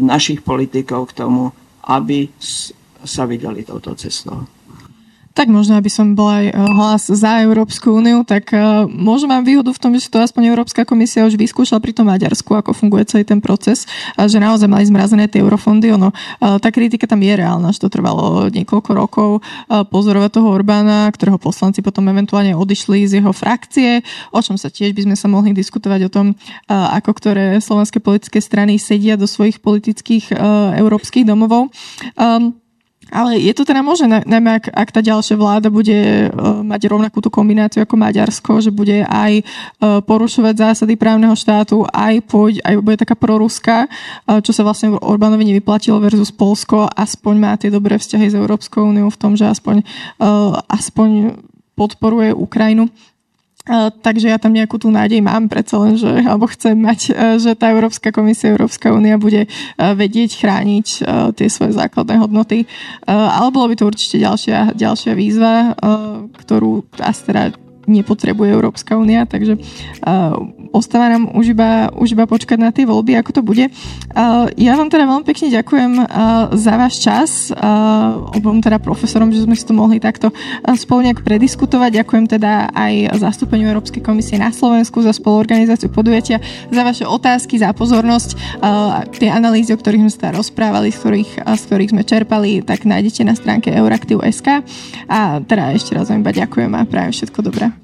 našich 0.03 0.43
politikov 0.43 1.15
k 1.15 1.23
tomu, 1.23 1.47
aby 1.87 2.27
sa 3.07 3.23
vydali 3.23 3.63
touto 3.63 3.95
cestou. 3.95 4.43
Tak 5.39 5.47
možno, 5.47 5.79
aby 5.79 5.87
som 5.87 6.19
bola 6.19 6.43
aj 6.43 6.47
e, 6.51 6.53
hlas 6.75 7.03
za 7.07 7.39
Európsku 7.47 7.95
úniu, 7.95 8.27
tak 8.27 8.51
uh, 8.51 8.83
môžem 8.91 9.31
mám 9.31 9.47
výhodu 9.47 9.71
v 9.71 9.79
tom, 9.79 9.95
že 9.95 10.11
to 10.11 10.19
aspoň 10.19 10.51
Európska 10.51 10.83
komisia 10.83 11.23
už 11.23 11.39
vyskúšala 11.39 11.79
pri 11.79 11.95
tom 11.95 12.11
Maďarsku, 12.11 12.59
ako 12.59 12.75
funguje 12.75 13.07
celý 13.07 13.23
ten 13.23 13.39
proces, 13.39 13.87
a 14.19 14.27
že 14.27 14.35
naozaj 14.35 14.67
mali 14.67 14.83
zmrazené 14.83 15.31
tie 15.31 15.39
eurofondy. 15.39 15.95
Ono, 15.95 16.11
uh, 16.11 16.59
tá 16.59 16.75
kritika 16.75 17.07
tam 17.07 17.23
je 17.23 17.39
reálna, 17.39 17.71
že 17.71 17.79
to 17.79 17.87
trvalo 17.87 18.51
niekoľko 18.51 18.91
rokov 18.91 19.29
pozorovať 19.71 20.43
toho 20.43 20.51
Orbána, 20.51 21.07
ktorého 21.07 21.39
poslanci 21.39 21.79
potom 21.79 22.11
eventuálne 22.11 22.51
odišli 22.59 23.07
z 23.07 23.23
jeho 23.23 23.31
frakcie, 23.31 24.03
o 24.35 24.43
čom 24.43 24.59
sa 24.59 24.67
tiež 24.67 24.91
by 24.91 25.07
sme 25.07 25.15
sa 25.15 25.31
mohli 25.31 25.55
diskutovať 25.55 26.01
o 26.03 26.11
tom, 26.11 26.27
ako 26.67 27.15
ktoré 27.15 27.63
slovenské 27.63 28.03
politické 28.03 28.43
strany 28.43 28.75
sedia 28.75 29.15
do 29.15 29.23
svojich 29.23 29.63
politických 29.63 30.35
európskych 30.83 31.23
domovov. 31.23 31.71
Um, 32.19 32.59
ale 33.09 33.41
je 33.41 33.53
to 33.53 33.65
teda 33.65 33.81
možné, 33.81 34.21
najmä 34.25 34.61
ak, 34.61 34.65
ak 34.73 34.89
tá 34.93 35.01
ďalšia 35.03 35.35
vláda 35.35 35.69
bude 35.69 36.29
uh, 36.29 36.61
mať 36.65 36.81
rovnakú 36.89 37.19
tú 37.21 37.29
kombináciu 37.33 37.83
ako 37.83 37.95
Maďarsko, 37.97 38.51
že 38.61 38.71
bude 38.73 39.05
aj 39.05 39.41
uh, 39.41 39.99
porušovať 40.01 40.55
zásady 40.55 40.95
právneho 40.95 41.33
štátu, 41.33 41.85
aj, 41.89 42.21
poď, 42.25 42.61
aj 42.63 42.73
bude 42.81 42.97
taká 42.97 43.13
proruská, 43.17 43.85
uh, 43.85 44.39
čo 44.39 44.53
sa 44.53 44.61
vlastne 44.63 44.95
Orbánovi 44.95 45.45
nevyplatilo 45.49 46.01
versus 46.01 46.33
Polsko, 46.33 46.87
aspoň 46.89 47.35
má 47.37 47.53
tie 47.57 47.73
dobré 47.73 47.97
vzťahy 47.97 48.31
s 48.31 48.37
Európskou 48.37 48.89
úniou 48.89 49.09
v 49.09 49.19
tom, 49.19 49.33
že 49.35 49.45
aspoň, 49.49 49.81
aspoň 50.67 51.39
podporuje 51.79 52.35
Ukrajinu 52.35 52.91
takže 54.01 54.33
ja 54.33 54.41
tam 54.41 54.57
nejakú 54.57 54.81
tú 54.81 54.89
nádej 54.89 55.21
mám 55.21 55.45
predsa 55.45 55.77
len, 55.77 55.93
že, 55.93 56.09
alebo 56.25 56.49
chcem 56.49 56.73
mať, 56.73 56.99
e, 57.13 57.37
že 57.37 57.51
tá 57.53 57.69
Európska 57.69 58.09
komisia, 58.09 58.49
Európska 58.49 58.89
únia 58.89 59.21
bude 59.21 59.45
e, 59.45 59.49
vedieť 59.77 60.41
chrániť 60.41 60.87
e, 60.89 60.99
tie 61.37 61.47
svoje 61.53 61.77
základné 61.77 62.17
hodnoty. 62.17 62.65
Ale 63.05 63.53
bolo 63.53 63.69
by 63.69 63.75
to 63.77 63.89
určite 63.89 64.17
ďalšia, 64.21 64.73
ďalšia 64.73 65.13
výzva, 65.13 65.73
ktorú 66.45 66.85
asi 67.01 67.21
teda 67.29 67.68
nepotrebuje 67.87 68.49
Európska 68.51 68.97
únia, 68.99 69.23
takže 69.23 69.55
uh, 69.55 70.35
ostáva 70.73 71.09
nám 71.13 71.33
už 71.33 71.53
iba, 71.53 71.89
už 71.93 72.13
iba 72.13 72.25
počkať 72.29 72.57
na 72.59 72.69
tie 72.69 72.85
voľby, 72.85 73.17
ako 73.17 73.31
to 73.39 73.41
bude. 73.41 73.69
Uh, 74.13 74.49
ja 74.59 74.75
vám 74.77 74.91
teda 74.91 75.05
veľmi 75.07 75.25
pekne 75.25 75.47
ďakujem 75.53 75.91
uh, 76.01 76.07
za 76.53 76.73
váš 76.75 77.01
čas, 77.01 77.29
uh, 77.49 78.35
obom 78.35 78.61
teda 78.61 78.77
profesorom, 78.77 79.33
že 79.33 79.45
sme 79.45 79.57
si 79.57 79.65
to 79.65 79.73
mohli 79.73 79.97
takto 79.97 80.29
uh, 80.29 80.75
spolu 80.77 81.09
nejak 81.09 81.25
prediskutovať. 81.25 82.03
Ďakujem 82.03 82.25
teda 82.29 82.73
aj 82.73 83.17
zastúpeniu 83.17 83.69
Európskej 83.71 84.03
komisie 84.03 84.37
na 84.37 84.53
Slovensku 84.53 85.01
za 85.01 85.13
spoluorganizáciu 85.13 85.89
podujatia, 85.89 86.41
za 86.69 86.81
vaše 86.85 87.05
otázky, 87.05 87.57
za 87.57 87.73
pozornosť. 87.73 88.61
Uh, 88.61 89.05
tie 89.13 89.29
analýzy, 89.33 89.73
o 89.73 89.79
ktorých 89.79 90.05
sme 90.05 90.11
sa 90.13 90.19
teda 90.29 90.31
rozprávali, 90.41 90.93
z 90.93 90.97
ktorých, 91.01 91.31
uh, 91.45 91.57
z 91.57 91.63
ktorých 91.65 91.91
sme 91.95 92.03
čerpali, 92.05 92.61
tak 92.61 92.85
nájdete 92.85 93.21
na 93.25 93.33
stránke 93.33 93.73
euraktiv.sk. 93.73 94.61
A 95.09 95.41
teda 95.41 95.73
ešte 95.73 95.97
raz 95.97 96.09
vám 96.09 96.21
iba 96.21 96.33
ďakujem 96.33 96.71
a 96.75 96.81
prajem 96.85 97.13
všetko 97.13 97.39
dobré. 97.41 97.78